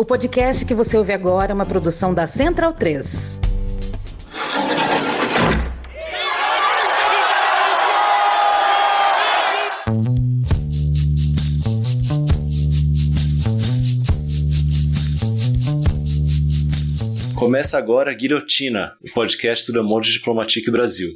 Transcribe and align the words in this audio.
O 0.00 0.04
podcast 0.04 0.64
que 0.64 0.74
você 0.74 0.96
ouve 0.96 1.12
agora 1.12 1.50
é 1.50 1.54
uma 1.54 1.66
produção 1.66 2.14
da 2.14 2.24
Central 2.24 2.72
3. 2.72 3.40
Começa 17.34 17.76
agora 17.76 18.12
a 18.12 18.14
Guilhotina, 18.14 18.92
o 19.02 19.12
podcast 19.12 19.66
do 19.66 19.76
Le 19.76 19.84
Monde 19.84 20.12
Diplomatique 20.12 20.70
Brasil. 20.70 21.08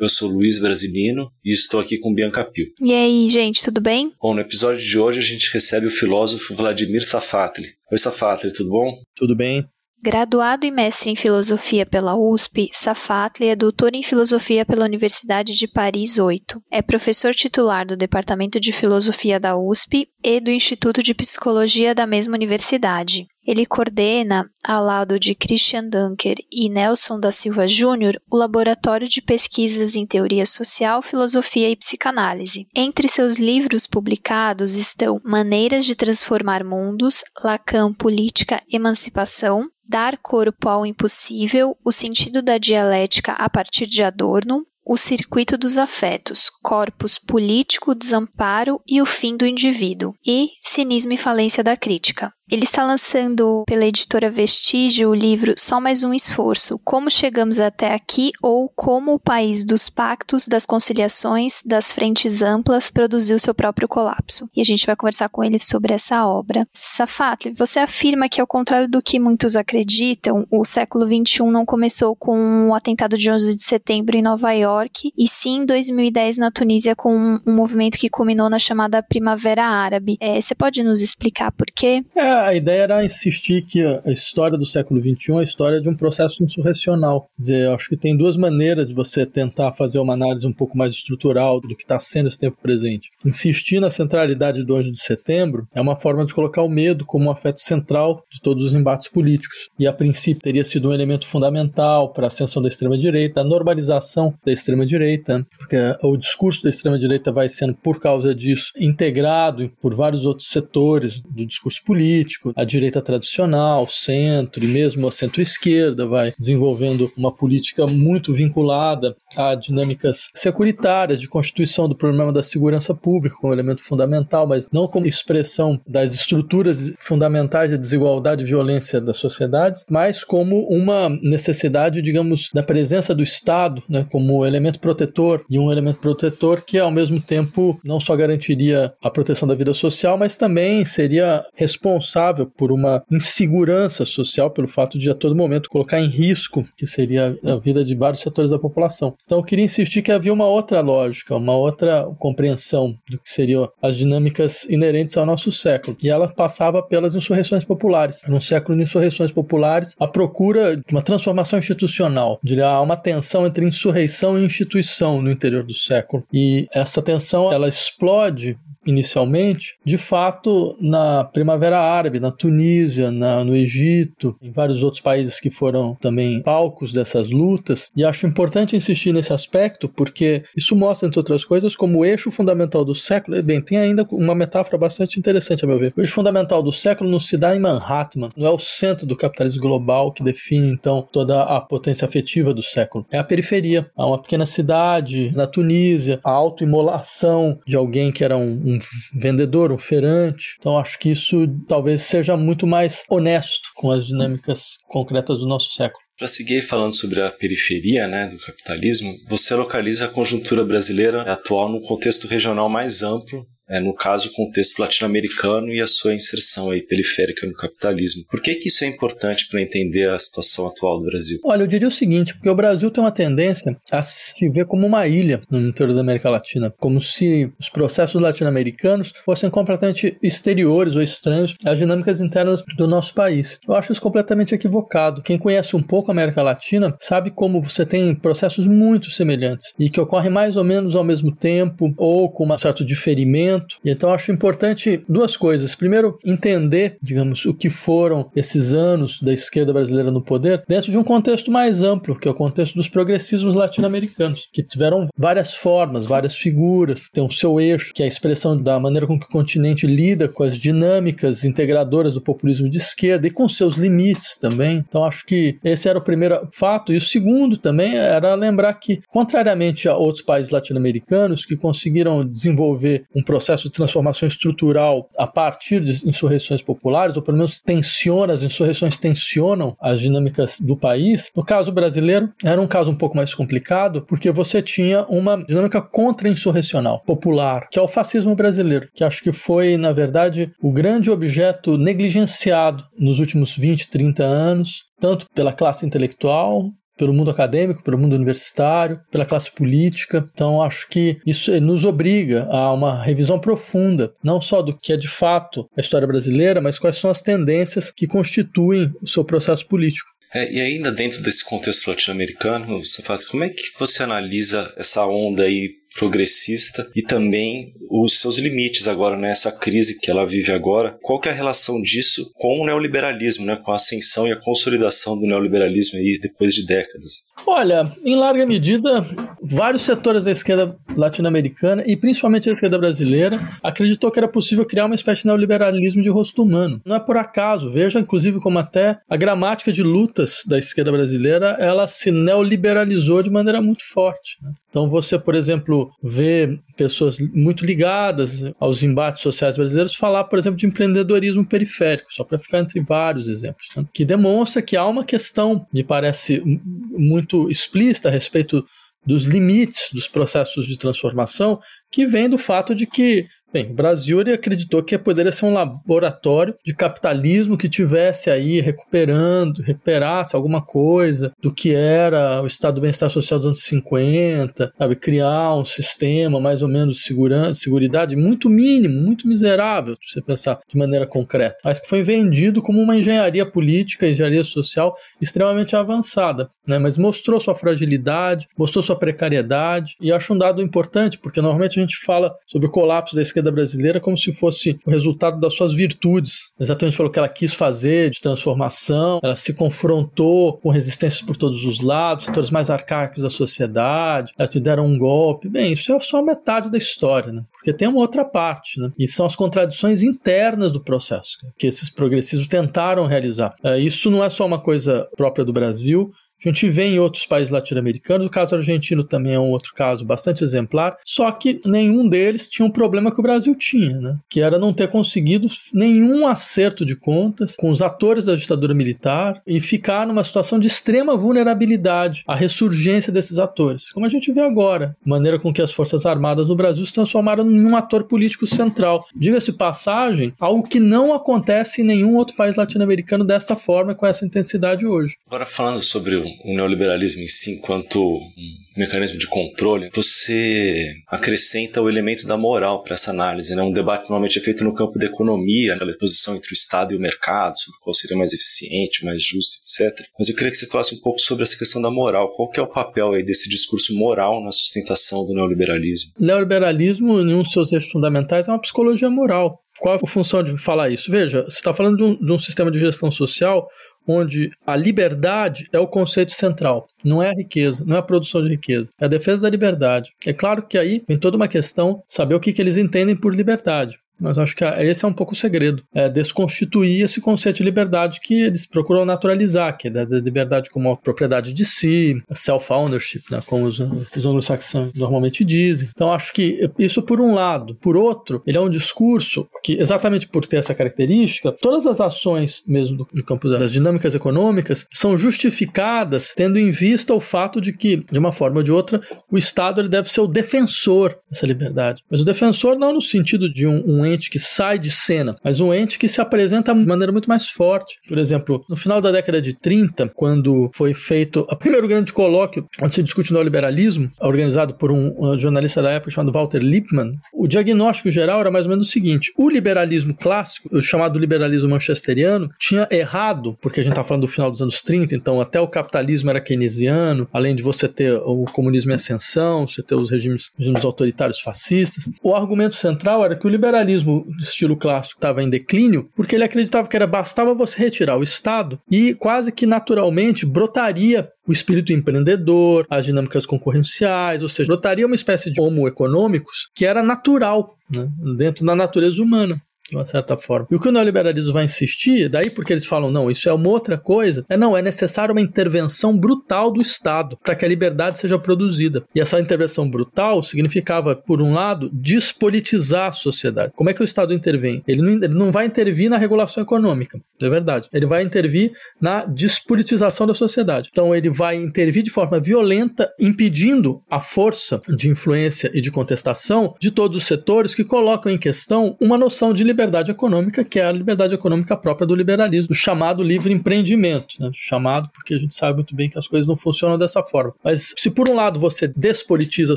Eu 0.00 0.08
sou 0.08 0.30
Luiz 0.30 0.60
Brasilino 0.60 1.32
e 1.44 1.52
estou 1.52 1.80
aqui 1.80 1.98
com 1.98 2.14
Bianca 2.14 2.44
Pio. 2.44 2.68
E 2.80 2.94
aí, 2.94 3.28
gente, 3.28 3.64
tudo 3.64 3.80
bem? 3.80 4.12
Bom, 4.22 4.32
no 4.32 4.40
episódio 4.40 4.80
de 4.80 4.96
hoje 4.96 5.18
a 5.18 5.22
gente 5.22 5.52
recebe 5.52 5.88
o 5.88 5.90
filósofo 5.90 6.54
Vladimir 6.54 7.04
Safatli. 7.04 7.77
Oi, 7.90 7.96
Safatli, 7.96 8.52
tudo 8.52 8.68
bom? 8.68 8.98
Tudo 9.16 9.34
bem. 9.34 9.66
Graduado 10.00 10.66
e 10.66 10.70
mestre 10.70 11.10
em 11.10 11.16
filosofia 11.16 11.86
pela 11.86 12.14
USP, 12.14 12.68
Safatli 12.72 13.48
é 13.48 13.56
doutor 13.56 13.94
em 13.94 14.02
filosofia 14.02 14.64
pela 14.66 14.84
Universidade 14.84 15.54
de 15.54 15.66
Paris 15.66 16.18
8. 16.18 16.62
É 16.70 16.82
professor 16.82 17.34
titular 17.34 17.86
do 17.86 17.96
Departamento 17.96 18.60
de 18.60 18.72
Filosofia 18.72 19.40
da 19.40 19.56
USP 19.56 20.06
e 20.22 20.38
do 20.38 20.50
Instituto 20.50 21.02
de 21.02 21.14
Psicologia 21.14 21.94
da 21.94 22.06
mesma 22.06 22.36
universidade. 22.36 23.26
Ele 23.48 23.64
coordena, 23.64 24.44
ao 24.62 24.84
lado 24.84 25.18
de 25.18 25.34
Christian 25.34 25.88
Dunker 25.88 26.36
e 26.52 26.68
Nelson 26.68 27.18
da 27.18 27.32
Silva 27.32 27.66
Júnior, 27.66 28.14
o 28.30 28.36
Laboratório 28.36 29.08
de 29.08 29.22
Pesquisas 29.22 29.96
em 29.96 30.06
Teoria 30.06 30.44
Social, 30.44 31.00
Filosofia 31.00 31.70
e 31.70 31.74
Psicanálise. 31.74 32.66
Entre 32.76 33.08
seus 33.08 33.38
livros 33.38 33.86
publicados 33.86 34.74
estão 34.74 35.18
Maneiras 35.24 35.86
de 35.86 35.94
Transformar 35.94 36.62
Mundos, 36.62 37.24
Lacan, 37.42 37.94
Política, 37.94 38.62
Emancipação, 38.70 39.66
Dar 39.82 40.18
Corpo 40.18 40.68
ao 40.68 40.84
Impossível, 40.84 41.74
O 41.82 41.90
Sentido 41.90 42.42
da 42.42 42.58
Dialética 42.58 43.32
a 43.32 43.48
partir 43.48 43.86
de 43.86 44.02
Adorno, 44.02 44.66
o 44.84 44.98
circuito 44.98 45.56
dos 45.56 45.78
afetos, 45.78 46.50
corpus 46.62 47.18
político, 47.18 47.94
desamparo 47.94 48.78
e 48.86 49.00
o 49.00 49.06
fim 49.06 49.38
do 49.38 49.46
indivíduo, 49.46 50.14
e 50.26 50.50
cinismo 50.62 51.14
e 51.14 51.16
falência 51.16 51.64
da 51.64 51.78
crítica. 51.78 52.30
Ele 52.50 52.64
está 52.64 52.82
lançando 52.82 53.62
pela 53.66 53.84
editora 53.84 54.30
Vestígio 54.30 55.10
o 55.10 55.14
livro 55.14 55.54
Só 55.58 55.78
Mais 55.78 56.02
Um 56.02 56.14
Esforço: 56.14 56.80
Como 56.82 57.10
Chegamos 57.10 57.60
Até 57.60 57.92
Aqui 57.92 58.32
ou 58.42 58.70
Como 58.74 59.12
o 59.12 59.20
País 59.20 59.64
dos 59.64 59.90
Pactos, 59.90 60.48
das 60.48 60.64
Conciliações, 60.64 61.60
das 61.62 61.92
Frentes 61.92 62.40
Amplas 62.40 62.88
produziu 62.88 63.38
seu 63.38 63.54
próprio 63.54 63.86
colapso. 63.86 64.48
E 64.56 64.62
a 64.62 64.64
gente 64.64 64.86
vai 64.86 64.96
conversar 64.96 65.28
com 65.28 65.44
ele 65.44 65.58
sobre 65.58 65.92
essa 65.92 66.26
obra. 66.26 66.66
Safatli, 66.72 67.52
você 67.52 67.80
afirma 67.80 68.30
que, 68.30 68.40
ao 68.40 68.46
contrário 68.46 68.88
do 68.88 69.02
que 69.02 69.20
muitos 69.20 69.54
acreditam, 69.54 70.46
o 70.50 70.64
século 70.64 71.04
XXI 71.04 71.44
não 71.50 71.66
começou 71.66 72.16
com 72.16 72.70
o 72.70 72.74
atentado 72.74 73.18
de 73.18 73.30
11 73.30 73.56
de 73.56 73.62
setembro 73.62 74.16
em 74.16 74.22
Nova 74.22 74.52
York, 74.52 75.12
e 75.16 75.28
sim 75.28 75.58
em 75.58 75.66
2010 75.66 76.38
na 76.38 76.50
Tunísia 76.50 76.96
com 76.96 77.14
um, 77.14 77.52
movimento 77.52 77.98
que 77.98 78.08
culminou 78.08 78.48
na 78.48 78.58
chamada 78.58 79.02
Primavera 79.02 79.66
Árabe. 79.66 80.16
É, 80.18 80.40
você 80.40 80.54
pode 80.54 80.82
nos 80.82 81.02
explicar 81.02 81.52
por 81.52 81.66
quê? 81.66 82.02
É, 82.16 82.37
a 82.44 82.54
ideia 82.54 82.82
era 82.82 83.04
insistir 83.04 83.62
que 83.62 83.82
a 83.84 84.10
história 84.10 84.56
do 84.56 84.64
século 84.64 85.00
XXI 85.00 85.32
é 85.32 85.38
a 85.40 85.42
história 85.42 85.80
de 85.80 85.88
um 85.88 85.94
processo 85.94 86.42
insurrecional. 86.42 87.28
Quer 87.36 87.40
dizer, 87.40 87.68
acho 87.70 87.88
que 87.88 87.96
tem 87.96 88.16
duas 88.16 88.36
maneiras 88.36 88.88
de 88.88 88.94
você 88.94 89.26
tentar 89.26 89.72
fazer 89.72 89.98
uma 89.98 90.14
análise 90.14 90.46
um 90.46 90.52
pouco 90.52 90.76
mais 90.76 90.94
estrutural 90.94 91.60
do 91.60 91.76
que 91.76 91.82
está 91.82 91.98
sendo 91.98 92.28
esse 92.28 92.38
tempo 92.38 92.56
presente. 92.62 93.10
Insistir 93.24 93.80
na 93.80 93.90
centralidade 93.90 94.64
do 94.64 94.74
11 94.74 94.92
de 94.92 95.00
setembro 95.00 95.66
é 95.74 95.80
uma 95.80 95.98
forma 95.98 96.24
de 96.24 96.34
colocar 96.34 96.62
o 96.62 96.68
medo 96.68 97.04
como 97.04 97.26
um 97.26 97.30
afeto 97.30 97.60
central 97.60 98.22
de 98.30 98.40
todos 98.40 98.64
os 98.64 98.74
embates 98.74 99.08
políticos. 99.08 99.68
E 99.78 99.86
a 99.86 99.92
princípio 99.92 100.42
teria 100.42 100.64
sido 100.64 100.90
um 100.90 100.94
elemento 100.94 101.26
fundamental 101.26 102.12
para 102.12 102.26
a 102.26 102.28
ascensão 102.28 102.62
da 102.62 102.68
extrema-direita, 102.68 103.40
a 103.40 103.44
normalização 103.44 104.34
da 104.44 104.52
extrema-direita, 104.52 105.46
porque 105.58 105.76
o 106.02 106.16
discurso 106.16 106.62
da 106.62 106.70
extrema-direita 106.70 107.32
vai 107.32 107.48
sendo, 107.48 107.74
por 107.74 108.00
causa 108.00 108.34
disso, 108.34 108.70
integrado 108.78 109.70
por 109.80 109.94
vários 109.94 110.24
outros 110.24 110.48
setores 110.48 111.20
do 111.20 111.46
discurso 111.46 111.80
político 111.84 112.27
político, 112.28 112.52
a 112.54 112.64
direita 112.64 113.00
tradicional, 113.00 113.86
centro 113.86 114.62
e 114.62 114.68
mesmo 114.68 115.08
a 115.08 115.12
centro-esquerda 115.12 116.06
vai 116.06 116.32
desenvolvendo 116.38 117.10
uma 117.16 117.32
política 117.32 117.86
muito 117.86 118.32
vinculada 118.32 119.16
a 119.36 119.54
dinâmicas 119.54 120.30
securitárias 120.34 121.20
de 121.20 121.28
constituição 121.28 121.88
do 121.88 121.96
problema 121.96 122.32
da 122.32 122.42
segurança 122.42 122.94
pública 122.94 123.36
como 123.40 123.52
elemento 123.52 123.82
fundamental, 123.82 124.46
mas 124.46 124.68
não 124.70 124.86
como 124.86 125.06
expressão 125.06 125.80
das 125.86 126.12
estruturas 126.12 126.92
fundamentais 126.98 127.70
da 127.70 127.76
desigualdade 127.76 128.42
e 128.42 128.46
violência 128.46 129.00
das 129.00 129.16
sociedades, 129.16 129.84
mas 129.88 130.22
como 130.22 130.66
uma 130.68 131.08
necessidade, 131.08 132.02
digamos, 132.02 132.50
da 132.52 132.62
presença 132.62 133.14
do 133.14 133.22
Estado, 133.22 133.82
né, 133.88 134.06
como 134.10 134.44
elemento 134.44 134.78
protetor 134.80 135.44
e 135.48 135.58
um 135.58 135.72
elemento 135.72 136.00
protetor 136.00 136.62
que 136.62 136.78
ao 136.78 136.90
mesmo 136.90 137.20
tempo 137.20 137.80
não 137.84 138.00
só 138.00 138.14
garantiria 138.16 138.92
a 139.02 139.10
proteção 139.10 139.48
da 139.48 139.54
vida 139.54 139.72
social, 139.72 140.18
mas 140.18 140.36
também 140.36 140.84
seria 140.84 141.44
responsável 141.54 142.17
responsável 142.18 142.46
por 142.46 142.72
uma 142.72 143.02
insegurança 143.10 144.04
social 144.04 144.50
pelo 144.50 144.68
fato 144.68 144.98
de 144.98 145.10
a 145.10 145.14
todo 145.14 145.34
momento 145.34 145.70
colocar 145.70 146.00
em 146.00 146.08
risco 146.08 146.64
que 146.76 146.86
seria 146.86 147.38
a 147.44 147.56
vida 147.56 147.84
de 147.84 147.94
vários 147.94 148.20
setores 148.20 148.50
da 148.50 148.58
população. 148.58 149.14
Então 149.24 149.38
eu 149.38 149.44
queria 149.44 149.64
insistir 149.64 150.02
que 150.02 150.12
havia 150.12 150.32
uma 150.32 150.46
outra 150.46 150.80
lógica, 150.80 151.36
uma 151.36 151.56
outra 151.56 152.04
compreensão 152.18 152.94
do 153.08 153.18
que 153.18 153.30
seriam 153.30 153.70
as 153.80 153.96
dinâmicas 153.96 154.64
inerentes 154.64 155.16
ao 155.16 155.24
nosso 155.24 155.50
século. 155.52 155.96
E 156.02 156.10
ela 156.10 156.28
passava 156.28 156.82
pelas 156.82 157.14
insurreições 157.14 157.64
populares. 157.64 158.20
Num 158.28 158.40
século 158.40 158.76
de 158.76 158.84
insurreições 158.84 159.30
populares, 159.30 159.94
a 159.98 160.06
procura 160.06 160.76
de 160.76 160.82
uma 160.90 161.02
transformação 161.02 161.58
institucional. 161.58 162.38
Diria, 162.42 162.66
há 162.66 162.80
uma 162.80 162.96
tensão 162.96 163.46
entre 163.46 163.64
insurreição 163.64 164.38
e 164.38 164.44
instituição 164.44 165.22
no 165.22 165.30
interior 165.30 165.64
do 165.64 165.74
século. 165.74 166.24
E 166.32 166.66
essa 166.72 167.00
tensão, 167.00 167.52
ela 167.52 167.68
explode 167.68 168.58
inicialmente, 168.88 169.74
de 169.84 169.98
fato, 169.98 170.76
na 170.80 171.22
Primavera 171.22 171.78
Árabe, 171.78 172.18
na 172.18 172.30
Tunísia, 172.30 173.10
na, 173.10 173.44
no 173.44 173.54
Egito, 173.54 174.34
em 174.40 174.50
vários 174.50 174.82
outros 174.82 175.02
países 175.02 175.38
que 175.38 175.50
foram 175.50 175.94
também 176.00 176.42
palcos 176.42 176.92
dessas 176.92 177.30
lutas. 177.30 177.90
E 177.94 178.02
acho 178.04 178.26
importante 178.26 178.74
insistir 178.74 179.12
nesse 179.12 179.32
aspecto, 179.32 179.88
porque 179.88 180.42
isso 180.56 180.74
mostra, 180.74 181.06
entre 181.06 181.20
outras 181.20 181.44
coisas, 181.44 181.76
como 181.76 181.98
o 181.98 182.04
eixo 182.04 182.30
fundamental 182.30 182.84
do 182.84 182.94
século. 182.94 183.42
Bem, 183.42 183.60
tem 183.60 183.78
ainda 183.78 184.06
uma 184.10 184.34
metáfora 184.34 184.78
bastante 184.78 185.18
interessante, 185.18 185.64
a 185.64 185.68
meu 185.68 185.78
ver. 185.78 185.92
O 185.94 186.00
eixo 186.00 186.14
fundamental 186.14 186.62
do 186.62 186.72
século 186.72 187.10
não 187.10 187.20
se 187.20 187.36
dá 187.36 187.54
em 187.54 187.60
Manhattan, 187.60 188.30
não 188.36 188.46
é 188.46 188.50
o 188.50 188.58
centro 188.58 189.06
do 189.06 189.16
capitalismo 189.16 189.60
global 189.60 190.12
que 190.12 190.22
define, 190.22 190.70
então, 190.70 191.06
toda 191.12 191.42
a 191.42 191.60
potência 191.60 192.06
afetiva 192.06 192.54
do 192.54 192.62
século. 192.62 193.04
É 193.10 193.18
a 193.18 193.24
periferia. 193.24 193.90
Há 193.96 194.06
uma 194.06 194.20
pequena 194.20 194.46
cidade 194.46 195.30
na 195.34 195.46
Tunísia, 195.46 196.20
a 196.24 196.30
autoimolação 196.30 197.58
de 197.66 197.76
alguém 197.76 198.10
que 198.10 198.24
era 198.24 198.36
um, 198.36 198.60
um 198.64 198.77
vendedor, 199.14 199.78
feirante. 199.78 200.56
Então 200.58 200.78
acho 200.78 200.98
que 200.98 201.10
isso 201.10 201.46
talvez 201.66 202.02
seja 202.02 202.36
muito 202.36 202.66
mais 202.66 203.02
honesto 203.08 203.70
com 203.74 203.90
as 203.90 204.06
dinâmicas 204.06 204.78
concretas 204.88 205.38
do 205.38 205.46
nosso 205.46 205.72
século. 205.72 206.02
Para 206.18 206.26
seguir 206.26 206.62
falando 206.62 206.96
sobre 206.96 207.22
a 207.22 207.30
periferia 207.30 208.08
né, 208.08 208.26
do 208.26 208.38
capitalismo, 208.38 209.14
você 209.28 209.54
localiza 209.54 210.06
a 210.06 210.08
conjuntura 210.08 210.64
brasileira 210.64 211.22
atual 211.22 211.70
num 211.70 211.80
contexto 211.80 212.26
regional 212.26 212.68
mais 212.68 213.02
amplo 213.02 213.46
é, 213.68 213.80
no 213.80 213.94
caso, 213.94 214.28
o 214.28 214.32
contexto 214.32 214.78
latino-americano 214.78 215.72
e 215.72 215.80
a 215.80 215.86
sua 215.86 216.14
inserção 216.14 216.70
aí 216.70 216.80
periférica 216.80 217.46
no 217.46 217.52
capitalismo. 217.52 218.24
Por 218.30 218.40
que, 218.40 218.54
que 218.54 218.68
isso 218.68 218.84
é 218.84 218.86
importante 218.86 219.46
para 219.48 219.60
entender 219.60 220.08
a 220.08 220.18
situação 220.18 220.66
atual 220.66 220.98
do 220.98 221.06
Brasil? 221.06 221.38
Olha, 221.44 221.62
eu 221.62 221.66
diria 221.66 221.88
o 221.88 221.92
seguinte, 221.92 222.34
porque 222.34 222.48
o 222.48 222.54
Brasil 222.54 222.90
tem 222.90 223.02
uma 223.02 223.12
tendência 223.12 223.76
a 223.90 224.02
se 224.02 224.48
ver 224.50 224.64
como 224.64 224.86
uma 224.86 225.06
ilha 225.06 225.40
no 225.50 225.60
interior 225.60 225.94
da 225.94 226.00
América 226.00 226.30
Latina, 226.30 226.72
como 226.78 227.00
se 227.00 227.50
os 227.58 227.68
processos 227.68 228.20
latino-americanos 228.20 229.12
fossem 229.24 229.50
completamente 229.50 230.16
exteriores 230.22 230.96
ou 230.96 231.02
estranhos 231.02 231.54
às 231.64 231.78
dinâmicas 231.78 232.20
internas 232.20 232.62
do 232.76 232.86
nosso 232.86 233.14
país. 233.14 233.58
Eu 233.66 233.74
acho 233.74 233.92
isso 233.92 234.00
completamente 234.00 234.54
equivocado. 234.54 235.22
Quem 235.22 235.38
conhece 235.38 235.76
um 235.76 235.82
pouco 235.82 236.10
a 236.10 236.14
América 236.14 236.42
Latina 236.42 236.94
sabe 236.98 237.30
como 237.30 237.62
você 237.62 237.84
tem 237.84 238.14
processos 238.14 238.66
muito 238.66 239.10
semelhantes 239.10 239.72
e 239.78 239.90
que 239.90 240.00
ocorrem 240.00 240.30
mais 240.30 240.56
ou 240.56 240.64
menos 240.64 240.94
ao 240.94 241.04
mesmo 241.04 241.34
tempo 241.34 241.92
ou 241.96 242.30
com 242.30 242.46
um 242.46 242.58
certo 242.58 242.84
diferimento 242.84 243.57
e 243.84 243.90
então 243.90 244.12
acho 244.12 244.30
importante 244.30 245.02
duas 245.08 245.36
coisas. 245.36 245.74
Primeiro, 245.74 246.18
entender, 246.24 246.96
digamos, 247.02 247.44
o 247.46 247.54
que 247.54 247.70
foram 247.70 248.30
esses 248.34 248.72
anos 248.72 249.20
da 249.20 249.32
esquerda 249.32 249.72
brasileira 249.72 250.10
no 250.10 250.22
poder 250.22 250.62
dentro 250.68 250.90
de 250.90 250.98
um 250.98 251.04
contexto 251.04 251.50
mais 251.50 251.82
amplo, 251.82 252.18
que 252.18 252.28
é 252.28 252.30
o 252.30 252.34
contexto 252.34 252.74
dos 252.74 252.88
progressismos 252.88 253.54
latino-americanos, 253.54 254.48
que 254.52 254.62
tiveram 254.62 255.06
várias 255.16 255.54
formas, 255.54 256.06
várias 256.06 256.36
figuras, 256.36 257.08
tem 257.12 257.24
o 257.24 257.30
seu 257.30 257.60
eixo, 257.60 257.92
que 257.92 258.02
é 258.02 258.04
a 258.04 258.08
expressão 258.08 258.60
da 258.60 258.78
maneira 258.78 259.06
com 259.06 259.18
que 259.18 259.26
o 259.26 259.30
continente 259.30 259.86
lida 259.86 260.28
com 260.28 260.42
as 260.42 260.58
dinâmicas 260.58 261.44
integradoras 261.44 262.14
do 262.14 262.20
populismo 262.20 262.68
de 262.68 262.78
esquerda 262.78 263.26
e 263.26 263.30
com 263.30 263.48
seus 263.48 263.76
limites 263.76 264.36
também. 264.38 264.84
Então 264.88 265.04
acho 265.04 265.26
que 265.26 265.58
esse 265.64 265.88
era 265.88 265.98
o 265.98 266.04
primeiro 266.04 266.48
fato. 266.52 266.92
E 266.92 266.96
o 266.96 267.00
segundo 267.00 267.56
também 267.56 267.96
era 267.96 268.34
lembrar 268.34 268.74
que, 268.74 269.00
contrariamente 269.08 269.88
a 269.88 269.96
outros 269.96 270.24
países 270.24 270.50
latino-americanos 270.50 271.44
que 271.44 271.56
conseguiram 271.56 272.24
desenvolver 272.24 273.04
um 273.14 273.22
processo 273.22 273.47
processo 273.48 273.64
de 273.64 273.70
transformação 273.70 274.28
estrutural 274.28 275.08
a 275.16 275.26
partir 275.26 275.80
de 275.80 276.06
insurreições 276.06 276.60
populares, 276.60 277.16
ou 277.16 277.22
pelo 277.22 277.38
menos 277.38 277.58
tensiona, 277.58 278.34
as 278.34 278.42
insurreições 278.42 278.98
tensionam 278.98 279.74
as 279.80 280.00
dinâmicas 280.00 280.60
do 280.60 280.76
país. 280.76 281.30
No 281.34 281.44
caso 281.44 281.72
brasileiro, 281.72 282.30
era 282.44 282.60
um 282.60 282.68
caso 282.68 282.90
um 282.90 282.94
pouco 282.94 283.16
mais 283.16 283.34
complicado, 283.34 284.04
porque 284.06 284.30
você 284.30 284.60
tinha 284.60 285.04
uma 285.08 285.42
dinâmica 285.44 285.80
contra-insurrecional 285.80 287.02
popular, 287.04 287.68
que 287.70 287.78
é 287.78 287.82
o 287.82 287.88
fascismo 287.88 288.34
brasileiro, 288.34 288.88
que 288.94 289.02
acho 289.02 289.22
que 289.22 289.32
foi, 289.32 289.76
na 289.78 289.92
verdade, 289.92 290.52
o 290.62 290.70
grande 290.70 291.10
objeto 291.10 291.78
negligenciado 291.78 292.84
nos 293.00 293.18
últimos 293.18 293.56
20, 293.56 293.88
30 293.88 294.22
anos, 294.22 294.82
tanto 295.00 295.26
pela 295.34 295.52
classe 295.52 295.86
intelectual 295.86 296.70
pelo 296.98 297.14
mundo 297.14 297.30
acadêmico, 297.30 297.82
pelo 297.82 297.96
mundo 297.96 298.16
universitário, 298.16 299.00
pela 299.10 299.24
classe 299.24 299.50
política. 299.50 300.28
Então, 300.34 300.60
acho 300.60 300.88
que 300.88 301.18
isso 301.24 301.58
nos 301.60 301.84
obriga 301.84 302.46
a 302.50 302.72
uma 302.72 303.02
revisão 303.02 303.38
profunda, 303.38 304.12
não 304.22 304.40
só 304.40 304.60
do 304.60 304.76
que 304.76 304.92
é 304.92 304.96
de 304.96 305.08
fato 305.08 305.68
a 305.76 305.80
história 305.80 306.06
brasileira, 306.06 306.60
mas 306.60 306.78
quais 306.78 306.96
são 306.96 307.10
as 307.10 307.22
tendências 307.22 307.90
que 307.90 308.06
constituem 308.06 308.92
o 309.00 309.06
seu 309.06 309.24
processo 309.24 309.66
político. 309.66 310.08
É, 310.34 310.52
e 310.52 310.60
ainda 310.60 310.92
dentro 310.92 311.22
desse 311.22 311.42
contexto 311.42 311.88
latino-americano, 311.88 312.82
como 313.30 313.44
é 313.44 313.48
que 313.48 313.62
você 313.78 314.02
analisa 314.02 314.72
essa 314.76 315.06
onda 315.06 315.44
aí 315.44 315.77
progressista 315.98 316.88
e 316.94 317.02
também 317.02 317.72
os 317.90 318.20
seus 318.20 318.38
limites 318.38 318.86
agora 318.86 319.16
nessa 319.16 319.50
né? 319.50 319.56
crise 319.60 319.98
que 319.98 320.10
ela 320.10 320.24
vive 320.24 320.52
agora. 320.52 320.96
Qual 321.02 321.20
que 321.20 321.28
é 321.28 321.32
a 321.32 321.34
relação 321.34 321.82
disso 321.82 322.30
com 322.34 322.60
o 322.60 322.66
neoliberalismo, 322.66 323.44
né? 323.44 323.56
com 323.56 323.72
a 323.72 323.76
ascensão 323.76 324.26
e 324.26 324.32
a 324.32 324.36
consolidação 324.36 325.18
do 325.18 325.26
neoliberalismo 325.26 325.98
aí 325.98 326.18
depois 326.20 326.54
de 326.54 326.64
décadas? 326.64 327.24
Olha, 327.46 327.90
em 328.04 328.16
larga 328.16 328.46
medida, 328.46 329.04
vários 329.42 329.82
setores 329.82 330.24
da 330.24 330.30
esquerda 330.30 330.76
latino-americana 330.96 331.82
e 331.86 331.96
principalmente 331.96 332.48
a 332.48 332.52
esquerda 332.52 332.78
brasileira 332.78 333.40
acreditou 333.62 334.10
que 334.10 334.18
era 334.18 334.28
possível 334.28 334.64
criar 334.64 334.86
uma 334.86 334.94
espécie 334.94 335.22
de 335.22 335.28
neoliberalismo 335.28 336.02
de 336.02 336.08
rosto 336.08 336.42
humano. 336.42 336.80
Não 336.84 336.96
é 336.96 337.00
por 337.00 337.16
acaso, 337.16 337.70
veja 337.70 337.98
inclusive 337.98 338.40
como 338.40 338.58
até 338.58 338.98
a 339.08 339.16
gramática 339.16 339.72
de 339.72 339.82
lutas 339.82 340.42
da 340.46 340.58
esquerda 340.58 340.92
brasileira, 340.92 341.56
ela 341.58 341.86
se 341.86 342.10
neoliberalizou 342.10 343.22
de 343.22 343.30
maneira 343.30 343.60
muito 343.60 343.84
forte. 343.84 344.38
Né? 344.42 344.52
Então 344.68 344.88
você, 344.88 345.18
por 345.18 345.34
exemplo, 345.34 345.90
vê 346.02 346.58
pessoas 346.76 347.18
muito 347.18 347.64
ligadas 347.64 348.44
aos 348.60 348.82
embates 348.82 349.22
sociais 349.22 349.56
brasileiros 349.56 349.94
falar, 349.94 350.24
por 350.24 350.38
exemplo, 350.38 350.58
de 350.58 350.66
empreendedorismo 350.66 351.44
periférico, 351.44 352.12
só 352.12 352.22
para 352.22 352.38
ficar 352.38 352.58
entre 352.60 352.80
vários 352.80 353.28
exemplos, 353.28 353.66
né? 353.74 353.84
que 353.92 354.04
demonstra 354.04 354.60
que 354.60 354.76
há 354.76 354.86
uma 354.86 355.04
questão, 355.04 355.66
me 355.72 355.82
parece 355.82 356.42
muito 356.90 357.50
explícita 357.50 358.08
a 358.08 358.12
respeito 358.12 358.64
dos 359.06 359.24
limites 359.24 359.88
dos 359.92 360.06
processos 360.06 360.66
de 360.66 360.76
transformação, 360.76 361.58
que 361.90 362.04
vem 362.06 362.28
do 362.28 362.36
fato 362.36 362.74
de 362.74 362.86
que 362.86 363.26
Bem, 363.50 363.74
ele 364.20 364.32
acreditou 364.32 364.82
que 364.82 364.98
poderia 364.98 365.32
ser 365.32 365.46
um 365.46 365.52
laboratório 365.54 366.54
de 366.62 366.74
capitalismo 366.74 367.56
que 367.56 367.66
tivesse 367.66 368.30
aí 368.30 368.60
recuperando, 368.60 369.62
recuperasse 369.62 370.36
alguma 370.36 370.60
coisa 370.60 371.32
do 371.40 371.52
que 371.52 371.74
era 371.74 372.42
o 372.42 372.46
estado 372.46 372.74
do 372.74 372.82
bem-estar 372.82 373.08
social 373.08 373.38
dos 373.38 373.46
anos 373.46 373.62
50, 373.62 374.72
sabe, 374.76 374.96
criar 374.96 375.56
um 375.56 375.64
sistema 375.64 376.38
mais 376.38 376.60
ou 376.60 376.68
menos 376.68 376.96
de 376.96 377.02
segurança, 377.02 377.60
seguridade 377.60 378.14
muito 378.14 378.50
mínimo, 378.50 379.00
muito 379.00 379.26
miserável, 379.26 379.94
se 379.94 380.12
você 380.12 380.20
pensar 380.20 380.58
de 380.68 380.76
maneira 380.76 381.06
concreta, 381.06 381.56
mas 381.64 381.80
que 381.80 381.88
foi 381.88 382.02
vendido 382.02 382.60
como 382.60 382.82
uma 382.82 382.96
engenharia 382.96 383.46
política, 383.46 384.06
engenharia 384.06 384.44
social 384.44 384.94
extremamente 385.20 385.74
avançada, 385.74 386.50
né? 386.66 386.78
Mas 386.78 386.98
mostrou 386.98 387.40
sua 387.40 387.54
fragilidade, 387.54 388.46
mostrou 388.58 388.82
sua 388.82 388.98
precariedade 388.98 389.94
e 390.00 390.12
acho 390.12 390.34
um 390.34 390.38
dado 390.38 390.60
importante, 390.60 391.18
porque 391.18 391.40
normalmente 391.40 391.78
a 391.78 391.82
gente 391.82 391.96
fala 392.04 392.34
sobre 392.46 392.68
o 392.68 392.70
colapso 392.70 393.16
da 393.16 393.22
esquerda 393.38 393.50
brasileira 393.50 394.00
como 394.00 394.16
se 394.16 394.32
fosse 394.32 394.78
o 394.84 394.90
resultado 394.90 395.40
das 395.40 395.54
suas 395.54 395.72
virtudes, 395.72 396.52
exatamente 396.58 396.96
pelo 396.96 397.10
que 397.10 397.18
ela 397.18 397.28
quis 397.28 397.54
fazer 397.54 398.10
de 398.10 398.20
transformação. 398.20 399.20
Ela 399.22 399.36
se 399.36 399.54
confrontou 399.54 400.58
com 400.58 400.70
resistências 400.70 401.22
por 401.22 401.36
todos 401.36 401.64
os 401.64 401.80
lados, 401.80 402.26
setores 402.26 402.50
mais 402.50 402.70
arcaicos 402.70 403.22
da 403.22 403.30
sociedade, 403.30 404.32
ela 404.36 404.48
te 404.48 404.60
deram 404.60 404.86
um 404.86 404.98
golpe. 404.98 405.48
Bem, 405.48 405.72
isso 405.72 405.92
é 405.92 405.98
só 406.00 406.22
metade 406.22 406.70
da 406.70 406.78
história, 406.78 407.32
né? 407.32 407.42
Porque 407.52 407.72
tem 407.72 407.88
uma 407.88 408.00
outra 408.00 408.24
parte, 408.24 408.80
né? 408.80 408.90
E 408.98 409.06
são 409.06 409.24
as 409.24 409.36
contradições 409.36 410.02
internas 410.02 410.72
do 410.72 410.80
processo 410.80 411.38
que 411.56 411.66
esses 411.66 411.90
progressistas 411.90 412.48
tentaram 412.48 413.06
realizar. 413.06 413.54
É, 413.62 413.78
isso 413.78 414.10
não 414.10 414.24
é 414.24 414.30
só 414.30 414.46
uma 414.46 414.60
coisa 414.60 415.08
própria 415.16 415.44
do 415.44 415.52
Brasil, 415.52 416.12
a 416.44 416.48
gente 416.48 416.68
vê 416.68 416.84
em 416.84 416.98
outros 416.98 417.26
países 417.26 417.50
latino-americanos, 417.50 418.26
o 418.26 418.30
caso 418.30 418.54
argentino 418.54 419.02
também 419.02 419.34
é 419.34 419.40
um 419.40 419.50
outro 419.50 419.74
caso 419.74 420.04
bastante 420.04 420.44
exemplar, 420.44 420.96
só 421.04 421.30
que 421.32 421.60
nenhum 421.66 422.08
deles 422.08 422.48
tinha 422.48 422.66
um 422.66 422.70
problema 422.70 423.12
que 423.12 423.20
o 423.20 423.22
Brasil 423.22 423.54
tinha, 423.54 424.00
né? 424.00 424.16
que 424.28 424.40
era 424.40 424.58
não 424.58 424.72
ter 424.72 424.88
conseguido 424.88 425.48
nenhum 425.72 426.26
acerto 426.26 426.84
de 426.84 426.94
contas 426.94 427.56
com 427.56 427.70
os 427.70 427.82
atores 427.82 428.24
da 428.24 428.36
ditadura 428.36 428.74
militar 428.74 429.40
e 429.46 429.60
ficar 429.60 430.06
numa 430.06 430.22
situação 430.22 430.58
de 430.58 430.68
extrema 430.68 431.16
vulnerabilidade 431.16 432.22
à 432.26 432.34
ressurgência 432.34 433.12
desses 433.12 433.38
atores, 433.38 433.90
como 433.90 434.06
a 434.06 434.08
gente 434.08 434.32
vê 434.32 434.40
agora, 434.40 434.96
maneira 435.04 435.38
com 435.38 435.52
que 435.52 435.62
as 435.62 435.72
Forças 435.72 436.06
Armadas 436.06 436.48
no 436.48 436.56
Brasil 436.56 436.84
se 436.86 436.92
transformaram 436.92 437.44
num 437.44 437.76
ator 437.76 438.04
político 438.04 438.46
central. 438.46 439.06
Diga-se 439.14 439.52
passagem, 439.52 440.32
algo 440.40 440.68
que 440.68 440.80
não 440.80 441.14
acontece 441.14 441.82
em 441.82 441.84
nenhum 441.84 442.16
outro 442.16 442.36
país 442.36 442.56
latino-americano 442.56 443.24
dessa 443.24 443.56
forma, 443.56 443.94
com 443.94 444.06
essa 444.06 444.24
intensidade 444.24 444.86
hoje. 444.86 445.16
Agora 445.26 445.46
falando 445.46 445.82
sobre 445.82 446.16
o 446.16 446.27
o 446.44 446.54
neoliberalismo 446.54 447.22
em 447.22 447.28
si 447.28 447.56
enquanto 447.56 448.00
um 448.00 448.30
mecanismo 448.76 449.18
de 449.18 449.26
controle, 449.26 449.90
você 449.94 450.94
acrescenta 451.06 451.82
o 451.82 451.88
elemento 451.88 452.26
da 452.26 452.36
moral 452.36 452.82
para 452.82 452.94
essa 452.94 453.10
análise. 453.10 453.54
Né? 453.54 453.62
Um 453.62 453.72
debate 453.72 454.02
normalmente 454.02 454.38
é 454.38 454.42
feito 454.42 454.64
no 454.64 454.74
campo 454.74 454.98
da 454.98 455.06
economia, 455.06 455.74
a 455.74 455.98
posição 455.98 456.36
entre 456.36 456.52
o 456.52 456.54
Estado 456.54 456.92
e 456.92 456.96
o 456.96 457.00
mercado, 457.00 457.58
sobre 457.58 457.78
qual 457.80 457.94
seria 457.94 458.16
mais 458.16 458.32
eficiente, 458.32 459.04
mais 459.04 459.22
justo, 459.22 459.58
etc. 459.58 460.06
Mas 460.18 460.28
eu 460.28 460.34
queria 460.34 460.50
que 460.50 460.56
você 460.56 460.66
falasse 460.66 460.94
um 460.94 461.00
pouco 461.00 461.20
sobre 461.20 461.42
essa 461.42 461.56
questão 461.56 461.80
da 461.80 461.90
moral. 461.90 462.32
Qual 462.32 462.48
que 462.48 462.60
é 462.60 462.62
o 462.62 462.66
papel 462.66 463.12
aí 463.12 463.24
desse 463.24 463.48
discurso 463.48 463.94
moral 463.94 464.42
na 464.42 464.52
sustentação 464.52 465.24
do 465.24 465.34
neoliberalismo? 465.34 466.12
Neoliberalismo, 466.18 467.20
em 467.20 467.34
um 467.34 467.42
dos 467.42 467.52
seus 467.52 467.72
eixos 467.72 467.90
fundamentais, 467.90 468.48
é 468.48 468.52
uma 468.52 468.60
psicologia 468.60 469.10
moral. 469.10 469.62
Qual 469.78 469.94
é 469.94 469.98
a 470.02 470.06
função 470.06 470.42
de 470.42 470.56
falar 470.58 470.88
isso? 470.88 471.10
Veja, 471.10 471.42
você 471.42 471.58
está 471.58 471.72
falando 471.72 471.96
de 471.96 472.02
um, 472.02 472.16
de 472.16 472.32
um 472.32 472.38
sistema 472.38 472.70
de 472.70 472.80
gestão 472.80 473.10
social 473.10 473.68
onde 474.08 474.50
a 474.66 474.74
liberdade 474.74 475.68
é 475.72 475.78
o 475.78 475.86
conceito 475.86 476.32
central, 476.32 476.88
não 477.04 477.22
é 477.22 477.30
a 477.30 477.34
riqueza, 477.34 477.84
não 477.86 477.96
é 477.96 477.98
a 477.98 478.02
produção 478.02 478.42
de 478.42 478.48
riqueza, 478.48 478.92
é 478.98 479.04
a 479.04 479.08
defesa 479.08 479.42
da 479.42 479.50
liberdade. 479.50 480.12
É 480.26 480.32
claro 480.32 480.66
que 480.66 480.78
aí 480.78 481.04
vem 481.06 481.18
toda 481.18 481.36
uma 481.36 481.46
questão 481.46 482.02
saber 482.06 482.34
o 482.34 482.40
que, 482.40 482.52
que 482.52 482.62
eles 482.62 482.76
entendem 482.76 483.14
por 483.14 483.34
liberdade. 483.34 483.98
Mas 484.20 484.38
acho 484.38 484.54
que 484.54 484.64
esse 484.64 485.04
é 485.04 485.08
um 485.08 485.12
pouco 485.12 485.32
o 485.32 485.36
segredo, 485.36 485.82
é 485.94 486.08
desconstituir 486.08 487.02
esse 487.02 487.20
conceito 487.20 487.56
de 487.56 487.64
liberdade 487.64 488.20
que 488.20 488.42
eles 488.42 488.66
procuram 488.66 489.04
naturalizar, 489.04 489.76
que 489.76 489.88
é 489.88 489.90
da 489.90 490.04
liberdade 490.04 490.70
como 490.70 490.96
propriedade 490.96 491.52
de 491.52 491.64
si, 491.64 492.20
self-ownership, 492.34 493.22
né, 493.30 493.42
como 493.46 493.66
os, 493.66 493.78
os 493.78 494.26
anglo-saxões 494.26 494.92
normalmente 494.94 495.44
dizem. 495.44 495.88
Então 495.92 496.12
acho 496.12 496.32
que 496.32 496.70
isso 496.78 497.02
por 497.02 497.20
um 497.20 497.34
lado. 497.34 497.74
Por 497.76 497.96
outro, 497.96 498.42
ele 498.46 498.58
é 498.58 498.60
um 498.60 498.70
discurso 498.70 499.48
que, 499.62 499.74
exatamente 499.74 500.28
por 500.28 500.46
ter 500.46 500.56
essa 500.56 500.74
característica, 500.74 501.52
todas 501.52 501.86
as 501.86 502.00
ações 502.00 502.62
mesmo 502.66 502.98
do, 502.98 503.08
do 503.12 503.24
campo 503.24 503.48
das 503.48 503.72
dinâmicas 503.72 504.14
econômicas 504.14 504.86
são 504.92 505.16
justificadas 505.16 506.32
tendo 506.36 506.58
em 506.58 506.70
vista 506.70 507.14
o 507.14 507.20
fato 507.20 507.60
de 507.60 507.72
que, 507.72 508.02
de 508.10 508.18
uma 508.18 508.32
forma 508.32 508.58
ou 508.58 508.62
de 508.62 508.72
outra, 508.72 509.00
o 509.30 509.38
Estado 509.38 509.80
ele 509.80 509.88
deve 509.88 510.10
ser 510.10 510.20
o 510.20 510.26
defensor 510.26 511.18
dessa 511.30 511.46
liberdade. 511.46 512.02
Mas 512.10 512.20
o 512.20 512.24
defensor 512.24 512.78
não 512.78 512.92
no 512.92 513.02
sentido 513.02 513.50
de 513.50 513.66
um, 513.66 513.82
um 513.86 514.06
ente 514.08 514.30
que 514.30 514.38
sai 514.38 514.78
de 514.78 514.90
cena, 514.90 515.36
mas 515.44 515.60
um 515.60 515.72
ente 515.72 515.98
que 515.98 516.08
se 516.08 516.20
apresenta 516.20 516.74
de 516.74 516.86
maneira 516.86 517.12
muito 517.12 517.28
mais 517.28 517.48
forte. 517.48 517.98
Por 518.08 518.18
exemplo, 518.18 518.64
no 518.68 518.76
final 518.76 519.00
da 519.00 519.10
década 519.10 519.40
de 519.40 519.54
30, 519.54 520.10
quando 520.14 520.70
foi 520.74 520.94
feito 520.94 521.46
o 521.50 521.56
primeiro 521.56 521.88
grande 521.88 522.12
colóquio 522.12 522.66
onde 522.82 522.94
se 522.94 523.02
discute 523.02 523.30
o 523.30 523.34
neoliberalismo, 523.34 524.10
organizado 524.20 524.74
por 524.74 524.90
um, 524.92 525.38
jornalista 525.38 525.82
da 525.82 525.90
época 525.90 526.10
chamado 526.10 526.32
Walter 526.32 526.60
Lippmann, 526.60 527.14
o 527.32 527.46
diagnóstico 527.46 528.10
geral 528.10 528.40
era 528.40 528.50
mais 528.50 528.66
ou 528.66 528.70
menos 528.70 528.88
o 528.88 528.90
seguinte: 528.90 529.32
o 529.36 529.48
liberalismo 529.48 530.14
clássico, 530.14 530.68
o 530.76 530.82
chamado 530.82 531.18
liberalismo 531.18 531.70
manchesteriano, 531.70 532.48
tinha 532.58 532.86
errado, 532.90 533.56
porque 533.60 533.80
a 533.80 533.82
gente 533.82 533.92
está 533.92 534.04
falando 534.04 534.22
do 534.22 534.28
final 534.28 534.50
dos 534.50 534.62
anos 534.62 534.82
30, 534.82 535.14
então 535.14 535.40
até 535.40 535.60
o 535.60 535.68
capitalismo 535.68 536.30
era 536.30 536.40
keynesiano, 536.40 537.28
além 537.32 537.54
de 537.54 537.62
você 537.62 537.88
ter 537.88 538.12
o 538.12 538.44
comunismo 538.44 538.92
em 538.92 538.94
ascensão, 538.94 539.66
você 539.66 539.82
ter 539.82 539.94
os 539.94 540.10
regimes, 540.10 540.50
regimes 540.58 540.84
autoritários 540.84 541.40
fascistas. 541.40 542.10
O 542.22 542.34
argumento 542.34 542.74
central 542.74 543.24
era 543.24 543.36
que 543.36 543.46
o 543.46 543.50
liberalismo 543.50 543.97
liberalismo 543.98 544.26
de 544.36 544.44
estilo 544.44 544.76
clássico 544.76 545.18
estava 545.18 545.42
em 545.42 545.50
declínio, 545.50 546.08
porque 546.14 546.34
ele 546.34 546.44
acreditava 546.44 546.88
que 546.88 546.96
era 546.96 547.06
bastava 547.06 547.54
você 547.54 547.78
retirar 547.78 548.16
o 548.16 548.22
Estado 548.22 548.80
e 548.90 549.14
quase 549.14 549.52
que 549.52 549.66
naturalmente 549.66 550.46
brotaria 550.46 551.28
o 551.46 551.52
espírito 551.52 551.92
empreendedor, 551.92 552.86
as 552.90 553.04
dinâmicas 553.04 553.46
concorrenciais, 553.46 554.42
ou 554.42 554.48
seja, 554.48 554.68
brotaria 554.68 555.06
uma 555.06 555.14
espécie 555.14 555.50
de 555.50 555.60
homo 555.60 555.88
econômicos 555.88 556.70
que 556.74 556.84
era 556.84 557.02
natural 557.02 557.74
né, 557.90 558.08
dentro 558.36 558.64
da 558.64 558.76
natureza 558.76 559.22
humana. 559.22 559.60
De 559.88 559.96
uma 559.96 560.06
certa 560.06 560.36
forma. 560.36 560.66
E 560.70 560.74
o 560.74 560.80
que 560.80 560.88
o 560.88 560.92
neoliberalismo 560.92 561.52
vai 561.52 561.64
insistir, 561.64 562.28
daí 562.28 562.50
porque 562.50 562.72
eles 562.72 562.84
falam, 562.84 563.10
não, 563.10 563.30
isso 563.30 563.48
é 563.48 563.52
uma 563.52 563.68
outra 563.68 563.96
coisa, 563.96 564.44
é 564.48 564.56
não, 564.56 564.76
é 564.76 564.82
necessário 564.82 565.32
uma 565.32 565.40
intervenção 565.40 566.16
brutal 566.16 566.70
do 566.70 566.80
Estado 566.80 567.38
para 567.42 567.54
que 567.54 567.64
a 567.64 567.68
liberdade 567.68 568.18
seja 568.18 568.38
produzida. 568.38 569.04
E 569.14 569.20
essa 569.20 569.40
intervenção 569.40 569.88
brutal 569.88 570.42
significava, 570.42 571.16
por 571.16 571.40
um 571.40 571.52
lado, 571.52 571.90
despolitizar 571.92 573.08
a 573.08 573.12
sociedade. 573.12 573.72
Como 573.74 573.90
é 573.90 573.94
que 573.94 574.02
o 574.02 574.04
Estado 574.04 574.34
intervém? 574.34 574.82
Ele 574.86 575.02
não, 575.02 575.12
ele 575.12 575.34
não 575.34 575.52
vai 575.52 575.66
intervir 575.66 576.10
na 576.10 576.18
regulação 576.18 576.62
econômica, 576.62 577.20
é 577.46 577.50
verdade. 577.50 577.88
Ele 577.92 578.06
vai 578.06 578.22
intervir 578.22 578.72
na 579.00 579.24
despolitização 579.24 580.26
da 580.26 580.34
sociedade. 580.34 580.88
Então 580.90 581.14
ele 581.14 581.30
vai 581.30 581.56
intervir 581.56 582.02
de 582.02 582.10
forma 582.10 582.40
violenta, 582.40 583.10
impedindo 583.18 584.02
a 584.10 584.20
força 584.20 584.80
de 584.88 585.08
influência 585.08 585.70
e 585.74 585.80
de 585.80 585.90
contestação 585.90 586.74
de 586.80 586.90
todos 586.90 587.16
os 587.16 587.26
setores 587.26 587.74
que 587.74 587.84
colocam 587.84 588.30
em 588.32 588.38
questão 588.38 588.96
uma 589.00 589.18
noção 589.18 589.52
de 589.52 589.64
liberdade 589.64 590.10
econômica, 590.10 590.64
que 590.64 590.80
é 590.80 590.86
a 590.86 590.92
liberdade 590.92 591.34
econômica 591.34 591.76
própria 591.76 592.06
do 592.06 592.14
liberalismo, 592.14 592.68
do 592.68 592.74
chamado 592.74 593.22
livre 593.22 593.52
empreendimento. 593.52 594.36
Né? 594.40 594.50
Chamado 594.54 595.08
porque 595.12 595.34
a 595.34 595.38
gente 595.38 595.54
sabe 595.54 595.76
muito 595.76 595.94
bem 595.94 596.08
que 596.08 596.18
as 596.18 596.26
coisas 596.26 596.46
não 596.46 596.56
funcionam 596.56 596.98
dessa 596.98 597.22
forma. 597.22 597.54
Mas 597.62 597.94
se 597.96 598.10
por 598.10 598.28
um 598.28 598.34
lado 598.34 598.58
você 598.58 598.88
despolitiza 598.88 599.74
a 599.74 599.76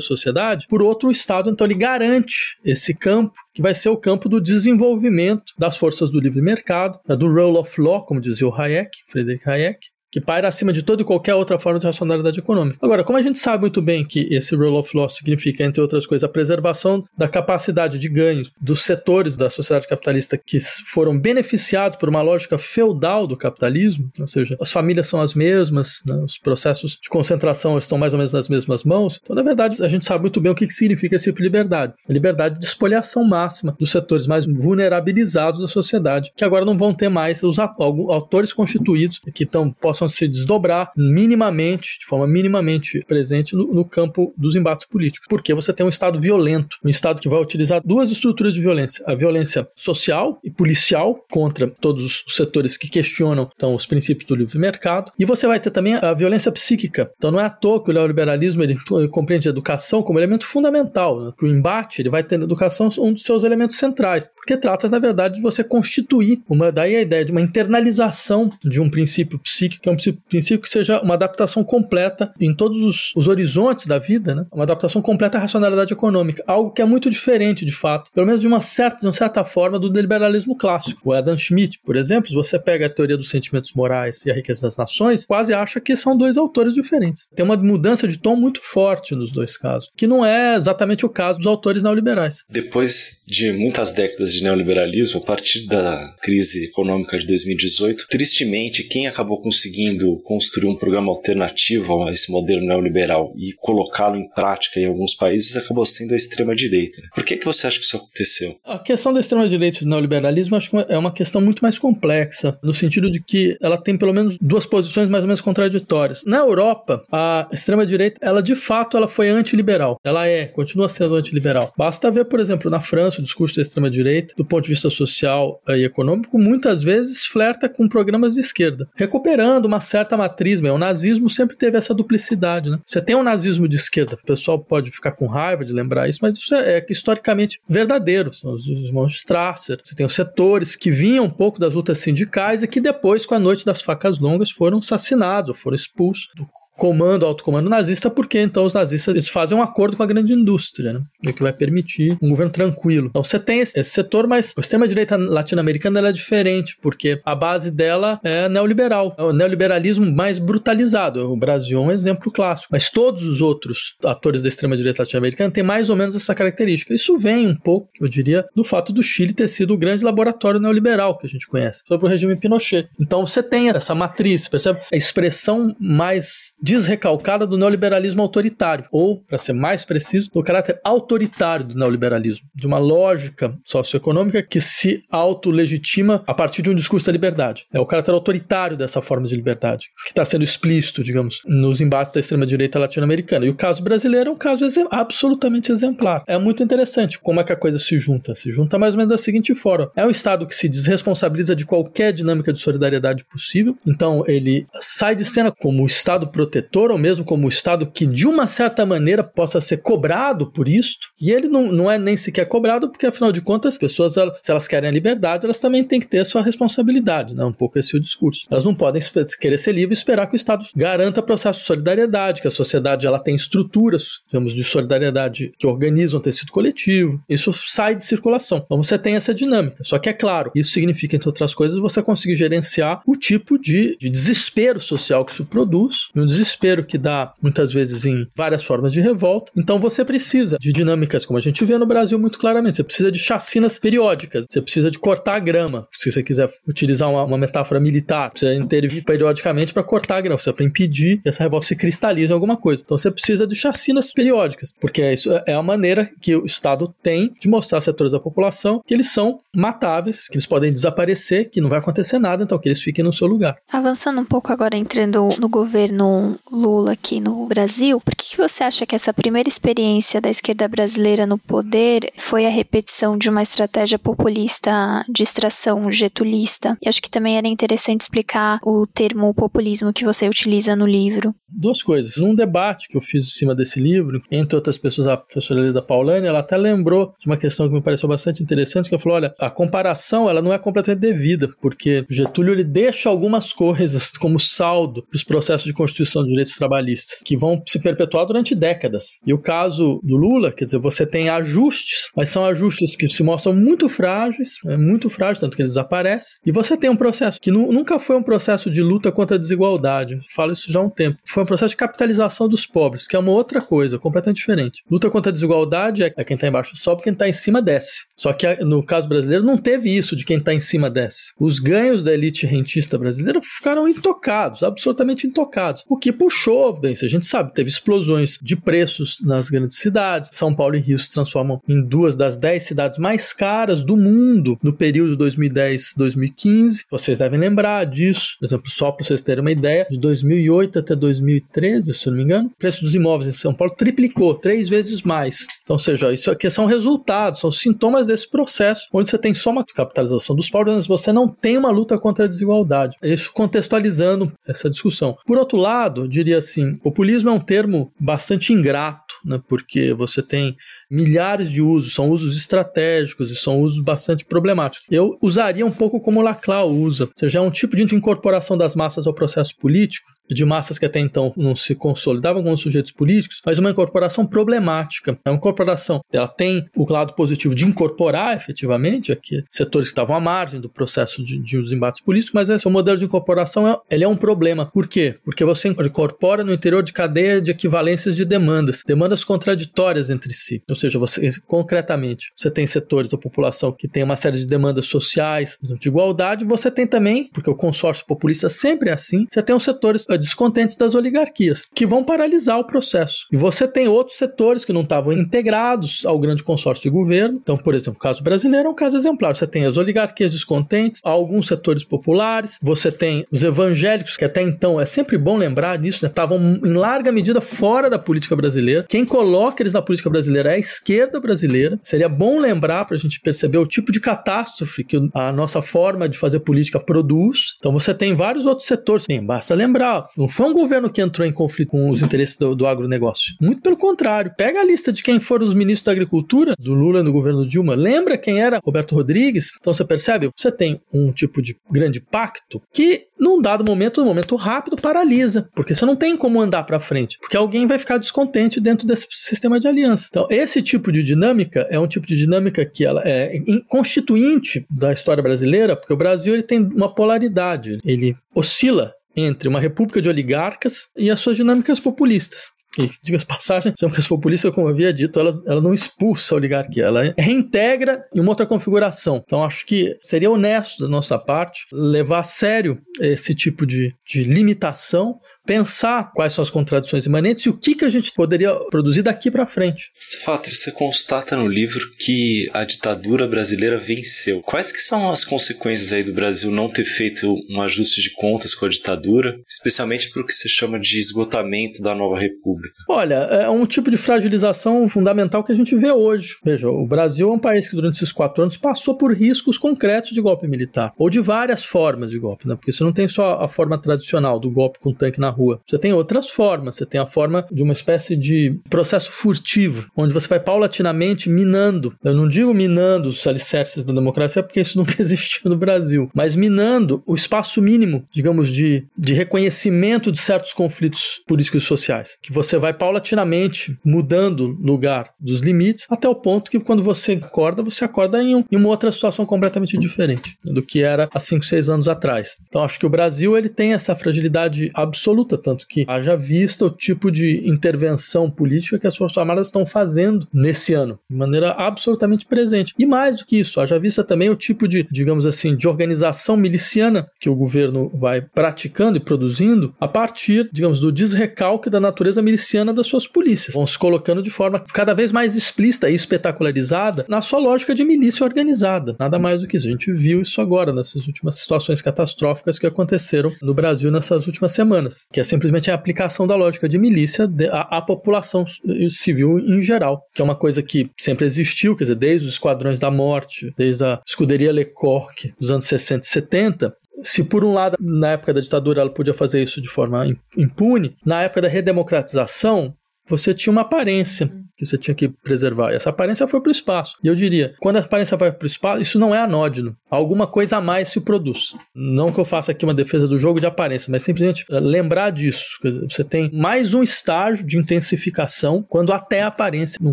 sociedade, 0.00 0.66
por 0.68 0.82
outro 0.82 1.08
o 1.08 1.12
Estado 1.12 1.50
então 1.50 1.66
ele 1.66 1.74
garante 1.74 2.58
esse 2.64 2.94
campo 2.94 3.34
que 3.52 3.62
vai 3.62 3.74
ser 3.74 3.88
o 3.90 3.96
campo 3.96 4.28
do 4.28 4.40
desenvolvimento 4.40 5.52
das 5.58 5.76
forças 5.76 6.10
do 6.10 6.20
livre 6.20 6.40
mercado, 6.40 6.98
né? 7.06 7.14
do 7.14 7.26
rule 7.26 7.58
of 7.58 7.80
law, 7.80 8.04
como 8.04 8.20
dizia 8.20 8.46
o 8.46 8.54
Hayek, 8.54 9.04
Friedrich 9.08 9.48
Hayek, 9.48 9.91
que 10.12 10.20
paira 10.20 10.46
acima 10.46 10.72
de 10.72 10.82
toda 10.82 11.00
e 11.00 11.04
qualquer 11.04 11.34
outra 11.34 11.58
forma 11.58 11.78
de 11.78 11.86
racionalidade 11.86 12.38
econômica. 12.38 12.78
Agora, 12.82 13.02
como 13.02 13.18
a 13.18 13.22
gente 13.22 13.38
sabe 13.38 13.62
muito 13.62 13.80
bem 13.80 14.04
que 14.04 14.28
esse 14.30 14.54
rule 14.54 14.76
of 14.76 14.94
law 14.94 15.08
significa, 15.08 15.64
entre 15.64 15.80
outras 15.80 16.06
coisas, 16.06 16.22
a 16.22 16.28
preservação 16.28 17.02
da 17.16 17.28
capacidade 17.28 17.98
de 17.98 18.08
ganho 18.08 18.44
dos 18.60 18.84
setores 18.84 19.36
da 19.36 19.48
sociedade 19.48 19.88
capitalista 19.88 20.36
que 20.36 20.58
foram 20.86 21.18
beneficiados 21.18 21.96
por 21.96 22.08
uma 22.08 22.20
lógica 22.20 22.58
feudal 22.58 23.26
do 23.26 23.36
capitalismo, 23.36 24.10
ou 24.20 24.26
seja, 24.26 24.56
as 24.60 24.70
famílias 24.70 25.06
são 25.06 25.20
as 25.20 25.34
mesmas, 25.34 26.02
né, 26.06 26.14
os 26.16 26.36
processos 26.36 26.98
de 27.00 27.08
concentração 27.08 27.78
estão 27.78 27.96
mais 27.96 28.12
ou 28.12 28.18
menos 28.18 28.32
nas 28.32 28.48
mesmas 28.48 28.84
mãos, 28.84 29.18
então, 29.22 29.34
na 29.34 29.42
verdade, 29.42 29.82
a 29.82 29.88
gente 29.88 30.04
sabe 30.04 30.20
muito 30.20 30.40
bem 30.40 30.52
o 30.52 30.54
que 30.54 30.68
significa 30.70 31.16
esse 31.16 31.24
tipo 31.24 31.38
de 31.38 31.44
liberdade. 31.44 31.94
A 32.08 32.12
liberdade 32.12 32.58
de 32.58 32.66
espoliação 32.66 33.24
máxima 33.24 33.74
dos 33.78 33.90
setores 33.90 34.26
mais 34.26 34.44
vulnerabilizados 34.44 35.60
da 35.60 35.68
sociedade, 35.68 36.32
que 36.36 36.44
agora 36.44 36.64
não 36.64 36.76
vão 36.76 36.92
ter 36.92 37.08
mais 37.08 37.42
os 37.42 37.58
autores 37.58 38.52
constituídos 38.52 39.20
que 39.34 39.44
estão, 39.44 39.70
possam 39.72 40.01
possam 40.02 40.08
se 40.08 40.28
desdobrar 40.28 40.90
minimamente, 40.96 41.98
de 42.00 42.06
forma 42.06 42.26
minimamente 42.26 43.04
presente 43.06 43.54
no, 43.54 43.72
no 43.72 43.84
campo 43.84 44.32
dos 44.36 44.56
embates 44.56 44.86
políticos. 44.86 45.26
Porque 45.28 45.54
você 45.54 45.72
tem 45.72 45.84
um 45.84 45.88
Estado 45.88 46.20
violento, 46.20 46.78
um 46.84 46.88
Estado 46.88 47.20
que 47.20 47.28
vai 47.28 47.40
utilizar 47.40 47.80
duas 47.84 48.10
estruturas 48.10 48.54
de 48.54 48.60
violência: 48.60 49.04
a 49.06 49.14
violência 49.14 49.68
social 49.74 50.40
e 50.42 50.50
policial 50.50 51.24
contra 51.30 51.68
todos 51.68 52.24
os 52.26 52.34
setores 52.34 52.76
que 52.76 52.88
questionam 52.88 53.50
então, 53.54 53.74
os 53.74 53.86
princípios 53.86 54.26
do 54.26 54.34
livre 54.34 54.58
mercado, 54.58 55.12
e 55.18 55.24
você 55.24 55.46
vai 55.46 55.60
ter 55.60 55.70
também 55.70 55.94
a 55.94 56.12
violência 56.14 56.50
psíquica. 56.50 57.10
Então 57.16 57.30
não 57.30 57.40
é 57.40 57.44
à 57.44 57.50
toa 57.50 57.82
que 57.82 57.90
o 57.90 57.94
neoliberalismo 57.94 58.62
ele, 58.62 58.76
ele 58.92 59.08
compreende 59.08 59.48
a 59.48 59.50
educação 59.50 60.02
como 60.02 60.18
elemento 60.18 60.46
fundamental, 60.46 61.20
né? 61.20 61.32
que 61.38 61.44
o 61.44 61.48
embate 61.48 62.02
ele 62.02 62.10
vai 62.10 62.22
ter 62.22 62.38
na 62.38 62.44
educação 62.44 62.90
um 62.98 63.12
dos 63.12 63.24
seus 63.24 63.44
elementos 63.44 63.76
centrais, 63.76 64.28
porque 64.34 64.56
trata 64.56 64.88
na 64.88 64.98
verdade 64.98 65.36
de 65.36 65.40
você 65.40 65.62
constituir 65.62 66.42
uma 66.48 66.72
daí 66.72 66.96
a 66.96 67.02
ideia 67.02 67.24
de 67.24 67.32
uma 67.32 67.40
internalização 67.40 68.50
de 68.64 68.80
um 68.80 68.90
princípio 68.90 69.38
psíquico 69.38 69.82
um 69.92 69.96
princípio 70.28 70.62
que 70.62 70.68
seja 70.68 71.00
uma 71.00 71.14
adaptação 71.14 71.62
completa 71.64 72.32
em 72.40 72.54
todos 72.54 72.82
os, 72.82 73.12
os 73.16 73.28
horizontes 73.28 73.86
da 73.86 73.98
vida, 73.98 74.34
né? 74.34 74.46
uma 74.52 74.64
adaptação 74.64 75.02
completa 75.02 75.38
à 75.38 75.40
racionalidade 75.40 75.92
econômica, 75.92 76.42
algo 76.46 76.70
que 76.70 76.82
é 76.82 76.84
muito 76.84 77.10
diferente, 77.10 77.64
de 77.64 77.72
fato, 77.72 78.10
pelo 78.12 78.26
menos 78.26 78.40
de 78.40 78.46
uma 78.46 78.60
certa, 78.60 78.98
de 78.98 79.06
uma 79.06 79.12
certa 79.12 79.44
forma, 79.44 79.78
do 79.78 79.88
liberalismo 79.88 80.56
clássico. 80.56 81.00
O 81.04 81.12
Adam 81.12 81.34
Smith, 81.34 81.74
por 81.84 81.96
exemplo, 81.96 82.28
se 82.28 82.34
você 82.34 82.58
pega 82.58 82.86
a 82.86 82.90
teoria 82.90 83.16
dos 83.16 83.30
sentimentos 83.30 83.72
morais 83.72 84.24
e 84.26 84.30
a 84.30 84.34
riqueza 84.34 84.62
das 84.62 84.76
nações, 84.76 85.26
quase 85.26 85.54
acha 85.54 85.80
que 85.80 85.96
são 85.96 86.16
dois 86.16 86.36
autores 86.36 86.74
diferentes. 86.74 87.26
Tem 87.34 87.44
uma 87.44 87.56
mudança 87.56 88.06
de 88.08 88.18
tom 88.18 88.36
muito 88.36 88.60
forte 88.62 89.14
nos 89.14 89.32
dois 89.32 89.56
casos, 89.56 89.90
que 89.96 90.06
não 90.06 90.24
é 90.24 90.56
exatamente 90.56 91.04
o 91.04 91.08
caso 91.08 91.38
dos 91.38 91.46
autores 91.46 91.82
neoliberais. 91.82 92.44
Depois 92.48 93.22
de 93.26 93.52
muitas 93.52 93.92
décadas 93.92 94.32
de 94.32 94.42
neoliberalismo, 94.42 95.20
a 95.20 95.24
partir 95.24 95.66
da 95.66 96.14
crise 96.22 96.66
econômica 96.66 97.18
de 97.18 97.26
2018, 97.26 98.06
tristemente, 98.08 98.84
quem 98.84 99.06
acabou 99.06 99.40
conseguindo 99.40 99.81
conseguindo 99.82 100.16
construir 100.22 100.68
um 100.68 100.76
programa 100.76 101.10
alternativo 101.10 102.04
a 102.04 102.12
esse 102.12 102.30
modelo 102.30 102.64
neoliberal 102.64 103.32
e 103.36 103.52
colocá-lo 103.54 104.16
em 104.16 104.28
prática 104.28 104.78
em 104.78 104.86
alguns 104.86 105.14
países 105.14 105.56
acabou 105.56 105.84
sendo 105.84 106.12
a 106.12 106.16
extrema-direita. 106.16 107.02
Por 107.14 107.24
que, 107.24 107.36
que 107.36 107.44
você 107.44 107.66
acha 107.66 107.78
que 107.78 107.84
isso 107.84 107.96
aconteceu? 107.96 108.56
A 108.64 108.78
questão 108.78 109.12
da 109.12 109.20
extrema-direita 109.20 109.78
e 109.78 109.80
do 109.80 109.88
neoliberalismo 109.88 110.56
acho 110.56 110.70
que 110.70 110.76
é 110.88 110.98
uma 110.98 111.12
questão 111.12 111.40
muito 111.40 111.60
mais 111.60 111.78
complexa, 111.78 112.58
no 112.62 112.72
sentido 112.72 113.10
de 113.10 113.22
que 113.22 113.56
ela 113.60 113.76
tem 113.76 113.96
pelo 113.96 114.12
menos 114.12 114.36
duas 114.40 114.66
posições 114.66 115.08
mais 115.08 115.24
ou 115.24 115.28
menos 115.28 115.40
contraditórias. 115.40 116.22
Na 116.24 116.38
Europa, 116.38 117.04
a 117.10 117.48
extrema-direita, 117.52 118.18
ela 118.22 118.42
de 118.42 118.54
fato 118.54 118.96
ela 118.96 119.08
foi 119.08 119.28
antiliberal. 119.28 119.98
Ela 120.04 120.26
é, 120.26 120.46
continua 120.46 120.88
sendo 120.88 121.16
antiliberal. 121.16 121.72
Basta 121.76 122.10
ver, 122.10 122.26
por 122.26 122.40
exemplo, 122.40 122.70
na 122.70 122.80
França, 122.80 123.20
o 123.20 123.24
discurso 123.24 123.56
da 123.56 123.62
extrema-direita, 123.62 124.34
do 124.36 124.44
ponto 124.44 124.64
de 124.64 124.70
vista 124.70 124.90
social 124.90 125.60
e 125.68 125.84
econômico, 125.84 126.38
muitas 126.38 126.82
vezes 126.82 127.26
flerta 127.26 127.68
com 127.68 127.88
programas 127.88 128.34
de 128.34 128.40
esquerda, 128.40 128.88
recuperando 128.94 129.68
uma 129.72 129.80
certa 129.80 130.16
matriz, 130.16 130.60
meu. 130.60 130.74
O 130.74 130.78
nazismo 130.78 131.28
sempre 131.28 131.56
teve 131.56 131.76
essa 131.76 131.94
duplicidade, 131.94 132.70
né? 132.70 132.78
Você 132.84 133.00
tem 133.00 133.16
um 133.16 133.22
nazismo 133.22 133.66
de 133.66 133.76
esquerda, 133.76 134.14
o 134.14 134.26
pessoal 134.26 134.58
pode 134.58 134.90
ficar 134.90 135.12
com 135.12 135.26
raiva 135.26 135.64
de 135.64 135.72
lembrar 135.72 136.08
isso, 136.08 136.18
mas 136.22 136.36
isso 136.36 136.54
é, 136.54 136.78
é 136.78 136.86
historicamente 136.88 137.60
verdadeiro. 137.68 138.32
São 138.32 138.52
os 138.52 138.66
irmãos 138.66 139.14
Strasser. 139.14 139.80
Você 139.82 139.94
tem 139.94 140.06
os 140.06 140.14
setores 140.14 140.76
que 140.76 140.90
vinham 140.90 141.24
um 141.24 141.30
pouco 141.30 141.58
das 141.58 141.74
lutas 141.74 141.98
sindicais 141.98 142.62
e 142.62 142.68
que 142.68 142.80
depois, 142.80 143.24
com 143.24 143.34
a 143.34 143.38
noite 143.38 143.64
das 143.64 143.80
facas 143.80 144.18
longas, 144.18 144.50
foram 144.50 144.78
assassinados 144.78 145.48
ou 145.48 145.54
foram 145.54 145.74
expulsos 145.74 146.28
do 146.36 146.46
comando, 146.76 147.26
alto 147.26 147.44
comando 147.44 147.68
nazista, 147.68 148.10
porque 148.10 148.40
então 148.40 148.64
os 148.64 148.74
nazistas 148.74 149.14
eles 149.14 149.28
fazem 149.28 149.56
um 149.56 149.62
acordo 149.62 149.96
com 149.96 150.02
a 150.02 150.06
grande 150.06 150.32
indústria, 150.32 150.94
né? 150.94 151.00
O 151.26 151.32
que 151.32 151.42
vai 151.42 151.52
permitir 151.52 152.16
um 152.20 152.30
governo 152.30 152.52
tranquilo. 152.52 153.08
Então 153.08 153.22
você 153.22 153.38
tem 153.38 153.60
esse, 153.60 153.82
setor, 153.84 154.26
mas 154.26 154.52
o 154.56 154.60
extrema-direita 154.60 155.16
latino-americana 155.16 156.08
é 156.08 156.12
diferente, 156.12 156.76
porque 156.80 157.20
a 157.24 157.34
base 157.34 157.70
dela 157.70 158.18
é 158.24 158.48
neoliberal, 158.48 159.14
é 159.18 159.22
o 159.22 159.32
neoliberalismo 159.32 160.10
mais 160.10 160.38
brutalizado. 160.38 161.30
O 161.30 161.36
Brasil 161.36 161.78
é 161.78 161.82
um 161.82 161.90
exemplo 161.90 162.32
clássico, 162.32 162.68
mas 162.72 162.90
todos 162.90 163.24
os 163.24 163.40
outros 163.40 163.94
atores 164.04 164.42
da 164.42 164.48
extrema-direita 164.48 165.02
latino-americana 165.02 165.50
têm 165.50 165.62
mais 165.62 165.90
ou 165.90 165.96
menos 165.96 166.16
essa 166.16 166.34
característica. 166.34 166.94
Isso 166.94 167.16
vem 167.16 167.46
um 167.46 167.56
pouco, 167.56 167.88
eu 168.00 168.08
diria, 168.08 168.44
do 168.56 168.64
fato 168.64 168.92
do 168.92 169.02
Chile 169.02 169.32
ter 169.32 169.48
sido 169.48 169.74
o 169.74 169.78
grande 169.78 170.04
laboratório 170.04 170.58
neoliberal 170.58 171.16
que 171.18 171.26
a 171.26 171.30
gente 171.30 171.46
conhece, 171.46 171.82
sobre 171.86 172.06
o 172.06 172.08
regime 172.08 172.36
Pinochet. 172.36 172.88
Então 173.00 173.24
você 173.24 173.42
tem 173.42 173.68
essa 173.68 173.94
matriz, 173.94 174.48
percebe? 174.48 174.80
A 174.92 174.96
expressão 174.96 175.74
mais 175.78 176.54
desrecalcada 176.62 177.46
do 177.46 177.58
neoliberalismo 177.58 178.22
autoritário, 178.22 178.84
ou, 178.92 179.18
para 179.18 179.36
ser 179.36 179.52
mais 179.52 179.84
preciso, 179.84 180.30
do 180.32 180.42
caráter 180.42 180.78
autoritário 180.84 181.66
do 181.66 181.76
neoliberalismo, 181.76 182.46
de 182.54 182.66
uma 182.66 182.78
lógica 182.78 183.54
socioeconômica 183.64 184.42
que 184.42 184.60
se 184.60 185.02
autolegitima 185.10 186.22
a 186.26 186.32
partir 186.32 186.62
de 186.62 186.70
um 186.70 186.74
discurso 186.74 187.06
da 187.06 187.12
liberdade. 187.12 187.66
É 187.72 187.80
o 187.80 187.86
caráter 187.86 188.12
autoritário 188.12 188.76
dessa 188.76 189.02
forma 189.02 189.26
de 189.26 189.34
liberdade, 189.34 189.88
que 190.04 190.10
está 190.10 190.24
sendo 190.24 190.44
explícito, 190.44 191.02
digamos, 191.02 191.40
nos 191.44 191.80
embates 191.80 192.12
da 192.12 192.20
extrema-direita 192.20 192.78
latino-americana. 192.78 193.44
E 193.44 193.50
o 193.50 193.56
caso 193.56 193.82
brasileiro 193.82 194.30
é 194.30 194.32
um 194.32 194.36
caso 194.36 194.62
absolutamente 194.90 195.72
exemplar. 195.72 196.22
É 196.26 196.38
muito 196.38 196.62
interessante 196.62 197.18
como 197.18 197.40
é 197.40 197.44
que 197.44 197.52
a 197.52 197.56
coisa 197.56 197.78
se 197.78 197.98
junta. 197.98 198.34
Se 198.34 198.52
junta 198.52 198.78
mais 198.78 198.94
ou 198.94 198.98
menos 198.98 199.10
da 199.10 199.18
seguinte 199.18 199.54
forma: 199.54 199.90
é 199.96 200.06
um 200.06 200.10
Estado 200.10 200.46
que 200.46 200.54
se 200.54 200.68
desresponsabiliza 200.68 201.56
de 201.56 201.66
qualquer 201.66 202.12
dinâmica 202.12 202.52
de 202.52 202.60
solidariedade 202.60 203.24
possível, 203.24 203.76
então 203.86 204.24
ele 204.28 204.64
sai 204.80 205.16
de 205.16 205.24
cena 205.24 205.50
como 205.50 205.82
o 205.82 205.86
Estado 205.86 206.28
protetor 206.28 206.51
protetor, 206.52 206.90
ou 206.90 206.98
mesmo 206.98 207.24
como 207.24 207.48
Estado 207.48 207.90
que 207.90 208.06
de 208.06 208.26
uma 208.26 208.46
certa 208.46 208.84
maneira 208.84 209.24
possa 209.24 209.60
ser 209.60 209.78
cobrado 209.78 210.52
por 210.52 210.68
isto. 210.68 211.08
E 211.20 211.30
ele 211.30 211.48
não, 211.48 211.72
não 211.72 211.90
é 211.90 211.98
nem 211.98 212.16
sequer 212.16 212.44
cobrado, 212.44 212.90
porque 212.90 213.06
afinal 213.06 213.32
de 213.32 213.40
contas, 213.40 213.74
as 213.74 213.78
pessoas, 213.78 214.14
se 214.14 214.50
elas 214.50 214.68
querem 214.68 214.90
a 214.90 214.92
liberdade, 214.92 215.46
elas 215.46 215.60
também 215.60 215.82
têm 215.82 216.00
que 216.00 216.06
ter 216.06 216.18
a 216.18 216.24
sua 216.24 216.42
responsabilidade, 216.42 217.34
né? 217.34 217.44
um 217.44 217.52
pouco 217.52 217.78
esse 217.78 217.96
é 217.96 217.98
o 217.98 218.02
discurso. 218.02 218.46
Elas 218.50 218.64
não 218.64 218.74
podem 218.74 219.00
querer 219.40 219.58
ser 219.58 219.72
livres 219.72 219.98
e 219.98 220.00
esperar 220.00 220.26
que 220.26 220.34
o 220.34 220.36
Estado 220.36 220.66
garanta 220.76 221.22
processo 221.22 221.60
de 221.60 221.66
solidariedade, 221.66 222.42
que 222.42 222.48
a 222.48 222.50
sociedade 222.50 223.06
ela 223.06 223.18
tem 223.18 223.34
estruturas, 223.34 224.20
digamos, 224.26 224.52
de 224.52 224.64
solidariedade 224.64 225.52
que 225.58 225.66
organizam 225.66 226.20
o 226.20 226.22
tecido 226.22 226.52
coletivo. 226.52 227.22
Isso 227.28 227.52
sai 227.52 227.96
de 227.96 228.04
circulação. 228.04 228.62
Então 228.64 228.82
você 228.82 228.98
tem 228.98 229.14
essa 229.14 229.32
dinâmica. 229.32 229.82
Só 229.82 229.98
que 229.98 230.08
é 230.08 230.12
claro, 230.12 230.50
isso 230.54 230.72
significa, 230.72 231.16
entre 231.16 231.28
outras 231.28 231.54
coisas, 231.54 231.78
você 231.78 232.02
conseguir 232.02 232.36
gerenciar 232.36 233.00
o 233.06 233.16
tipo 233.16 233.58
de, 233.58 233.96
de 233.98 234.10
desespero 234.10 234.80
social 234.80 235.24
que 235.24 235.32
isso 235.32 235.44
produz, 235.44 236.08
um 236.14 236.26
desespero 236.26 236.41
desespero 236.42 236.84
que 236.84 236.98
dá 236.98 237.32
muitas 237.40 237.72
vezes 237.72 238.04
em 238.04 238.26
várias 238.36 238.62
formas 238.62 238.92
de 238.92 239.00
revolta. 239.00 239.52
Então 239.56 239.78
você 239.78 240.04
precisa 240.04 240.56
de 240.58 240.72
dinâmicas, 240.72 241.24
como 241.24 241.38
a 241.38 241.40
gente 241.40 241.64
vê 241.64 241.78
no 241.78 241.86
Brasil 241.86 242.18
muito 242.18 242.38
claramente. 242.38 242.76
Você 242.76 242.84
precisa 242.84 243.12
de 243.12 243.18
chacinas 243.18 243.78
periódicas, 243.78 244.46
você 244.48 244.60
precisa 244.60 244.90
de 244.90 244.98
cortar 244.98 245.36
a 245.36 245.38
grama, 245.38 245.86
se 245.92 246.10
você 246.10 246.22
quiser 246.22 246.50
utilizar 246.66 247.10
uma, 247.10 247.24
uma 247.24 247.38
metáfora 247.38 247.80
militar, 247.80 248.30
precisa 248.30 248.54
intervir 248.54 249.04
periodicamente 249.04 249.72
para 249.72 249.82
cortar 249.82 250.16
a 250.16 250.20
grama, 250.20 250.38
para 250.38 250.64
impedir 250.64 251.20
que 251.22 251.28
essa 251.28 251.42
revolta 251.42 251.66
se 251.66 251.76
cristalize 251.76 252.30
em 252.30 252.34
alguma 252.34 252.56
coisa. 252.56 252.82
Então 252.84 252.98
você 252.98 253.10
precisa 253.10 253.46
de 253.46 253.54
chacinas 253.54 254.12
periódicas, 254.12 254.74
porque 254.80 255.12
isso 255.12 255.30
é 255.46 255.54
a 255.54 255.62
maneira 255.62 256.08
que 256.20 256.34
o 256.34 256.44
Estado 256.44 256.92
tem 257.02 257.32
de 257.40 257.48
mostrar 257.48 257.78
a 257.78 257.80
setores 257.80 258.12
da 258.12 258.20
população 258.20 258.82
que 258.86 258.92
eles 258.92 259.10
são 259.10 259.40
matáveis, 259.54 260.28
que 260.28 260.36
eles 260.36 260.46
podem 260.46 260.72
desaparecer, 260.72 261.50
que 261.50 261.60
não 261.60 261.68
vai 261.68 261.78
acontecer 261.78 262.18
nada, 262.18 262.42
então 262.42 262.58
que 262.58 262.68
eles 262.68 262.80
fiquem 262.80 263.04
no 263.04 263.12
seu 263.12 263.26
lugar. 263.26 263.56
Avançando 263.70 264.20
um 264.20 264.24
pouco 264.24 264.52
agora, 264.52 264.76
entrando 264.76 265.28
no 265.38 265.48
governo 265.48 266.31
Lula 266.50 266.92
aqui 266.92 267.20
no 267.20 267.46
Brasil, 267.46 268.00
por 268.00 268.14
que, 268.14 268.30
que 268.30 268.36
você 268.36 268.64
acha 268.64 268.86
que 268.86 268.94
essa 268.94 269.12
primeira 269.12 269.48
experiência 269.48 270.20
da 270.20 270.30
esquerda 270.30 270.68
brasileira 270.68 271.26
no 271.26 271.38
poder 271.38 272.12
foi 272.16 272.46
a 272.46 272.50
repetição 272.50 273.16
de 273.16 273.28
uma 273.28 273.42
estratégia 273.42 273.98
populista 273.98 275.04
de 275.08 275.22
extração 275.22 275.90
getulista? 275.90 276.76
E 276.82 276.88
acho 276.88 277.02
que 277.02 277.10
também 277.10 277.36
era 277.36 277.48
interessante 277.48 278.02
explicar 278.02 278.58
o 278.64 278.86
termo 278.86 279.32
populismo 279.34 279.92
que 279.92 280.04
você 280.04 280.28
utiliza 280.28 280.76
no 280.76 280.86
livro. 280.86 281.34
Duas 281.48 281.82
coisas. 281.82 282.16
Num 282.16 282.34
debate 282.34 282.88
que 282.88 282.96
eu 282.96 283.00
fiz 283.02 283.26
em 283.26 283.30
cima 283.30 283.54
desse 283.54 283.78
livro, 283.78 284.22
entre 284.30 284.56
outras 284.56 284.78
pessoas, 284.78 285.06
a 285.06 285.16
professora 285.16 285.60
Leda 285.60 285.82
Paulani, 285.82 286.26
ela 286.26 286.38
até 286.38 286.56
lembrou 286.56 287.14
de 287.20 287.26
uma 287.26 287.36
questão 287.36 287.68
que 287.68 287.74
me 287.74 287.82
pareceu 287.82 288.08
bastante 288.08 288.42
interessante, 288.42 288.88
que 288.88 288.94
ela 288.94 289.02
falou, 289.02 289.16
olha, 289.16 289.34
a 289.38 289.50
comparação 289.50 290.30
ela 290.30 290.40
não 290.40 290.52
é 290.52 290.58
completamente 290.58 291.00
devida, 291.00 291.48
porque 291.60 292.06
Getúlio 292.08 292.54
ele 292.54 292.64
deixa 292.64 293.08
algumas 293.08 293.52
coisas 293.52 294.10
como 294.12 294.38
saldo 294.38 295.02
para 295.02 295.16
os 295.16 295.24
processos 295.24 295.66
de 295.66 295.72
constituição 295.72 296.21
de 296.24 296.30
direitos 296.30 296.54
trabalhistas, 296.54 297.20
que 297.24 297.36
vão 297.36 297.62
se 297.66 297.78
perpetuar 297.78 298.26
durante 298.26 298.54
décadas. 298.54 299.16
E 299.26 299.32
o 299.32 299.38
caso 299.38 300.00
do 300.02 300.16
Lula, 300.16 300.52
quer 300.52 300.64
dizer, 300.64 300.78
você 300.78 301.06
tem 301.06 301.28
ajustes, 301.28 302.10
mas 302.16 302.28
são 302.28 302.44
ajustes 302.44 302.96
que 302.96 303.08
se 303.08 303.22
mostram 303.22 303.54
muito 303.54 303.88
frágeis, 303.88 304.58
é 304.66 304.76
muito 304.76 305.08
frágeis, 305.08 305.40
tanto 305.40 305.56
que 305.56 305.62
eles 305.62 305.72
desaparecem, 305.72 306.38
e 306.44 306.52
você 306.52 306.76
tem 306.76 306.90
um 306.90 306.96
processo 306.96 307.40
que 307.40 307.50
nunca 307.50 307.98
foi 307.98 308.16
um 308.16 308.22
processo 308.22 308.70
de 308.70 308.82
luta 308.82 309.10
contra 309.10 309.36
a 309.36 309.40
desigualdade, 309.40 310.18
falo 310.34 310.52
isso 310.52 310.70
já 310.70 310.80
há 310.80 310.82
um 310.82 310.90
tempo, 310.90 311.18
foi 311.26 311.42
um 311.42 311.46
processo 311.46 311.70
de 311.70 311.76
capitalização 311.76 312.48
dos 312.48 312.66
pobres, 312.66 313.06
que 313.06 313.16
é 313.16 313.18
uma 313.18 313.32
outra 313.32 313.60
coisa, 313.60 313.98
completamente 313.98 314.38
diferente. 314.38 314.82
Luta 314.90 315.10
contra 315.10 315.30
a 315.30 315.32
desigualdade 315.32 316.02
é 316.02 316.24
quem 316.24 316.34
está 316.34 316.48
embaixo 316.48 316.76
sobe, 316.76 317.02
quem 317.02 317.12
está 317.12 317.28
em 317.28 317.32
cima 317.32 317.60
desce. 317.62 318.11
Só 318.22 318.32
que 318.32 318.46
no 318.64 318.84
caso 318.84 319.08
brasileiro 319.08 319.44
não 319.44 319.58
teve 319.58 319.90
isso 319.90 320.14
de 320.14 320.24
quem 320.24 320.38
está 320.38 320.54
em 320.54 320.60
cima 320.60 320.88
desce. 320.88 321.32
Os 321.40 321.58
ganhos 321.58 322.04
da 322.04 322.14
elite 322.14 322.46
rentista 322.46 322.96
brasileira 322.96 323.40
ficaram 323.42 323.88
intocados, 323.88 324.62
absolutamente 324.62 325.26
intocados. 325.26 325.82
O 325.88 325.98
que 325.98 326.12
puxou, 326.12 326.78
bem, 326.78 326.94
se 326.94 327.04
a 327.04 327.08
gente 327.08 327.26
sabe, 327.26 327.52
teve 327.52 327.68
explosões 327.68 328.38
de 328.40 328.54
preços 328.54 329.18
nas 329.20 329.50
grandes 329.50 329.78
cidades. 329.78 330.30
São 330.32 330.54
Paulo 330.54 330.76
e 330.76 330.78
Rio 330.78 331.00
se 331.00 331.12
transformam 331.12 331.60
em 331.68 331.82
duas 331.82 332.16
das 332.16 332.36
dez 332.36 332.62
cidades 332.62 332.96
mais 332.96 333.32
caras 333.32 333.82
do 333.82 333.96
mundo 333.96 334.56
no 334.62 334.72
período 334.72 335.16
2010-2015. 335.24 336.84
Vocês 336.88 337.18
devem 337.18 337.40
lembrar 337.40 337.86
disso. 337.86 338.36
Por 338.38 338.46
exemplo, 338.46 338.70
só 338.70 338.92
para 338.92 339.04
vocês 339.04 339.20
terem 339.20 339.40
uma 339.40 339.50
ideia, 339.50 339.84
de 339.90 339.98
2008 339.98 340.78
até 340.78 340.94
2013, 340.94 341.92
se 341.92 342.06
eu 342.06 342.12
não 342.12 342.18
me 342.18 342.22
engano, 342.22 342.46
o 342.46 342.56
preço 342.56 342.82
dos 342.82 342.94
imóveis 342.94 343.34
em 343.34 343.36
São 343.36 343.52
Paulo 343.52 343.74
triplicou, 343.74 344.34
três 344.34 344.68
vezes 344.68 345.02
mais. 345.02 345.44
Então, 345.62 345.74
ou 345.74 345.80
seja, 345.80 346.12
isso 346.12 346.30
aqui 346.30 346.48
são 346.48 346.66
resultados, 346.66 347.40
são 347.40 347.50
sintomas 347.50 348.11
desse 348.12 348.30
processo, 348.30 348.86
onde 348.92 349.08
você 349.08 349.18
tem 349.18 349.34
só 349.34 349.50
uma 349.50 349.64
capitalização 349.64 350.36
dos 350.36 350.48
pobres, 350.48 350.86
você 350.86 351.12
não 351.12 351.28
tem 351.28 351.56
uma 351.56 351.70
luta 351.70 351.98
contra 351.98 352.24
a 352.24 352.28
desigualdade. 352.28 352.96
Isso 353.02 353.32
contextualizando 353.32 354.32
essa 354.46 354.70
discussão. 354.70 355.16
Por 355.26 355.38
outro 355.38 355.58
lado, 355.58 356.08
diria 356.08 356.38
assim, 356.38 356.76
populismo 356.76 357.30
é 357.30 357.32
um 357.32 357.40
termo 357.40 357.92
bastante 357.98 358.52
ingrato, 358.52 359.14
né, 359.24 359.40
porque 359.48 359.92
você 359.94 360.22
tem 360.22 360.56
milhares 360.90 361.50
de 361.50 361.62
usos, 361.62 361.94
são 361.94 362.10
usos 362.10 362.36
estratégicos 362.36 363.30
e 363.30 363.36
são 363.36 363.60
usos 363.60 363.82
bastante 363.82 364.24
problemáticos. 364.24 364.86
Eu 364.90 365.16
usaria 365.22 365.64
um 365.64 365.70
pouco 365.70 366.00
como 366.00 366.20
Laclau 366.20 366.70
usa, 366.70 367.04
ou 367.04 367.10
seja, 367.16 367.38
é 367.38 367.42
um 367.42 367.50
tipo 367.50 367.74
de 367.74 367.94
incorporação 367.94 368.56
das 368.56 368.74
massas 368.74 369.06
ao 369.06 369.14
processo 369.14 369.56
político, 369.56 370.12
de 370.32 370.44
massas 370.44 370.78
que 370.78 370.86
até 370.86 371.00
então 371.00 371.32
não 371.36 371.54
se 371.54 371.74
consolidavam 371.74 372.42
como 372.42 372.56
sujeitos 372.56 372.92
políticos, 372.92 373.40
mas 373.44 373.58
uma 373.58 373.70
incorporação 373.70 374.26
problemática. 374.26 375.18
É 375.24 375.30
uma 375.30 375.36
incorporação, 375.36 376.00
ela 376.12 376.28
tem 376.28 376.66
o 376.76 376.90
lado 376.90 377.14
positivo 377.14 377.54
de 377.54 377.64
incorporar 377.64 378.36
efetivamente 378.36 379.12
aqui 379.12 379.42
setores 379.48 379.88
que 379.88 379.92
estavam 379.92 380.16
à 380.16 380.20
margem 380.20 380.60
do 380.60 380.68
processo 380.68 381.24
de, 381.24 381.38
de 381.38 381.58
os 381.58 381.72
embates 381.72 382.00
políticos, 382.00 382.34
mas 382.34 382.50
esse 382.50 382.68
modelo 382.68 382.98
de 382.98 383.04
incorporação 383.04 383.68
é, 383.68 383.78
ele 383.90 384.04
é 384.04 384.08
um 384.08 384.16
problema. 384.16 384.66
Por 384.66 384.88
quê? 384.88 385.16
Porque 385.24 385.44
você 385.44 385.68
incorpora 385.68 386.42
no 386.44 386.52
interior 386.52 386.82
de 386.82 386.92
cadeia 386.92 387.40
de 387.40 387.50
equivalências 387.50 388.16
de 388.16 388.24
demandas, 388.24 388.82
demandas 388.86 389.22
contraditórias 389.22 390.10
entre 390.10 390.32
si. 390.32 390.62
Ou 390.68 390.76
seja, 390.76 390.98
você 390.98 391.30
concretamente, 391.46 392.32
você 392.36 392.50
tem 392.50 392.66
setores 392.66 393.10
da 393.10 393.18
população 393.18 393.72
que 393.72 393.88
tem 393.88 394.02
uma 394.02 394.16
série 394.16 394.38
de 394.38 394.46
demandas 394.46 394.86
sociais, 394.86 395.58
de 395.62 395.88
igualdade, 395.88 396.44
você 396.44 396.70
tem 396.70 396.86
também, 396.86 397.28
porque 397.32 397.50
o 397.50 397.56
consórcio 397.56 398.06
populista 398.06 398.48
sempre 398.48 398.90
é 398.90 398.92
assim, 398.92 399.26
você 399.30 399.42
tem 399.42 399.54
os 399.54 399.62
setores 399.62 400.04
eh, 400.08 400.18
descontentes 400.22 400.76
das 400.76 400.94
oligarquias, 400.94 401.66
que 401.74 401.86
vão 401.86 402.04
paralisar 402.04 402.58
o 402.58 402.66
processo. 402.66 403.26
E 403.30 403.36
você 403.36 403.66
tem 403.66 403.88
outros 403.88 404.18
setores 404.18 404.64
que 404.64 404.72
não 404.72 404.82
estavam 404.82 405.12
integrados 405.12 406.04
ao 406.06 406.18
grande 406.18 406.42
consórcio 406.42 406.84
de 406.84 406.90
governo. 406.90 407.38
Então, 407.42 407.56
por 407.56 407.74
exemplo, 407.74 407.96
o 407.96 408.02
caso 408.02 408.22
brasileiro 408.22 408.68
é 408.68 408.70
um 408.70 408.74
caso 408.74 408.96
exemplar. 408.96 409.34
Você 409.34 409.46
tem 409.46 409.64
as 409.64 409.76
oligarquias 409.76 410.32
descontentes, 410.32 411.00
alguns 411.04 411.46
setores 411.46 411.84
populares, 411.84 412.58
você 412.62 412.90
tem 412.90 413.26
os 413.30 413.42
evangélicos, 413.42 414.16
que 414.16 414.24
até 414.24 414.42
então 414.42 414.80
é 414.80 414.86
sempre 414.86 415.18
bom 415.18 415.36
lembrar 415.36 415.76
disso, 415.76 416.04
né? 416.04 416.08
estavam 416.08 416.38
em 416.64 416.72
larga 416.72 417.10
medida 417.10 417.40
fora 417.40 417.90
da 417.90 417.98
política 417.98 418.36
brasileira. 418.36 418.86
Quem 418.88 419.04
coloca 419.04 419.62
eles 419.62 419.72
na 419.72 419.82
política 419.82 420.10
brasileira 420.10 420.52
é 420.52 420.54
a 420.54 420.58
esquerda 420.58 421.20
brasileira. 421.20 421.78
Seria 421.82 422.08
bom 422.08 422.38
lembrar 422.38 422.84
para 422.84 422.96
a 422.96 423.00
gente 423.00 423.20
perceber 423.20 423.58
o 423.58 423.66
tipo 423.66 423.90
de 423.90 424.00
catástrofe 424.00 424.84
que 424.84 424.98
a 425.14 425.32
nossa 425.32 425.60
forma 425.62 426.08
de 426.08 426.18
fazer 426.18 426.40
política 426.40 426.78
produz. 426.78 427.54
Então, 427.58 427.72
você 427.72 427.94
tem 427.94 428.14
vários 428.14 428.46
outros 428.46 428.66
setores. 428.66 429.04
Sim, 429.04 429.24
basta 429.24 429.54
lembrar, 429.54 430.01
não 430.16 430.28
foi 430.28 430.46
um 430.46 430.52
governo 430.52 430.90
que 430.90 431.00
entrou 431.00 431.26
em 431.26 431.32
conflito 431.32 431.70
com 431.70 431.90
os 431.90 432.02
interesses 432.02 432.36
do, 432.36 432.54
do 432.54 432.66
agronegócio. 432.66 433.34
Muito 433.40 433.62
pelo 433.62 433.76
contrário. 433.76 434.32
Pega 434.36 434.60
a 434.60 434.64
lista 434.64 434.92
de 434.92 435.02
quem 435.02 435.18
foram 435.18 435.46
os 435.46 435.54
ministros 435.54 435.84
da 435.84 435.92
Agricultura, 435.92 436.54
do 436.58 436.74
Lula 436.74 437.02
do 437.02 437.12
governo 437.12 437.46
Dilma. 437.46 437.74
Lembra 437.74 438.18
quem 438.18 438.40
era 438.40 438.60
Roberto 438.64 438.94
Rodrigues? 438.94 439.52
Então 439.58 439.72
você 439.72 439.84
percebe? 439.84 440.30
Você 440.36 440.52
tem 440.52 440.80
um 440.92 441.12
tipo 441.12 441.40
de 441.40 441.56
grande 441.70 442.00
pacto 442.00 442.62
que, 442.72 443.06
num 443.18 443.40
dado 443.40 443.64
momento, 443.64 444.00
num 444.00 444.06
momento 444.06 444.36
rápido, 444.36 444.76
paralisa. 444.76 445.48
Porque 445.54 445.74
você 445.74 445.86
não 445.86 445.96
tem 445.96 446.16
como 446.16 446.40
andar 446.40 446.64
para 446.64 446.80
frente. 446.80 447.18
Porque 447.20 447.36
alguém 447.36 447.66
vai 447.66 447.78
ficar 447.78 447.98
descontente 447.98 448.60
dentro 448.60 448.86
desse 448.86 449.06
sistema 449.10 449.58
de 449.58 449.68
aliança. 449.68 450.08
Então, 450.10 450.26
esse 450.30 450.60
tipo 450.60 450.92
de 450.92 451.02
dinâmica 451.02 451.66
é 451.70 451.78
um 451.78 451.86
tipo 451.86 452.06
de 452.06 452.16
dinâmica 452.16 452.64
que 452.64 452.84
ela 452.84 453.02
é 453.04 453.40
constituinte 453.68 454.66
da 454.70 454.92
história 454.92 455.22
brasileira, 455.22 455.76
porque 455.76 455.92
o 455.92 455.96
Brasil 455.96 456.34
ele 456.34 456.42
tem 456.42 456.60
uma 456.60 456.92
polaridade. 456.94 457.78
Ele 457.84 458.16
oscila 458.34 458.92
entre 459.16 459.48
uma 459.48 459.60
república 459.60 460.00
de 460.00 460.08
oligarcas 460.08 460.88
e 460.96 461.10
as 461.10 461.20
suas 461.20 461.36
dinâmicas 461.36 461.78
populistas. 461.80 462.50
E, 462.78 462.90
diga-se 463.02 463.26
passagem, 463.26 463.72
são 463.78 463.90
que 463.90 463.98
as 463.98 464.08
populistas, 464.08 464.52
como 464.54 464.66
eu 464.66 464.72
havia 464.72 464.92
dito, 464.92 465.18
ela, 465.18 465.30
ela 465.46 465.60
não 465.60 465.74
expulsa 465.74 466.34
a 466.34 466.36
oligarquia, 466.36 466.84
ela 466.84 467.14
reintegra 467.18 468.04
em 468.14 468.20
uma 468.20 468.30
outra 468.30 468.46
configuração. 468.46 469.22
Então, 469.24 469.44
acho 469.44 469.66
que 469.66 469.96
seria 470.02 470.30
honesto 470.30 470.82
da 470.82 470.88
nossa 470.88 471.18
parte 471.18 471.66
levar 471.72 472.20
a 472.20 472.24
sério 472.24 472.80
esse 473.00 473.34
tipo 473.34 473.66
de, 473.66 473.94
de 474.06 474.24
limitação, 474.24 475.18
pensar 475.46 476.12
quais 476.12 476.32
são 476.32 476.42
as 476.42 476.50
contradições 476.50 477.06
imanentes 477.06 477.44
e 477.44 477.48
o 477.48 477.56
que, 477.56 477.74
que 477.74 477.84
a 477.84 477.88
gente 477.88 478.12
poderia 478.12 478.54
produzir 478.70 479.02
daqui 479.02 479.30
para 479.30 479.46
frente. 479.46 479.90
Fatri, 480.22 480.54
você 480.54 480.70
constata 480.70 481.36
no 481.36 481.48
livro 481.48 481.84
que 481.98 482.48
a 482.52 482.64
ditadura 482.64 483.26
brasileira 483.26 483.78
venceu. 483.78 484.40
Quais 484.42 484.70
que 484.70 484.80
são 484.80 485.10
as 485.10 485.24
consequências 485.24 485.92
aí 485.92 486.02
do 486.02 486.12
Brasil 486.12 486.50
não 486.50 486.70
ter 486.70 486.84
feito 486.84 487.34
um 487.50 487.62
ajuste 487.62 488.02
de 488.02 488.10
contas 488.12 488.54
com 488.54 488.66
a 488.66 488.68
ditadura, 488.68 489.38
especialmente 489.48 490.10
para 490.10 490.22
o 490.22 490.26
que 490.26 490.34
se 490.34 490.48
chama 490.48 490.78
de 490.78 490.98
esgotamento 490.98 491.82
da 491.82 491.94
nova 491.94 492.18
república? 492.18 492.42
pública? 492.42 492.74
Olha, 492.88 493.14
é 493.14 493.48
um 493.48 493.64
tipo 493.64 493.90
de 493.90 493.96
fragilização 493.96 494.88
fundamental 494.88 495.42
que 495.42 495.52
a 495.52 495.54
gente 495.54 495.74
vê 495.76 495.90
hoje. 495.90 496.36
Veja, 496.44 496.68
o 496.68 496.86
Brasil 496.86 497.28
é 497.28 497.32
um 497.32 497.38
país 497.38 497.68
que 497.68 497.76
durante 497.76 497.96
esses 497.96 498.12
quatro 498.12 498.42
anos 498.42 498.56
passou 498.56 498.96
por 498.96 499.12
riscos 499.12 499.56
concretos 499.56 500.10
de 500.10 500.20
golpe 500.20 500.46
militar, 500.46 500.92
ou 500.98 501.08
de 501.08 501.20
várias 501.20 501.64
formas 501.64 502.10
de 502.10 502.18
golpe, 502.18 502.46
né? 502.46 502.54
Porque 502.54 502.72
você 502.72 502.84
não 502.84 502.92
tem 502.92 503.08
só 503.08 503.40
a 503.40 503.48
forma 503.48 503.78
tradicional 503.78 504.38
do 504.38 504.50
golpe 504.50 504.78
com 504.78 504.92
tanque 504.92 505.20
na 505.20 505.30
rua. 505.32 505.60
Você 505.66 505.78
tem 505.78 505.92
outras 505.92 506.28
formas. 506.28 506.76
Você 506.76 506.86
tem 506.86 507.00
a 507.00 507.06
forma 507.06 507.44
de 507.50 507.62
uma 507.62 507.72
espécie 507.72 508.16
de 508.16 508.58
processo 508.70 509.10
furtivo, 509.10 509.88
onde 509.96 510.14
você 510.14 510.28
vai 510.28 510.40
paulatinamente 510.40 511.28
minando. 511.28 511.94
Eu 512.04 512.14
não 512.14 512.28
digo 512.28 512.54
minando 512.54 513.08
os 513.08 513.26
alicerces 513.26 513.84
da 513.84 513.92
democracia, 513.92 514.42
porque 514.42 514.60
isso 514.60 514.76
nunca 514.82 515.00
existiu 515.00 515.50
no 515.50 515.56
Brasil, 515.56 516.10
mas 516.14 516.36
minando 516.36 517.02
o 517.06 517.14
espaço 517.14 517.60
mínimo, 517.60 518.04
digamos, 518.12 518.52
de, 518.52 518.86
de 518.96 519.14
reconhecimento 519.14 520.12
de 520.12 520.20
certos 520.20 520.52
conflitos 520.52 521.22
políticos 521.26 521.62
e 521.62 521.66
sociais, 521.66 522.18
que 522.22 522.32
você 522.32 522.58
vai 522.58 522.72
paulatinamente 522.72 523.76
mudando 523.84 524.56
lugar 524.60 525.10
dos 525.18 525.40
limites 525.40 525.86
até 525.90 526.08
o 526.08 526.14
ponto 526.14 526.50
que 526.50 526.60
quando 526.60 526.82
você 526.82 527.12
acorda, 527.12 527.62
você 527.62 527.84
acorda 527.84 528.22
em, 528.22 528.36
um, 528.36 528.44
em 528.50 528.56
uma 528.56 528.68
outra 528.68 528.92
situação 528.92 529.24
completamente 529.24 529.78
diferente 529.78 530.36
do 530.44 530.62
que 530.62 530.82
era 530.82 531.08
há 531.12 531.20
5, 531.20 531.44
6 531.44 531.68
anos 531.68 531.88
atrás. 531.88 532.38
Então 532.48 532.64
acho 532.64 532.78
que 532.78 532.86
o 532.86 532.90
Brasil 532.90 533.36
ele 533.36 533.48
tem 533.48 533.72
essa 533.72 533.94
fragilidade 533.94 534.70
absoluta 534.74 535.21
absoluta, 535.22 535.38
tanto 535.38 535.66
que 535.66 535.84
haja 535.88 536.16
vista 536.16 536.66
o 536.66 536.70
tipo 536.70 537.10
de 537.10 537.42
intervenção 537.48 538.30
política 538.30 538.78
que 538.78 538.86
as 538.86 538.96
Forças 538.96 539.18
Armadas 539.18 539.46
estão 539.46 539.64
fazendo 539.64 540.26
nesse 540.32 540.74
ano, 540.74 540.98
de 541.08 541.16
maneira 541.16 541.52
absolutamente 541.52 542.26
presente. 542.26 542.74
E 542.78 542.84
mais 542.84 543.18
do 543.18 543.26
que 543.26 543.38
isso, 543.38 543.60
haja 543.60 543.78
vista 543.78 544.04
também 544.04 544.30
o 544.30 544.36
tipo 544.36 544.66
de, 544.66 544.86
digamos 544.90 545.26
assim, 545.26 545.56
de 545.56 545.68
organização 545.68 546.36
miliciana 546.36 547.06
que 547.20 547.28
o 547.28 547.34
governo 547.34 547.90
vai 547.94 548.20
praticando 548.20 548.98
e 548.98 549.00
produzindo 549.00 549.74
a 549.80 549.88
partir, 549.88 550.48
digamos, 550.52 550.80
do 550.80 550.92
desrecalque 550.92 551.70
da 551.70 551.80
natureza 551.80 552.20
miliciana 552.20 552.72
das 552.72 552.86
suas 552.86 553.06
polícias. 553.06 553.54
Vão 553.54 553.66
se 553.66 553.78
colocando 553.78 554.22
de 554.22 554.30
forma 554.30 554.60
cada 554.72 554.94
vez 554.94 555.12
mais 555.12 555.34
explícita 555.34 555.90
e 555.90 555.94
espetacularizada 555.94 557.04
na 557.08 557.20
sua 557.20 557.38
lógica 557.38 557.74
de 557.74 557.84
milícia 557.84 558.24
organizada. 558.24 558.96
Nada 558.98 559.18
mais 559.18 559.40
do 559.40 559.46
que 559.46 559.56
isso. 559.56 559.66
A 559.66 559.70
gente 559.70 559.92
viu 559.92 560.22
isso 560.22 560.40
agora 560.40 560.72
nessas 560.72 561.06
últimas 561.06 561.38
situações 561.38 561.80
catastróficas 561.80 562.58
que 562.58 562.66
aconteceram 562.66 563.32
no 563.42 563.54
Brasil 563.54 563.90
nessas 563.90 564.26
últimas 564.26 564.52
semanas, 564.52 565.06
que 565.12 565.20
é 565.20 565.24
simplesmente 565.24 565.70
a 565.70 565.74
aplicação 565.74 566.26
da 566.26 566.34
lógica 566.34 566.68
de 566.68 566.78
milícia 566.78 567.28
à, 567.50 567.80
população 567.82 568.44
civil 568.90 569.38
em 569.38 569.60
geral, 569.60 570.02
que 570.14 570.22
é 570.22 570.24
uma 570.24 570.36
coisa 570.36 570.62
que 570.62 570.90
sempre 570.98 571.26
existiu, 571.26 571.76
quer 571.76 571.84
dizer, 571.84 571.96
desde 571.96 572.26
os 572.26 572.34
esquadrões 572.34 572.80
da 572.80 572.90
morte, 572.90 573.52
desde 573.56 573.84
a 573.84 574.00
escuderia 574.06 574.52
Lecoq 574.52 575.34
dos 575.38 575.50
anos 575.50 575.66
60 575.66 576.04
e 576.04 576.08
70, 576.08 576.76
se 577.02 577.24
por 577.24 577.44
um 577.44 577.52
lado, 577.52 577.76
na 577.80 578.12
época 578.12 578.32
da 578.32 578.40
ditadura, 578.40 578.80
ela 578.80 578.92
podia 578.92 579.14
fazer 579.14 579.42
isso 579.42 579.60
de 579.60 579.68
forma 579.68 580.06
impune, 580.36 580.96
na 581.04 581.22
época 581.22 581.42
da 581.42 581.48
redemocratização, 581.48 582.74
você 583.08 583.34
tinha 583.34 583.50
uma 583.50 583.62
aparência 583.62 584.32
que 584.62 584.66
você 584.66 584.78
tinha 584.78 584.94
que 584.94 585.08
preservar. 585.08 585.72
E 585.72 585.76
essa 585.76 585.90
aparência 585.90 586.26
foi 586.28 586.40
para 586.40 586.48
o 586.48 586.52
espaço. 586.52 586.96
E 587.02 587.08
eu 587.08 587.14
diria, 587.14 587.54
quando 587.60 587.76
a 587.76 587.80
aparência 587.80 588.16
vai 588.16 588.30
para 588.32 588.44
o 588.44 588.46
espaço, 588.46 588.80
isso 588.80 588.98
não 588.98 589.14
é 589.14 589.18
anódino. 589.18 589.76
Alguma 589.90 590.26
coisa 590.26 590.58
a 590.58 590.60
mais 590.60 590.88
se 590.88 591.00
produz. 591.00 591.54
Não 591.74 592.12
que 592.12 592.20
eu 592.20 592.24
faça 592.24 592.52
aqui 592.52 592.64
uma 592.64 592.74
defesa 592.74 593.08
do 593.08 593.18
jogo 593.18 593.40
de 593.40 593.46
aparência, 593.46 593.90
mas 593.90 594.02
simplesmente 594.02 594.44
eh, 594.50 594.60
lembrar 594.60 595.10
disso. 595.10 595.58
Você 595.88 596.04
tem 596.04 596.30
mais 596.32 596.74
um 596.74 596.82
estágio 596.82 597.44
de 597.44 597.58
intensificação 597.58 598.64
quando 598.68 598.92
até 598.92 599.22
a 599.22 599.28
aparência 599.28 599.78
não 599.80 599.92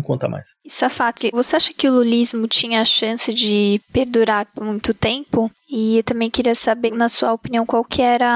conta 0.00 0.28
mais. 0.28 0.54
E 0.64 0.70
você 1.32 1.56
acha 1.56 1.72
que 1.74 1.88
o 1.88 1.92
lulismo 1.92 2.46
tinha 2.46 2.80
a 2.80 2.84
chance 2.84 3.32
de 3.34 3.80
perdurar 3.92 4.46
por 4.54 4.64
muito 4.64 4.94
tempo? 4.94 5.50
E 5.70 5.98
eu 5.98 6.02
também 6.02 6.28
queria 6.28 6.54
saber, 6.54 6.90
na 6.90 7.08
sua 7.08 7.32
opinião, 7.32 7.64
qual 7.64 7.84
que 7.84 8.02
era 8.02 8.28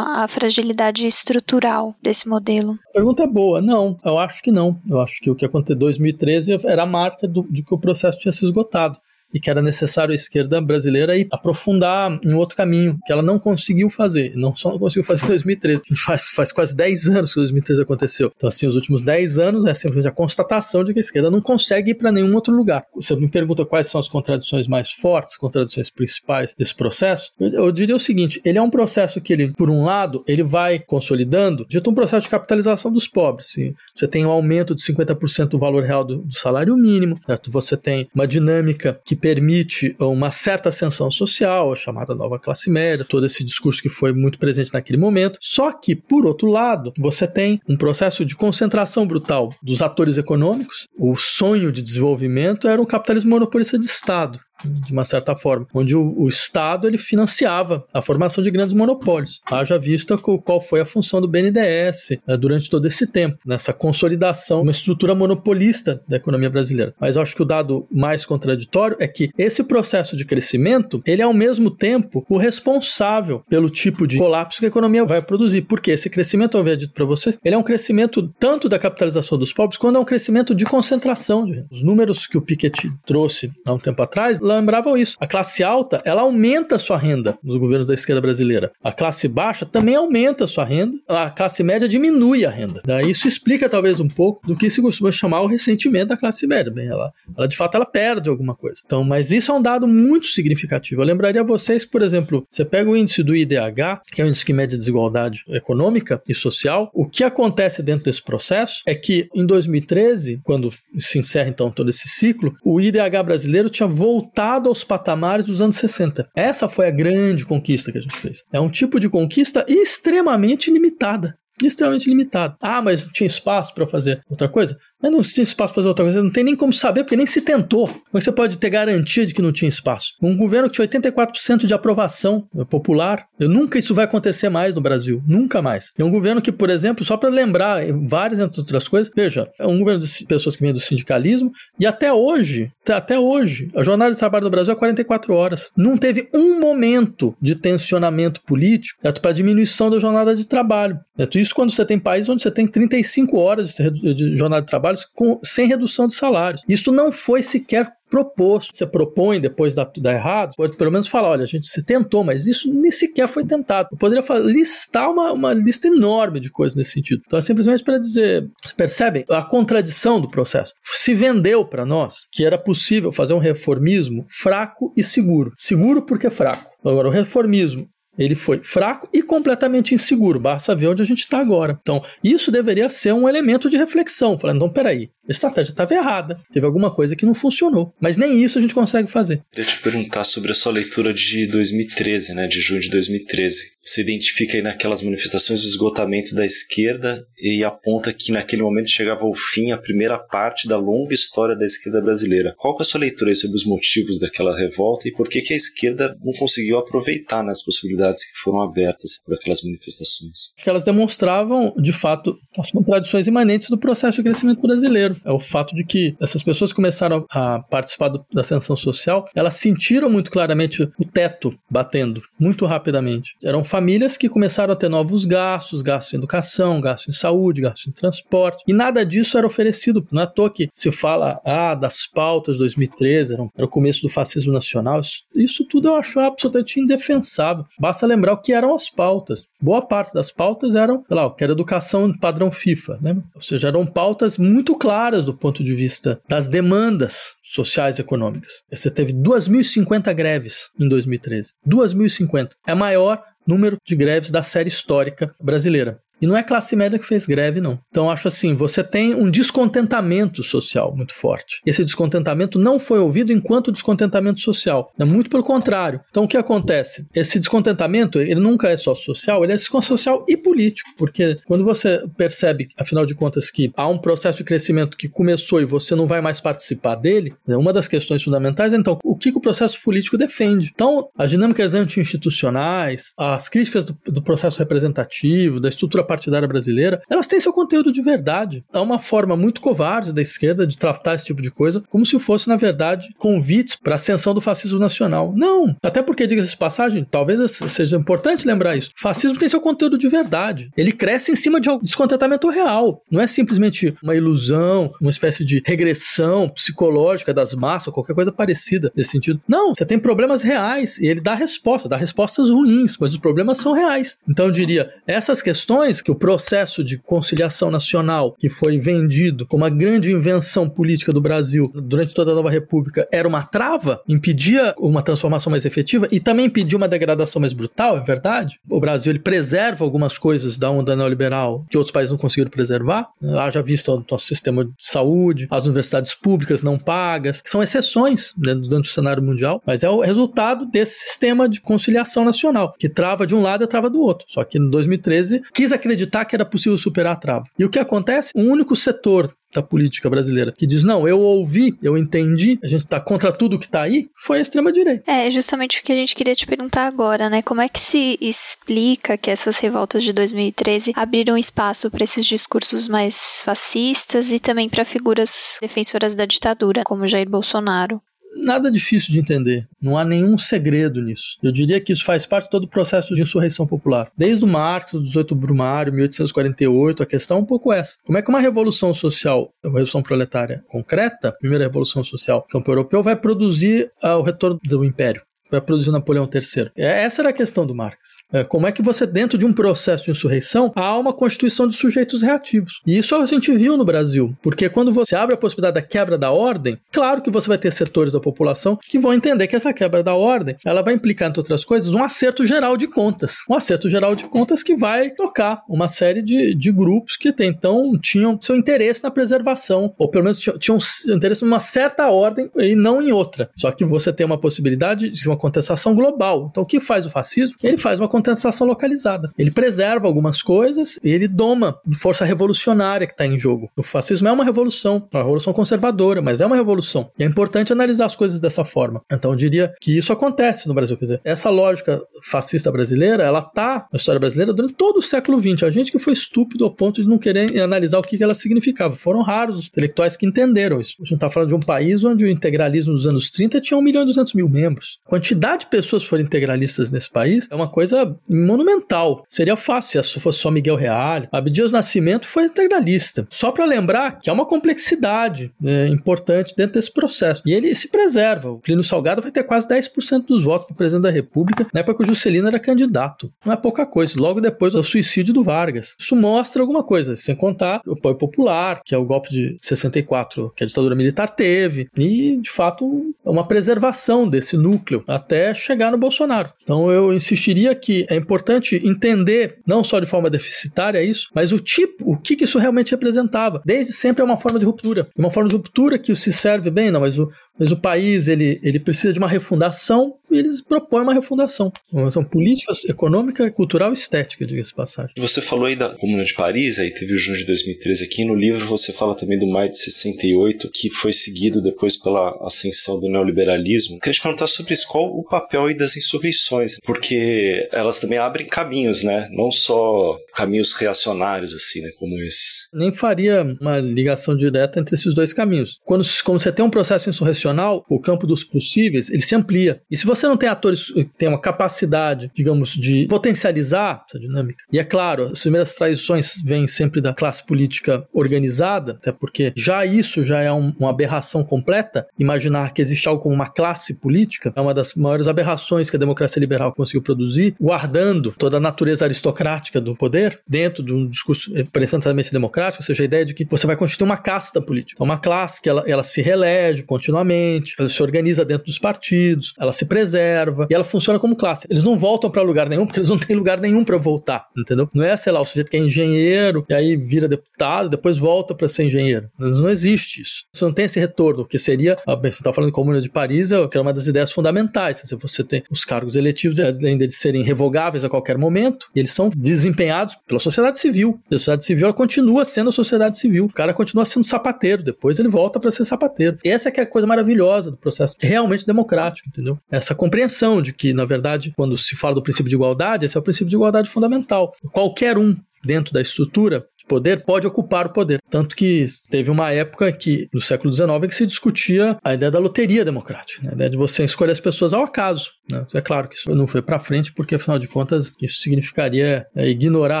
a 0.24 0.26
fragilidade 0.26 1.06
estrutural 1.06 1.94
desse 2.02 2.28
modelo? 2.28 2.76
Pergunta 2.92 3.24
boa. 3.24 3.62
Não, 3.62 3.96
eu 4.04 4.18
acho 4.18 4.42
que 4.42 4.50
não. 4.50 4.80
Eu 4.88 5.00
acho 5.00 5.20
que 5.20 5.30
o 5.30 5.36
que 5.36 5.44
aconteceu 5.44 5.76
em 5.76 5.78
2013 5.78 6.58
era 6.64 6.82
a 6.82 6.86
marca 6.86 7.28
do, 7.28 7.46
de 7.48 7.62
que 7.62 7.72
o 7.72 7.78
processo 7.78 8.18
tinha 8.18 8.32
se 8.32 8.44
esgotado 8.44 8.98
e 9.34 9.40
que 9.40 9.50
era 9.50 9.60
necessário 9.60 10.12
a 10.12 10.14
esquerda 10.14 10.60
brasileira 10.60 11.16
ir 11.16 11.26
aprofundar 11.30 12.18
em 12.24 12.32
outro 12.34 12.56
caminho, 12.56 12.96
que 13.04 13.12
ela 13.12 13.22
não 13.22 13.38
conseguiu 13.38 13.90
fazer. 13.90 14.32
Não 14.36 14.54
só 14.54 14.70
não 14.70 14.78
conseguiu 14.78 15.02
fazer 15.02 15.24
em 15.24 15.28
2013. 15.28 15.82
A 15.82 15.88
gente 15.88 16.00
faz, 16.00 16.28
faz 16.30 16.52
quase 16.52 16.76
10 16.76 17.08
anos 17.08 17.34
que 17.34 17.40
2013 17.40 17.82
aconteceu. 17.82 18.32
Então, 18.36 18.48
assim, 18.48 18.66
os 18.66 18.76
últimos 18.76 19.02
10 19.02 19.38
anos 19.40 19.66
é 19.66 19.74
simplesmente 19.74 20.08
a 20.08 20.12
constatação 20.12 20.84
de 20.84 20.92
que 20.92 21.00
a 21.00 21.02
esquerda 21.02 21.30
não 21.30 21.40
consegue 21.40 21.90
ir 21.90 21.94
para 21.94 22.12
nenhum 22.12 22.32
outro 22.34 22.54
lugar. 22.54 22.84
Você 22.94 23.16
me 23.16 23.28
pergunta 23.28 23.64
quais 23.64 23.88
são 23.88 23.98
as 23.98 24.08
contradições 24.08 24.68
mais 24.68 24.90
fortes, 24.90 25.36
contradições 25.36 25.90
principais 25.90 26.54
desse 26.54 26.74
processo. 26.74 27.32
Eu, 27.40 27.52
eu 27.52 27.72
diria 27.72 27.96
o 27.96 28.00
seguinte: 28.00 28.40
ele 28.44 28.58
é 28.58 28.62
um 28.62 28.70
processo 28.70 29.20
que 29.20 29.32
ele, 29.32 29.52
por 29.52 29.68
um 29.68 29.84
lado, 29.84 30.22
ele 30.28 30.44
vai 30.44 30.78
consolidando, 30.78 31.66
dito 31.68 31.90
um 31.90 31.94
processo 31.94 32.24
de 32.24 32.30
capitalização 32.30 32.92
dos 32.92 33.08
pobres. 33.08 33.48
Sim. 33.48 33.74
Você 33.94 34.06
tem 34.06 34.24
um 34.24 34.30
aumento 34.30 34.74
de 34.74 34.82
50% 34.82 35.48
do 35.48 35.58
valor 35.58 35.82
real 35.82 36.04
do, 36.04 36.18
do 36.18 36.34
salário 36.34 36.76
mínimo, 36.76 37.18
certo? 37.26 37.50
você 37.50 37.76
tem 37.76 38.08
uma 38.14 38.26
dinâmica 38.26 39.00
que 39.04 39.16
permite 39.24 39.96
uma 39.98 40.30
certa 40.30 40.68
ascensão 40.68 41.10
social, 41.10 41.72
a 41.72 41.76
chamada 41.76 42.14
nova 42.14 42.38
classe 42.38 42.68
média, 42.68 43.06
todo 43.08 43.24
esse 43.24 43.42
discurso 43.42 43.80
que 43.80 43.88
foi 43.88 44.12
muito 44.12 44.38
presente 44.38 44.74
naquele 44.74 44.98
momento. 44.98 45.38
Só 45.40 45.72
que, 45.72 45.96
por 45.96 46.26
outro 46.26 46.50
lado, 46.50 46.92
você 46.98 47.26
tem 47.26 47.58
um 47.66 47.74
processo 47.74 48.22
de 48.22 48.36
concentração 48.36 49.06
brutal 49.06 49.54
dos 49.62 49.80
atores 49.80 50.18
econômicos. 50.18 50.86
O 50.94 51.16
sonho 51.16 51.72
de 51.72 51.82
desenvolvimento 51.82 52.68
era 52.68 52.82
um 52.82 52.84
capitalismo 52.84 53.30
monopolista 53.30 53.78
de 53.78 53.86
Estado 53.86 54.38
de 54.62 54.92
uma 54.92 55.04
certa 55.04 55.34
forma, 55.34 55.66
onde 55.74 55.94
o, 55.94 56.14
o, 56.16 56.28
Estado 56.28 56.86
ele 56.86 56.98
financiava 56.98 57.84
a 57.92 58.00
formação 58.00 58.42
de 58.42 58.50
grandes 58.50 58.74
monopólios. 58.74 59.40
Haja 59.50 59.78
vista 59.78 60.16
qual 60.16 60.60
foi 60.60 60.80
a 60.80 60.86
função 60.86 61.20
do 61.20 61.28
BNDES 61.28 62.10
né, 62.26 62.36
durante 62.36 62.70
todo 62.70 62.86
esse 62.86 63.06
tempo, 63.06 63.38
nessa 63.44 63.72
consolidação, 63.72 64.62
uma 64.62 64.70
estrutura 64.70 65.14
monopolista 65.14 66.02
da 66.08 66.16
economia 66.16 66.50
brasileira. 66.50 66.94
Mas 67.00 67.16
eu 67.16 67.22
acho 67.22 67.34
que 67.34 67.42
o 67.42 67.46
dado 67.46 67.86
mais 67.90 68.24
contraditório 68.24 68.96
é 69.00 69.08
que 69.14 69.30
esse 69.38 69.62
processo 69.64 70.16
de 70.16 70.24
crescimento, 70.24 71.02
ele 71.06 71.22
é 71.22 71.24
ao 71.24 71.32
mesmo 71.32 71.70
tempo 71.70 72.24
o 72.28 72.36
responsável 72.36 73.42
pelo 73.48 73.70
tipo 73.70 74.06
de 74.06 74.18
colapso 74.18 74.58
que 74.58 74.66
a 74.66 74.68
economia 74.68 75.04
vai 75.04 75.22
produzir. 75.22 75.62
Porque 75.62 75.92
esse 75.92 76.10
crescimento, 76.10 76.56
eu 76.56 76.60
havia 76.60 76.76
dito 76.76 76.92
para 76.92 77.04
vocês, 77.04 77.38
ele 77.44 77.54
é 77.54 77.58
um 77.58 77.62
crescimento 77.62 78.28
tanto 78.38 78.68
da 78.68 78.78
capitalização 78.78 79.38
dos 79.38 79.52
pobres, 79.52 79.78
quanto 79.78 79.96
é 79.96 80.00
um 80.00 80.04
crescimento 80.04 80.54
de 80.54 80.64
concentração. 80.64 81.46
De 81.46 81.64
Os 81.70 81.82
números 81.82 82.26
que 82.26 82.36
o 82.36 82.42
Piketty 82.42 82.90
trouxe 83.06 83.50
há 83.66 83.72
um 83.72 83.78
tempo 83.78 84.02
atrás 84.02 84.40
lembravam 84.40 84.96
isso. 84.96 85.16
A 85.20 85.26
classe 85.26 85.62
alta, 85.62 86.02
ela 86.04 86.22
aumenta 86.22 86.76
a 86.76 86.78
sua 86.78 86.96
renda 86.96 87.38
nos 87.42 87.56
governos 87.56 87.86
da 87.86 87.94
esquerda 87.94 88.20
brasileira. 88.20 88.72
A 88.82 88.92
classe 88.92 89.28
baixa 89.28 89.64
também 89.64 89.94
aumenta 89.94 90.44
a 90.44 90.46
sua 90.46 90.64
renda. 90.64 90.98
A 91.08 91.30
classe 91.30 91.62
média 91.62 91.88
diminui 91.88 92.44
a 92.44 92.50
renda. 92.50 92.82
Isso 93.06 93.28
explica 93.28 93.68
talvez 93.68 94.00
um 94.00 94.08
pouco 94.08 94.46
do 94.46 94.56
que 94.56 94.70
se 94.70 94.82
costuma 94.82 95.12
chamar 95.12 95.42
o 95.42 95.46
ressentimento 95.46 96.08
da 96.08 96.16
classe 96.16 96.46
média. 96.46 96.72
Bem, 96.72 96.88
ela, 96.88 97.12
ela 97.36 97.46
de 97.46 97.56
fato 97.56 97.76
ela 97.76 97.86
perde 97.86 98.28
alguma 98.28 98.54
coisa. 98.54 98.80
Então, 98.84 99.03
mas 99.04 99.30
isso 99.30 99.52
é 99.52 99.54
um 99.54 99.62
dado 99.62 99.86
muito 99.86 100.26
significativo. 100.28 101.00
Eu 101.00 101.06
lembraria 101.06 101.40
a 101.40 101.44
vocês, 101.44 101.84
por 101.84 102.02
exemplo, 102.02 102.46
você 102.50 102.64
pega 102.64 102.90
o 102.90 102.96
índice 102.96 103.22
do 103.22 103.36
IDH, 103.36 104.02
que 104.12 104.20
é 104.20 104.24
o 104.24 104.28
índice 104.28 104.44
que 104.44 104.52
mede 104.52 104.76
desigualdade 104.76 105.44
econômica 105.48 106.20
e 106.28 106.34
social. 106.34 106.90
O 106.94 107.08
que 107.08 107.24
acontece 107.24 107.82
dentro 107.82 108.04
desse 108.04 108.22
processo 108.22 108.82
é 108.86 108.94
que 108.94 109.28
em 109.34 109.46
2013, 109.46 110.40
quando 110.42 110.72
se 110.98 111.18
encerra 111.18 111.48
então 111.48 111.70
todo 111.70 111.90
esse 111.90 112.08
ciclo, 112.08 112.54
o 112.64 112.80
IDH 112.80 113.22
brasileiro 113.24 113.70
tinha 113.70 113.86
voltado 113.86 114.68
aos 114.68 114.84
patamares 114.84 115.46
dos 115.46 115.60
anos 115.60 115.76
60. 115.76 116.28
Essa 116.34 116.68
foi 116.68 116.88
a 116.88 116.90
grande 116.90 117.44
conquista 117.44 117.92
que 117.92 117.98
a 117.98 118.02
gente 118.02 118.16
fez. 118.16 118.42
É 118.52 118.60
um 118.60 118.68
tipo 118.68 118.98
de 118.98 119.08
conquista 119.08 119.64
extremamente 119.68 120.70
limitada 120.70 121.36
extremamente 121.62 122.08
limitada. 122.08 122.56
Ah, 122.60 122.82
mas 122.82 123.06
tinha 123.12 123.26
espaço 123.26 123.74
para 123.74 123.86
fazer 123.86 124.20
outra 124.28 124.48
coisa? 124.48 124.76
Mas 125.04 125.12
não 125.12 125.20
tinha 125.20 125.44
espaço 125.44 125.74
para 125.74 125.82
fazer 125.82 125.88
outra 125.88 126.02
coisa, 126.06 126.22
não 126.22 126.30
tem 126.30 126.42
nem 126.42 126.56
como 126.56 126.72
saber, 126.72 127.04
porque 127.04 127.14
nem 127.14 127.26
se 127.26 127.42
tentou. 127.42 127.88
Que 127.88 128.00
você 128.10 128.32
pode 128.32 128.56
ter 128.56 128.70
garantia 128.70 129.26
de 129.26 129.34
que 129.34 129.42
não 129.42 129.52
tinha 129.52 129.68
espaço? 129.68 130.14
Um 130.22 130.34
governo 130.34 130.70
que 130.70 130.76
tinha 130.76 130.88
84% 130.88 131.66
de 131.66 131.74
aprovação 131.74 132.48
popular, 132.70 133.26
eu, 133.38 133.46
nunca 133.46 133.78
isso 133.78 133.94
vai 133.94 134.06
acontecer 134.06 134.48
mais 134.48 134.74
no 134.74 134.80
Brasil, 134.80 135.22
nunca 135.26 135.60
mais. 135.60 135.92
É 135.98 136.02
um 136.02 136.10
governo 136.10 136.40
que, 136.40 136.50
por 136.50 136.70
exemplo, 136.70 137.04
só 137.04 137.18
para 137.18 137.28
lembrar 137.28 137.82
várias 138.06 138.40
outras 138.56 138.88
coisas, 138.88 139.12
veja, 139.14 139.46
é 139.58 139.66
um 139.66 139.78
governo 139.78 140.00
de 140.00 140.26
pessoas 140.26 140.56
que 140.56 140.62
vêm 140.62 140.72
do 140.72 140.80
sindicalismo 140.80 141.52
e 141.78 141.84
até 141.84 142.10
hoje, 142.10 142.70
até 142.88 143.18
hoje, 143.18 143.68
a 143.76 143.82
jornada 143.82 144.12
de 144.12 144.18
trabalho 144.18 144.44
no 144.44 144.50
Brasil 144.50 144.72
é 144.72 144.76
44 144.76 145.34
horas. 145.34 145.70
Não 145.76 145.98
teve 145.98 146.30
um 146.32 146.60
momento 146.60 147.36
de 147.42 147.54
tensionamento 147.54 148.40
político 148.40 149.00
para 149.20 149.32
diminuição 149.32 149.90
da 149.90 149.98
jornada 149.98 150.34
de 150.34 150.46
trabalho. 150.46 150.98
Isso 151.34 151.54
quando 151.54 151.72
você 151.72 151.84
tem 151.84 151.98
países 151.98 152.28
onde 152.30 152.42
você 152.42 152.50
tem 152.50 152.66
35 152.66 153.38
horas 153.38 153.74
de 153.74 154.36
jornada 154.36 154.62
de 154.62 154.68
trabalho 154.68 154.93
com, 155.14 155.38
sem 155.42 155.66
redução 155.66 156.06
de 156.06 156.14
salários. 156.14 156.62
Isso 156.68 156.92
não 156.92 157.10
foi 157.10 157.42
sequer 157.42 157.92
proposto. 158.14 158.70
Você 158.72 158.86
propõe, 158.86 159.40
depois 159.40 159.74
dá 159.74 159.84
tudo 159.84 160.08
errado, 160.08 160.54
pode 160.56 160.76
pelo 160.76 160.92
menos 160.92 161.08
falar: 161.08 161.30
olha, 161.30 161.42
a 161.42 161.46
gente 161.46 161.66
se 161.66 161.82
tentou, 161.82 162.22
mas 162.22 162.46
isso 162.46 162.72
nem 162.72 162.90
sequer 162.90 163.26
foi 163.26 163.44
tentado. 163.44 163.88
Eu 163.90 163.98
poderia 163.98 164.22
falar, 164.22 164.40
listar 164.40 165.10
uma, 165.10 165.32
uma 165.32 165.52
lista 165.52 165.88
enorme 165.88 166.38
de 166.38 166.50
coisas 166.50 166.76
nesse 166.76 166.92
sentido. 166.92 167.22
Então 167.26 167.38
é 167.38 167.42
simplesmente 167.42 167.82
para 167.82 167.98
dizer: 167.98 168.46
percebem 168.76 169.24
a 169.28 169.42
contradição 169.42 170.20
do 170.20 170.28
processo? 170.28 170.72
Se 170.84 171.12
vendeu 171.12 171.64
para 171.64 171.84
nós 171.84 172.20
que 172.30 172.44
era 172.44 172.56
possível 172.56 173.10
fazer 173.10 173.34
um 173.34 173.38
reformismo 173.38 174.24
fraco 174.28 174.92
e 174.96 175.02
seguro. 175.02 175.52
Seguro 175.56 176.04
porque 176.06 176.28
é 176.28 176.30
fraco. 176.30 176.70
Agora, 176.84 177.08
o 177.08 177.10
reformismo 177.10 177.88
ele 178.18 178.34
foi 178.34 178.60
fraco 178.62 179.08
e 179.12 179.22
completamente 179.22 179.94
inseguro. 179.94 180.40
Basta 180.40 180.74
ver 180.74 180.88
onde 180.88 181.02
a 181.02 181.06
gente 181.06 181.20
está 181.20 181.38
agora. 181.38 181.78
Então, 181.80 182.02
isso 182.22 182.50
deveria 182.50 182.88
ser 182.88 183.12
um 183.12 183.28
elemento 183.28 183.68
de 183.68 183.76
reflexão. 183.76 184.38
Falando, 184.38 184.56
então, 184.56 184.70
peraí, 184.70 185.10
a 185.28 185.32
estratégia 185.32 185.72
estava 185.72 185.94
errada. 185.94 186.38
Teve 186.52 186.66
alguma 186.66 186.94
coisa 186.94 187.16
que 187.16 187.26
não 187.26 187.34
funcionou. 187.34 187.92
Mas 188.00 188.16
nem 188.16 188.42
isso 188.42 188.58
a 188.58 188.60
gente 188.60 188.74
consegue 188.74 189.10
fazer. 189.10 189.42
Queria 189.50 189.68
te 189.68 189.80
perguntar 189.80 190.24
sobre 190.24 190.52
a 190.52 190.54
sua 190.54 190.72
leitura 190.72 191.12
de 191.12 191.46
2013, 191.46 192.34
né, 192.34 192.46
de 192.46 192.60
junho 192.60 192.80
de 192.80 192.90
2013. 192.90 193.74
Você 193.84 194.00
identifica 194.00 194.56
aí 194.56 194.62
naquelas 194.62 195.02
manifestações 195.02 195.62
o 195.62 195.68
esgotamento 195.68 196.34
da 196.34 196.46
esquerda 196.46 197.26
e 197.38 197.62
aponta 197.62 198.12
que 198.12 198.32
naquele 198.32 198.62
momento 198.62 198.88
chegava 198.88 199.24
ao 199.24 199.34
fim 199.34 199.72
a 199.72 199.78
primeira 199.78 200.18
parte 200.18 200.66
da 200.66 200.76
longa 200.76 201.12
história 201.12 201.54
da 201.54 201.66
esquerda 201.66 202.00
brasileira. 202.00 202.54
Qual 202.56 202.74
é 202.78 202.82
a 202.82 202.84
sua 202.84 203.00
leitura 203.00 203.34
sobre 203.34 203.56
os 203.56 203.64
motivos 203.64 204.18
daquela 204.18 204.56
revolta 204.56 205.08
e 205.08 205.12
por 205.12 205.28
que, 205.28 205.40
que 205.40 205.52
a 205.52 205.56
esquerda 205.56 206.16
não 206.22 206.32
conseguiu 206.32 206.78
aproveitar 206.78 207.42
né, 207.42 207.52
possibilidades 207.64 208.03
que 208.12 208.38
foram 208.42 208.60
abertas 208.60 209.20
por 209.24 209.34
aquelas 209.34 209.62
manifestações? 209.62 210.52
Acho 210.56 210.64
que 210.64 210.70
elas 210.70 210.84
demonstravam, 210.84 211.72
de 211.76 211.92
fato, 211.92 212.36
as 212.58 212.70
contradições 212.70 213.26
imanentes 213.26 213.68
do 213.68 213.78
processo 213.78 214.18
de 214.18 214.22
crescimento 214.22 214.62
brasileiro. 214.62 215.16
É 215.24 215.32
o 215.32 215.38
fato 215.38 215.74
de 215.74 215.84
que 215.84 216.16
essas 216.20 216.42
pessoas 216.42 216.72
começaram 216.72 217.24
a 217.30 217.60
participar 217.60 218.08
do, 218.08 218.24
da 218.32 218.40
ascensão 218.40 218.76
social, 218.76 219.28
elas 219.34 219.54
sentiram 219.54 220.10
muito 220.10 220.30
claramente 220.30 220.82
o 220.82 221.04
teto 221.04 221.56
batendo 221.70 222.22
muito 222.38 222.66
rapidamente. 222.66 223.34
Eram 223.42 223.64
famílias 223.64 224.16
que 224.16 224.28
começaram 224.28 224.72
a 224.72 224.76
ter 224.76 224.88
novos 224.88 225.24
gastos, 225.24 225.82
gastos 225.82 226.14
em 226.14 226.16
educação, 226.16 226.80
gastos 226.80 227.14
em 227.14 227.18
saúde, 227.18 227.62
gastos 227.62 227.86
em 227.86 227.92
transporte, 227.92 228.62
e 228.66 228.72
nada 228.72 229.04
disso 229.04 229.38
era 229.38 229.46
oferecido. 229.46 230.06
Não 230.10 230.20
é 230.20 230.24
à 230.24 230.26
toa 230.26 230.52
que 230.52 230.68
se 230.72 230.90
fala 230.90 231.40
ah, 231.44 231.74
das 231.74 232.06
pautas 232.06 232.54
de 232.54 232.60
2013, 232.60 233.34
era, 233.34 233.46
era 233.56 233.66
o 233.66 233.70
começo 233.70 234.02
do 234.02 234.08
fascismo 234.08 234.52
nacional. 234.52 235.00
Isso, 235.00 235.22
isso 235.34 235.64
tudo 235.64 235.88
eu 235.88 235.96
acho 235.96 236.20
absolutamente 236.20 236.80
indefensável. 236.80 237.64
Basta 237.78 238.06
lembrar 238.06 238.32
o 238.32 238.40
que 238.40 238.52
eram 238.52 238.74
as 238.74 238.88
pautas. 238.88 239.46
Boa 239.60 239.82
parte 239.82 240.14
das 240.14 240.30
pautas 240.30 240.74
eram, 240.74 241.04
sei 241.06 241.16
lá, 241.16 241.30
que 241.30 241.42
era 241.42 241.52
educação 241.52 242.16
padrão 242.16 242.52
FIFA, 242.52 242.98
né? 243.00 243.16
Ou 243.34 243.40
seja, 243.40 243.68
eram 243.68 243.86
pautas 243.86 244.38
muito 244.38 244.76
claras 244.76 245.24
do 245.24 245.34
ponto 245.34 245.62
de 245.62 245.74
vista 245.74 246.20
das 246.28 246.46
demandas 246.46 247.34
sociais 247.42 247.98
e 247.98 248.02
econômicas. 248.02 248.62
Você 248.70 248.90
teve 248.90 249.12
2.050 249.12 250.12
greves 250.14 250.70
em 250.78 250.88
2013. 250.88 251.52
2.050. 251.66 252.50
É 252.66 252.74
maior 252.74 253.22
número 253.46 253.76
de 253.84 253.94
greves 253.94 254.30
da 254.30 254.42
série 254.42 254.68
histórica 254.68 255.34
brasileira. 255.40 256.00
E 256.24 256.26
não 256.26 256.34
é 256.34 256.42
classe 256.42 256.74
média 256.74 256.98
que 256.98 257.06
fez 257.06 257.26
greve, 257.26 257.60
não. 257.60 257.78
Então, 257.90 258.10
acho 258.10 258.28
assim: 258.28 258.54
você 258.54 258.82
tem 258.82 259.14
um 259.14 259.30
descontentamento 259.30 260.42
social 260.42 260.96
muito 260.96 261.14
forte. 261.14 261.60
Esse 261.66 261.84
descontentamento 261.84 262.58
não 262.58 262.78
foi 262.78 262.98
ouvido 262.98 263.30
enquanto 263.30 263.70
descontentamento 263.70 264.40
social. 264.40 264.90
É 264.98 265.04
muito 265.04 265.28
pelo 265.28 265.44
contrário. 265.44 266.00
Então, 266.08 266.24
o 266.24 266.28
que 266.28 266.38
acontece? 266.38 267.06
Esse 267.14 267.38
descontentamento, 267.38 268.18
ele 268.18 268.40
nunca 268.40 268.70
é 268.70 268.76
só 268.78 268.94
social, 268.94 269.44
ele 269.44 269.52
é 269.52 269.58
social 269.58 270.24
e 270.26 270.34
político. 270.34 270.88
Porque 270.96 271.36
quando 271.44 271.62
você 271.62 272.02
percebe, 272.16 272.68
afinal 272.78 273.04
de 273.04 273.14
contas, 273.14 273.50
que 273.50 273.70
há 273.76 273.86
um 273.86 273.98
processo 273.98 274.38
de 274.38 274.44
crescimento 274.44 274.96
que 274.96 275.08
começou 275.08 275.60
e 275.60 275.66
você 275.66 275.94
não 275.94 276.06
vai 276.06 276.22
mais 276.22 276.40
participar 276.40 276.94
dele, 276.94 277.34
né, 277.46 277.54
uma 277.54 277.72
das 277.72 277.86
questões 277.86 278.22
fundamentais 278.22 278.72
é, 278.72 278.76
então, 278.76 278.98
o 279.04 279.14
que, 279.14 279.30
que 279.30 279.36
o 279.36 279.42
processo 279.42 279.78
político 279.82 280.16
defende? 280.16 280.70
Então, 280.74 281.08
as 281.18 281.30
dinâmicas 281.30 281.74
anti-institucionais, 281.74 283.12
as 283.18 283.48
críticas 283.48 283.84
do, 283.84 283.98
do 284.06 284.22
processo 284.22 284.58
representativo, 284.58 285.60
da 285.60 285.68
estrutura 285.68 286.04
partidária 286.14 286.48
brasileira, 286.48 287.02
elas 287.10 287.26
têm 287.26 287.40
seu 287.40 287.52
conteúdo 287.52 287.92
de 287.92 288.00
verdade. 288.00 288.64
É 288.72 288.78
uma 288.78 288.98
forma 288.98 289.36
muito 289.36 289.60
covarde 289.60 290.12
da 290.12 290.22
esquerda 290.22 290.66
de 290.66 290.76
tratar 290.76 291.14
esse 291.14 291.26
tipo 291.26 291.42
de 291.42 291.50
coisa 291.50 291.82
como 291.90 292.06
se 292.06 292.18
fosse, 292.18 292.48
na 292.48 292.56
verdade, 292.56 293.08
convites 293.18 293.76
para 293.76 293.94
a 293.94 293.96
ascensão 293.96 294.32
do 294.32 294.40
fascismo 294.40 294.78
nacional. 294.78 295.32
Não! 295.36 295.76
Até 295.82 296.02
porque, 296.02 296.26
diga-se 296.26 296.50
de 296.50 296.56
passagem, 296.56 297.06
talvez 297.10 297.34
seja 297.68 297.96
importante 297.96 298.46
lembrar 298.46 298.76
isso. 298.76 298.90
O 298.96 299.00
fascismo 299.00 299.38
tem 299.38 299.48
seu 299.48 299.60
conteúdo 299.60 299.98
de 299.98 300.08
verdade. 300.08 300.70
Ele 300.76 300.92
cresce 300.92 301.32
em 301.32 301.36
cima 301.36 301.60
de 301.60 301.68
um 301.68 301.78
descontentamento 301.78 302.48
real. 302.48 303.02
Não 303.10 303.20
é 303.20 303.26
simplesmente 303.26 303.94
uma 304.02 304.14
ilusão, 304.14 304.92
uma 305.00 305.10
espécie 305.10 305.44
de 305.44 305.62
regressão 305.66 306.48
psicológica 306.48 307.34
das 307.34 307.54
massas, 307.54 307.92
qualquer 307.92 308.14
coisa 308.14 308.32
parecida 308.32 308.92
nesse 308.96 309.10
sentido. 309.10 309.40
Não, 309.48 309.74
você 309.74 309.84
tem 309.84 309.98
problemas 309.98 310.42
reais 310.42 310.98
e 310.98 311.06
ele 311.06 311.20
dá 311.20 311.34
resposta, 311.34 311.88
dá 311.88 311.96
respostas 311.96 312.50
ruins, 312.50 312.96
mas 312.98 313.12
os 313.12 313.18
problemas 313.18 313.58
são 313.58 313.72
reais. 313.72 314.18
Então 314.28 314.46
eu 314.46 314.52
diria, 314.52 314.90
essas 315.06 315.42
questões 315.42 315.93
que 316.00 316.10
o 316.10 316.14
processo 316.14 316.82
de 316.82 316.98
conciliação 316.98 317.70
nacional, 317.70 318.34
que 318.38 318.48
foi 318.48 318.78
vendido 318.78 319.46
como 319.46 319.64
a 319.64 319.70
grande 319.70 320.12
invenção 320.12 320.68
política 320.68 321.12
do 321.12 321.20
Brasil 321.20 321.70
durante 321.74 322.14
toda 322.14 322.32
a 322.32 322.34
nova 322.34 322.50
república, 322.50 323.06
era 323.12 323.26
uma 323.28 323.42
trava, 323.42 324.00
impedia 324.08 324.74
uma 324.78 325.02
transformação 325.02 325.50
mais 325.50 325.64
efetiva 325.64 326.08
e 326.10 326.20
também 326.20 326.46
impedia 326.46 326.76
uma 326.76 326.88
degradação 326.88 327.40
mais 327.40 327.52
brutal, 327.52 327.98
é 327.98 328.02
verdade? 328.02 328.58
O 328.68 328.80
Brasil 328.80 329.12
ele 329.12 329.18
preserva 329.18 329.84
algumas 329.84 330.18
coisas 330.18 330.58
da 330.58 330.70
onda 330.70 330.96
neoliberal 330.96 331.64
que 331.70 331.76
outros 331.76 331.92
países 331.92 332.10
não 332.10 332.18
conseguiram 332.18 332.50
preservar. 332.50 333.08
Haja 333.40 333.62
visto 333.62 333.92
o 333.92 334.04
nosso 334.10 334.26
sistema 334.26 334.64
de 334.64 334.72
saúde, 334.78 335.46
as 335.50 335.64
universidades 335.64 336.14
públicas 336.14 336.62
não 336.62 336.78
pagas, 336.78 337.40
que 337.40 337.50
são 337.50 337.62
exceções 337.62 338.32
dentro, 338.36 338.62
dentro 338.62 338.82
do 338.82 338.88
cenário 338.88 339.22
mundial, 339.22 339.62
mas 339.66 339.82
é 339.82 339.88
o 339.88 340.00
resultado 340.00 340.66
desse 340.66 341.00
sistema 341.06 341.48
de 341.48 341.60
conciliação 341.60 342.24
nacional, 342.24 342.74
que 342.78 342.88
trava 342.88 343.26
de 343.26 343.34
um 343.34 343.40
lado 343.40 343.64
e 343.64 343.66
trava 343.66 343.90
do 343.90 344.00
outro. 344.00 344.26
Só 344.28 344.44
que 344.44 344.58
em 344.58 344.70
2013 344.70 345.42
quis 345.52 345.72
acreditar 345.84 346.24
que 346.24 346.34
era 346.34 346.44
possível 346.44 346.78
superar 346.78 347.12
a 347.12 347.16
trava. 347.16 347.44
E 347.58 347.64
o 347.64 347.70
que 347.70 347.78
acontece? 347.78 348.32
Um 348.34 348.50
único 348.50 348.74
setor 348.74 349.34
da 349.54 349.62
política 349.62 350.10
brasileira 350.10 350.52
que 350.52 350.66
diz 350.66 350.82
não, 350.82 351.06
eu 351.06 351.20
ouvi, 351.20 351.78
eu 351.80 351.96
entendi, 351.96 352.58
a 352.62 352.66
gente 352.66 352.80
está 352.80 353.00
contra 353.00 353.30
tudo 353.30 353.58
que 353.58 353.66
está 353.66 353.82
aí, 353.82 354.08
foi 354.20 354.38
a 354.38 354.40
extrema 354.40 354.72
direita. 354.72 355.04
É 355.10 355.30
justamente 355.30 355.78
o 355.78 355.82
que 355.84 355.92
a 355.92 355.94
gente 355.94 356.16
queria 356.16 356.34
te 356.34 356.44
perguntar 356.44 356.86
agora, 356.86 357.30
né? 357.30 357.40
Como 357.40 357.60
é 357.60 357.68
que 357.68 357.78
se 357.78 358.18
explica 358.20 359.16
que 359.16 359.30
essas 359.30 359.58
revoltas 359.58 360.02
de 360.02 360.12
2013 360.12 360.92
abriram 360.96 361.38
espaço 361.38 361.88
para 361.88 362.02
esses 362.02 362.26
discursos 362.26 362.88
mais 362.88 363.42
fascistas 363.44 364.32
e 364.32 364.40
também 364.40 364.68
para 364.68 364.84
figuras 364.84 365.58
defensoras 365.60 366.16
da 366.16 366.26
ditadura, 366.26 366.82
como 366.84 367.06
Jair 367.06 367.28
Bolsonaro? 367.28 368.02
Nada 368.36 368.70
difícil 368.70 369.12
de 369.12 369.20
entender. 369.20 369.66
Não 369.80 369.96
há 369.96 370.04
nenhum 370.04 370.36
segredo 370.36 371.02
nisso. 371.02 371.38
Eu 371.42 371.52
diria 371.52 371.80
que 371.80 371.92
isso 371.92 372.04
faz 372.04 372.26
parte 372.26 372.44
de 372.44 372.50
todo 372.50 372.64
o 372.64 372.68
processo 372.68 373.14
de 373.14 373.22
insurreição 373.22 373.66
popular. 373.66 374.10
Desde 374.16 374.44
o 374.44 374.48
Marx, 374.48 374.94
o 374.94 375.02
18 375.02 375.34
Brumário, 375.34 375.92
1848, 375.92 377.02
a 377.02 377.06
questão 377.06 377.38
é 377.38 377.40
um 377.40 377.46
pouco 377.46 377.72
essa. 377.72 377.98
Como 378.04 378.18
é 378.18 378.22
que 378.22 378.30
uma 378.30 378.40
revolução 378.40 378.92
social, 378.92 379.52
uma 379.62 379.72
revolução 379.72 380.02
proletária 380.02 380.64
concreta, 380.68 381.32
primeira 381.32 381.64
revolução 381.64 382.02
social 382.02 382.40
do 382.40 382.48
campo 382.48 382.70
europeu, 382.70 383.02
vai 383.02 383.16
produzir 383.16 383.90
uh, 384.02 384.18
o 384.18 384.22
retorno 384.22 384.58
do 384.64 384.84
império? 384.84 385.22
Vai 385.54 385.60
produzir 385.60 385.90
Napoleão 385.90 386.28
III. 386.32 386.70
É, 386.76 387.04
essa 387.04 387.22
era 387.22 387.30
a 387.30 387.32
questão 387.32 387.66
do 387.66 387.74
Marx. 387.74 388.18
É, 388.32 388.44
como 388.44 388.66
é 388.66 388.72
que 388.72 388.82
você, 388.82 389.06
dentro 389.06 389.38
de 389.38 389.44
um 389.44 389.52
processo 389.52 390.04
de 390.04 390.10
insurreição, 390.10 390.72
há 390.74 390.96
uma 390.98 391.12
constituição 391.12 391.66
de 391.68 391.76
sujeitos 391.76 392.22
reativos. 392.22 392.80
E 392.86 392.98
isso 392.98 393.14
a 393.14 393.24
gente 393.26 393.54
viu 393.56 393.76
no 393.76 393.84
Brasil, 393.84 394.34
porque 394.42 394.68
quando 394.68 394.92
você 394.92 395.14
abre 395.16 395.34
a 395.34 395.38
possibilidade 395.38 395.74
da 395.74 395.82
quebra 395.82 396.18
da 396.18 396.30
ordem, 396.30 396.78
claro 396.92 397.22
que 397.22 397.30
você 397.30 397.48
vai 397.48 397.58
ter 397.58 397.72
setores 397.72 398.12
da 398.12 398.20
população 398.20 398.78
que 398.82 398.98
vão 398.98 399.14
entender 399.14 399.46
que 399.46 399.56
essa 399.56 399.72
quebra 399.72 400.02
da 400.02 400.14
ordem, 400.14 400.56
ela 400.64 400.82
vai 400.82 400.94
implicar, 400.94 401.28
entre 401.28 401.40
outras 401.40 401.64
coisas, 401.64 401.94
um 401.94 402.02
acerto 402.02 402.44
geral 402.44 402.76
de 402.76 402.86
contas. 402.86 403.38
Um 403.48 403.54
acerto 403.54 403.88
geral 403.88 404.14
de 404.14 404.24
contas 404.24 404.62
que 404.62 404.76
vai 404.76 405.10
tocar 405.10 405.62
uma 405.68 405.88
série 405.88 406.22
de, 406.22 406.54
de 406.54 406.72
grupos 406.72 407.16
que 407.16 407.28
até 407.28 407.44
então 407.44 407.98
tinham 408.00 408.38
seu 408.40 408.56
interesse 408.56 409.02
na 409.02 409.10
preservação, 409.10 409.94
ou 409.98 410.08
pelo 410.08 410.24
menos 410.24 410.38
tinham, 410.38 410.58
tinham 410.58 410.78
interesse 411.08 411.42
numa 411.42 411.60
certa 411.60 412.08
ordem 412.10 412.50
e 412.56 412.74
não 412.74 413.00
em 413.00 413.12
outra. 413.12 413.50
Só 413.56 413.70
que 413.70 413.84
você 413.84 414.12
tem 414.12 414.26
uma 414.26 414.38
possibilidade 414.38 415.10
de 415.10 415.28
uma 415.28 415.36
contestação 415.44 415.94
global. 415.94 416.48
Então, 416.50 416.62
o 416.62 416.66
que 416.66 416.80
faz 416.80 417.04
o 417.04 417.10
fascismo? 417.10 417.54
Ele 417.62 417.76
faz 417.76 418.00
uma 418.00 418.08
contestação 418.08 418.66
localizada. 418.66 419.30
Ele 419.36 419.50
preserva 419.50 420.06
algumas 420.06 420.42
coisas 420.42 420.98
e 421.04 421.10
ele 421.10 421.28
doma 421.28 421.78
força 421.96 422.24
revolucionária 422.24 423.06
que 423.06 423.12
está 423.12 423.26
em 423.26 423.38
jogo. 423.38 423.68
O 423.76 423.82
fascismo 423.82 424.26
é 424.26 424.32
uma 424.32 424.44
revolução, 424.44 425.06
uma 425.12 425.22
revolução 425.22 425.52
conservadora, 425.52 426.22
mas 426.22 426.40
é 426.40 426.46
uma 426.46 426.56
revolução. 426.56 427.10
E 427.18 427.24
é 427.24 427.26
importante 427.26 427.72
analisar 427.72 428.06
as 428.06 428.16
coisas 428.16 428.40
dessa 428.40 428.64
forma. 428.64 429.02
Então, 429.12 429.32
eu 429.32 429.36
diria 429.36 429.74
que 429.80 429.98
isso 429.98 430.14
acontece 430.14 430.66
no 430.66 430.72
Brasil. 430.72 430.96
Quer 430.96 431.04
dizer, 431.04 431.20
essa 431.22 431.50
lógica 431.50 432.00
fascista 432.22 432.72
brasileira, 432.72 433.22
ela 433.22 433.42
tá 433.42 433.86
na 433.92 433.98
história 433.98 434.18
brasileira 434.18 434.52
durante 434.52 434.74
todo 434.74 434.96
o 434.96 435.02
século 435.02 435.38
XX. 435.38 435.64
A 435.64 435.70
gente 435.70 435.92
que 435.92 435.98
foi 435.98 436.14
estúpido 436.14 436.64
ao 436.64 436.70
ponto 436.70 437.02
de 437.02 437.08
não 437.08 437.18
querer 437.18 437.60
analisar 437.60 437.98
o 437.98 438.02
que 438.02 438.22
ela 438.22 438.34
significava. 438.34 438.96
Foram 438.96 439.20
raros 439.20 439.58
os 439.58 439.68
intelectuais 439.68 440.16
que 440.16 440.24
entenderam 440.24 440.80
isso. 440.80 440.94
A 441.00 441.04
gente 441.04 441.14
está 441.14 441.28
falando 441.28 441.50
de 441.50 441.54
um 441.54 441.60
país 441.60 442.02
onde 442.02 442.24
o 442.24 442.28
integralismo 442.28 442.94
dos 442.94 443.06
anos 443.06 443.30
30 443.30 443.60
tinha 443.60 443.76
1 443.76 443.82
milhão 443.82 444.02
e 444.04 444.06
200 444.06 444.32
mil 444.32 444.48
membros. 444.48 444.98
Quantidade 445.04 445.33
de 445.34 445.66
pessoas 445.66 446.04
forem 446.04 446.24
integralistas 446.24 446.90
nesse 446.90 447.10
país 447.10 447.46
é 447.50 447.54
uma 447.54 447.68
coisa 447.68 448.16
monumental. 448.28 449.24
Seria 449.28 449.56
fácil 449.56 450.02
se 450.02 450.20
fosse 450.20 450.38
só 450.38 450.50
Miguel 450.50 450.76
Real. 450.76 450.94
Abdias 451.30 451.72
Nascimento 451.72 452.26
foi 452.26 452.44
integralista. 452.44 453.26
Só 453.30 453.50
para 453.50 453.64
lembrar 453.64 454.20
que 454.20 454.30
há 454.30 454.32
uma 454.32 454.46
complexidade 454.46 455.52
né, 455.60 455.88
importante 455.88 456.54
dentro 456.56 456.74
desse 456.74 456.92
processo. 456.92 457.42
E 457.44 457.52
ele 457.52 457.74
se 457.74 457.88
preserva. 457.88 458.50
O 458.50 458.58
Plínio 458.58 458.82
Salgado 458.82 459.22
vai 459.22 459.30
ter 459.30 459.44
quase 459.44 459.68
10% 459.68 460.26
dos 460.26 460.44
votos 460.44 460.66
para 460.66 460.76
presidente 460.76 461.02
da 461.02 461.10
República, 461.10 461.66
na 461.72 461.80
época 461.80 461.98
que 461.98 462.02
o 462.04 462.06
Juscelino 462.06 462.48
era 462.48 462.58
candidato. 462.58 463.32
Não 463.44 463.52
é 463.52 463.56
pouca 463.56 463.86
coisa. 463.86 464.14
Logo 464.18 464.40
depois 464.40 464.72
do 464.72 464.82
suicídio 464.82 465.34
do 465.34 465.42
Vargas. 465.42 465.94
Isso 465.98 466.16
mostra 466.16 466.62
alguma 466.62 466.82
coisa, 466.82 467.16
sem 467.16 467.34
contar 467.34 467.80
o 467.86 467.92
apoio 467.92 468.14
popular, 468.14 468.80
que 468.84 468.94
é 468.94 468.98
o 468.98 469.04
golpe 469.04 469.30
de 469.30 469.56
64 469.60 470.52
que 470.56 470.64
a 470.64 470.66
ditadura 470.66 470.94
militar 470.94 471.28
teve. 471.28 471.88
E, 471.96 472.38
de 472.40 472.50
fato, 472.50 473.14
é 473.24 473.30
uma 473.30 473.46
preservação 473.46 474.28
desse 474.28 474.56
núcleo 474.56 475.04
até 475.14 475.54
chegar 475.54 475.90
no 475.90 475.98
Bolsonaro. 475.98 476.50
Então 476.62 476.90
eu 476.90 477.12
insistiria 477.12 477.74
que 477.74 478.06
é 478.08 478.16
importante 478.16 478.80
entender, 478.84 479.58
não 479.66 479.84
só 479.84 480.00
de 480.00 480.06
forma 480.06 480.28
deficitária 480.28 481.02
isso, 481.02 481.28
mas 481.34 481.52
o 481.52 481.58
tipo, 481.58 482.12
o 482.12 482.16
que, 482.16 482.36
que 482.36 482.44
isso 482.44 482.58
realmente 482.58 482.90
representava. 482.90 483.62
Desde 483.64 483.92
sempre 483.92 484.22
é 484.22 484.24
uma 484.24 484.38
forma 484.38 484.58
de 484.58 484.64
ruptura. 484.64 485.08
Uma 485.16 485.30
forma 485.30 485.48
de 485.48 485.54
ruptura 485.54 485.98
que 485.98 486.14
se 486.14 486.32
serve 486.32 486.70
bem, 486.70 486.90
não, 486.90 487.00
mas 487.00 487.18
o, 487.18 487.30
Mas 487.58 487.70
o 487.70 487.76
país 487.76 488.28
ele, 488.28 488.60
ele 488.62 488.80
precisa 488.80 489.12
de 489.12 489.18
uma 489.18 489.28
refundação 489.28 490.14
e 490.30 490.38
eles 490.38 490.60
propõem 490.60 491.02
uma 491.02 491.14
refundação. 491.14 491.72
Uma 491.92 492.08
ação 492.08 492.24
política, 492.24 492.72
econômica, 492.88 493.50
cultural 493.50 493.92
e 493.92 493.94
estética, 493.94 494.44
diga-se 494.44 494.74
passagem. 494.74 495.12
Você 495.16 495.40
falou 495.40 495.66
aí 495.66 495.76
da 495.76 495.90
Comuna 495.90 496.24
de 496.24 496.34
Paris, 496.34 496.78
aí 496.78 496.90
teve 496.90 497.14
o 497.14 497.16
junho 497.16 497.38
de 497.38 497.46
2013 497.46 498.04
aqui. 498.04 498.24
No 498.24 498.34
livro 498.34 498.66
você 498.66 498.92
fala 498.92 499.14
também 499.14 499.38
do 499.38 499.46
maio 499.46 499.70
de 499.70 499.78
68, 499.78 500.70
que 500.70 500.90
foi 500.90 501.12
seguido 501.12 501.62
depois 501.62 501.96
pela 501.96 502.36
ascensão 502.44 502.98
do 502.98 503.08
neoliberalismo. 503.08 504.00
Queria 504.00 504.14
te 504.14 504.20
perguntar 504.20 504.48
sobre 504.48 504.74
isso. 504.74 504.88
Qual 504.88 505.06
o 505.06 505.22
papel 505.22 505.66
aí 505.66 505.76
das 505.76 505.96
insurreições? 505.96 506.78
Porque 506.84 507.68
elas 507.70 508.00
também 508.00 508.18
abrem 508.18 508.46
caminhos, 508.46 509.04
né? 509.04 509.28
Não 509.30 509.52
só 509.52 510.18
caminhos 510.34 510.72
reacionários, 510.72 511.54
assim, 511.54 511.80
né? 511.80 511.90
Como 511.96 512.20
esses. 512.22 512.68
Nem 512.72 512.92
faria 512.92 513.56
uma 513.60 513.78
ligação 513.78 514.36
direta 514.36 514.80
entre 514.80 514.96
esses 514.96 515.14
dois 515.14 515.32
caminhos. 515.32 515.78
Quando, 515.84 516.04
quando 516.24 516.40
você 516.40 516.50
tem 516.50 516.64
um 516.64 516.70
processo 516.70 517.08
insurrecional, 517.08 517.43
o 517.88 518.00
campo 518.00 518.26
dos 518.26 518.44
possíveis, 518.44 519.10
ele 519.10 519.22
se 519.22 519.34
amplia. 519.34 519.80
E 519.90 519.96
se 519.96 520.06
você 520.06 520.26
não 520.26 520.36
tem 520.36 520.48
atores 520.48 520.90
que 520.90 521.04
têm 521.04 521.28
uma 521.28 521.40
capacidade, 521.40 522.30
digamos, 522.34 522.70
de 522.70 523.06
potencializar 523.06 524.04
essa 524.08 524.18
dinâmica, 524.18 524.64
e 524.72 524.78
é 524.78 524.84
claro, 524.84 525.24
as 525.26 525.40
primeiras 525.40 525.74
traições 525.74 526.34
vêm 526.44 526.66
sempre 526.66 527.00
da 527.00 527.12
classe 527.12 527.44
política 527.44 528.06
organizada, 528.12 528.92
até 528.92 529.12
porque 529.12 529.52
já 529.56 529.84
isso 529.84 530.24
já 530.24 530.40
é 530.40 530.52
um, 530.52 530.72
uma 530.78 530.90
aberração 530.90 531.44
completa. 531.44 532.06
Imaginar 532.18 532.72
que 532.72 532.82
existe 532.82 533.08
algo 533.08 533.22
como 533.22 533.34
uma 533.34 533.48
classe 533.48 533.94
política 533.94 534.52
é 534.54 534.60
uma 534.60 534.74
das 534.74 534.94
maiores 534.94 535.28
aberrações 535.28 535.90
que 535.90 535.96
a 535.96 535.98
democracia 535.98 536.40
liberal 536.40 536.72
conseguiu 536.72 537.02
produzir, 537.02 537.54
guardando 537.60 538.32
toda 538.38 538.56
a 538.56 538.60
natureza 538.60 539.04
aristocrática 539.04 539.80
do 539.80 539.96
poder 539.96 540.40
dentro 540.46 540.82
de 540.82 540.92
um 540.92 541.06
discurso 541.06 541.50
pretensiosamente 541.72 542.32
democrático, 542.32 542.82
ou 542.82 542.86
seja, 542.86 543.02
a 543.02 543.06
ideia 543.06 543.24
de 543.24 543.34
que 543.34 543.44
você 543.44 543.66
vai 543.66 543.76
constituir 543.76 544.06
uma 544.06 544.16
casta 544.16 544.60
política, 544.60 545.02
uma 545.02 545.18
classe 545.18 545.60
que 545.60 545.68
ela, 545.68 545.84
ela 545.86 546.02
se 546.02 546.20
reelege 546.22 546.82
continuamente, 546.82 547.33
ela 547.78 547.88
se 547.88 548.02
organiza 548.02 548.44
dentro 548.44 548.66
dos 548.66 548.78
partidos, 548.78 549.54
ela 549.58 549.72
se 549.72 549.86
preserva 549.86 550.66
e 550.70 550.74
ela 550.74 550.84
funciona 550.84 551.18
como 551.18 551.36
classe. 551.36 551.66
Eles 551.70 551.82
não 551.82 551.96
voltam 551.96 552.30
para 552.30 552.42
lugar 552.42 552.68
nenhum 552.68 552.86
porque 552.86 553.00
eles 553.00 553.10
não 553.10 553.18
têm 553.18 553.36
lugar 553.36 553.60
nenhum 553.60 553.84
para 553.84 553.96
voltar, 553.96 554.46
entendeu? 554.56 554.88
Não 554.94 555.04
é, 555.04 555.16
sei 555.16 555.32
lá, 555.32 555.40
o 555.40 555.44
sujeito 555.44 555.70
que 555.70 555.76
é 555.76 555.80
engenheiro 555.80 556.64
e 556.68 556.74
aí 556.74 556.96
vira 556.96 557.28
deputado, 557.28 557.88
depois 557.88 558.18
volta 558.18 558.54
para 558.54 558.68
ser 558.68 558.84
engenheiro. 558.84 559.28
Não 559.38 559.68
existe 559.68 560.22
isso. 560.22 560.44
Você 560.52 560.64
não 560.64 560.72
tem 560.72 560.84
esse 560.84 560.98
retorno, 560.98 561.44
que 561.44 561.58
seria, 561.58 561.96
ah, 562.06 562.14
você 562.14 562.28
está 562.28 562.52
falando 562.52 562.70
de 562.70 562.74
Comuna 562.74 563.00
de 563.00 563.10
Paris, 563.10 563.52
é, 563.52 563.68
é 563.72 563.80
uma 563.80 563.92
das 563.92 564.06
ideias 564.06 564.32
fundamentais. 564.32 564.98
Se 564.98 565.14
você 565.16 565.42
tem 565.42 565.62
os 565.70 565.84
cargos 565.84 566.16
eletivos, 566.16 566.58
além 566.60 566.96
de 566.96 567.10
serem 567.10 567.42
revogáveis 567.42 568.04
a 568.04 568.08
qualquer 568.08 568.38
momento, 568.38 568.88
eles 568.94 569.10
são 569.10 569.30
desempenhados 569.34 570.16
pela 570.26 570.38
sociedade 570.38 570.78
civil. 570.78 571.20
A 571.30 571.36
sociedade 571.36 571.64
civil 571.64 571.86
ela 571.86 571.94
continua 571.94 572.44
sendo 572.44 572.70
a 572.70 572.72
sociedade 572.72 573.18
civil. 573.18 573.46
O 573.46 573.52
cara 573.52 573.74
continua 573.74 574.04
sendo 574.04 574.24
sapateiro, 574.24 574.82
depois 574.82 575.18
ele 575.18 575.28
volta 575.28 575.58
para 575.58 575.70
ser 575.70 575.84
sapateiro. 575.84 576.36
Essa 576.44 576.68
é 576.68 576.72
que 576.72 576.80
é 576.80 576.82
a 576.82 576.86
coisa 576.86 577.06
maravilhosa 577.06 577.23
do 577.70 577.76
processo 577.76 578.14
realmente 578.20 578.66
democrático, 578.66 579.28
entendeu? 579.28 579.58
Essa 579.70 579.94
compreensão 579.94 580.60
de 580.60 580.72
que, 580.72 580.92
na 580.92 581.04
verdade, 581.04 581.52
quando 581.56 581.76
se 581.76 581.96
fala 581.96 582.14
do 582.14 582.22
princípio 582.22 582.48
de 582.48 582.54
igualdade, 582.54 583.06
esse 583.06 583.16
é 583.16 583.20
o 583.20 583.22
princípio 583.22 583.48
de 583.48 583.56
igualdade 583.56 583.88
fundamental. 583.88 584.52
Qualquer 584.72 585.18
um 585.18 585.36
dentro 585.64 585.92
da 585.92 586.00
estrutura 586.00 586.66
poder 586.86 587.24
pode 587.24 587.46
ocupar 587.46 587.86
o 587.86 587.92
poder. 587.92 588.20
Tanto 588.30 588.54
que 588.54 588.86
teve 589.10 589.30
uma 589.30 589.50
época 589.50 589.90
que, 589.92 590.28
no 590.32 590.40
século 590.40 590.72
XIX, 590.72 590.88
que 591.08 591.14
se 591.14 591.26
discutia 591.26 591.96
a 592.02 592.14
ideia 592.14 592.30
da 592.30 592.38
loteria 592.38 592.84
democrática, 592.84 593.42
né? 593.42 593.50
a 593.50 593.54
ideia 593.54 593.70
de 593.70 593.76
você 593.76 594.04
escolher 594.04 594.32
as 594.32 594.40
pessoas 594.40 594.72
ao 594.72 594.84
acaso. 594.84 595.30
Né? 595.50 595.64
É 595.74 595.80
claro 595.80 596.08
que 596.08 596.16
isso 596.16 596.34
não 596.34 596.46
foi 596.46 596.62
para 596.62 596.78
frente, 596.78 597.12
porque 597.12 597.34
afinal 597.34 597.58
de 597.58 597.68
contas 597.68 598.12
isso 598.20 598.40
significaria 598.40 599.26
é, 599.34 599.48
ignorar 599.48 600.00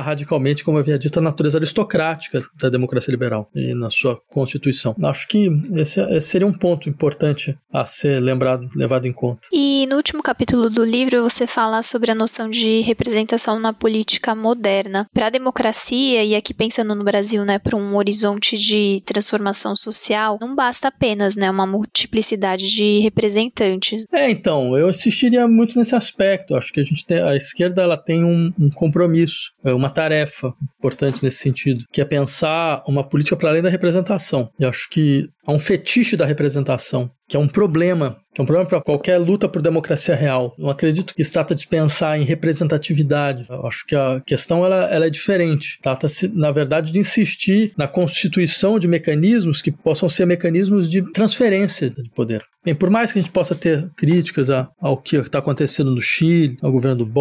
radicalmente, 0.00 0.64
como 0.64 0.78
havia 0.78 0.98
dito, 0.98 1.18
a 1.18 1.22
natureza 1.22 1.58
aristocrática 1.58 2.44
da 2.58 2.68
democracia 2.68 3.12
liberal 3.12 3.48
e 3.54 3.74
na 3.74 3.90
sua 3.90 4.16
constituição. 4.28 4.94
Acho 5.02 5.28
que 5.28 5.48
esse, 5.76 6.00
esse 6.00 6.28
seria 6.28 6.46
um 6.46 6.52
ponto 6.52 6.88
importante 6.88 7.56
a 7.72 7.86
ser 7.86 8.20
lembrado, 8.20 8.68
levado 8.74 9.06
em 9.06 9.12
conta. 9.12 9.48
E 9.52 9.86
no 9.88 9.96
último 9.96 10.22
capítulo 10.22 10.70
do 10.70 10.84
livro 10.84 11.22
você 11.22 11.46
fala 11.46 11.82
sobre 11.82 12.10
a 12.10 12.14
noção 12.14 12.48
de 12.48 12.80
representação 12.80 13.58
na 13.58 13.72
política 13.72 14.34
moderna. 14.34 15.06
Para 15.12 15.26
a 15.26 15.30
democracia, 15.30 16.24
e 16.24 16.34
aqui 16.34 16.54
pensando 16.54 16.73
no 16.82 17.04
Brasil, 17.04 17.44
né, 17.44 17.58
para 17.58 17.76
um 17.76 17.94
horizonte 17.96 18.56
de 18.56 19.02
transformação 19.04 19.76
social, 19.76 20.38
não 20.40 20.54
basta 20.54 20.88
apenas 20.88 21.36
né, 21.36 21.50
uma 21.50 21.66
multiplicidade 21.66 22.66
de 22.68 23.00
representantes. 23.00 24.04
É, 24.12 24.30
então, 24.30 24.76
eu 24.76 24.88
incidiria 24.88 25.46
muito 25.46 25.78
nesse 25.78 25.94
aspecto. 25.94 26.56
Acho 26.56 26.72
que 26.72 26.80
a 26.80 26.84
gente 26.84 27.04
tem, 27.04 27.20
a 27.20 27.36
esquerda 27.36 27.82
ela 27.82 27.96
tem 27.96 28.24
um, 28.24 28.50
um 28.58 28.70
compromisso, 28.70 29.52
é 29.62 29.72
uma 29.72 29.90
tarefa 29.90 30.52
importante 30.78 31.22
nesse 31.22 31.38
sentido, 31.38 31.84
que 31.92 32.00
é 32.00 32.04
pensar 32.04 32.82
uma 32.88 33.06
política 33.06 33.36
para 33.36 33.50
além 33.50 33.62
da 33.62 33.68
representação. 33.68 34.48
Eu 34.58 34.70
acho 34.70 34.88
que 34.88 35.28
há 35.46 35.52
um 35.52 35.58
fetiche 35.58 36.16
da 36.16 36.24
representação, 36.24 37.10
que 37.28 37.36
é 37.36 37.40
um 37.40 37.48
problema, 37.48 38.18
que 38.34 38.40
é 38.40 38.42
um 38.42 38.46
problema 38.46 38.68
para 38.68 38.80
qualquer 38.80 39.18
luta 39.18 39.48
por 39.48 39.62
democracia 39.62 40.14
real. 40.14 40.54
Não 40.58 40.70
acredito 40.70 41.14
que 41.14 41.24
se 41.24 41.32
trata 41.32 41.54
de 41.54 41.66
pensar 41.66 42.18
em 42.18 42.24
representatividade. 42.24 43.46
Eu 43.48 43.66
acho 43.66 43.86
que 43.86 43.94
a 43.94 44.20
questão 44.20 44.64
ela, 44.64 44.84
ela 44.90 45.06
é 45.06 45.10
diferente. 45.10 45.78
Trata-se, 45.82 46.28
na 46.28 46.50
verdade, 46.50 46.92
de 46.92 46.98
insistir 46.98 47.72
na 47.76 47.88
constituição 47.88 48.78
de 48.78 48.88
mecanismos 48.88 49.62
que 49.62 49.70
possam 49.70 50.08
ser 50.08 50.26
mecanismos 50.26 50.88
de 50.88 51.02
transferência 51.12 51.90
de 51.90 52.10
poder. 52.10 52.44
Bem, 52.64 52.74
por 52.74 52.88
mais 52.88 53.12
que 53.12 53.18
a 53.18 53.22
gente 53.22 53.30
possa 53.30 53.54
ter 53.54 53.90
críticas 53.94 54.48
ao 54.80 54.96
que 54.96 55.16
está 55.16 55.38
acontecendo 55.38 55.94
no 55.94 56.00
Chile, 56.00 56.56
ao 56.62 56.72
governo 56.72 57.04
do 57.04 57.12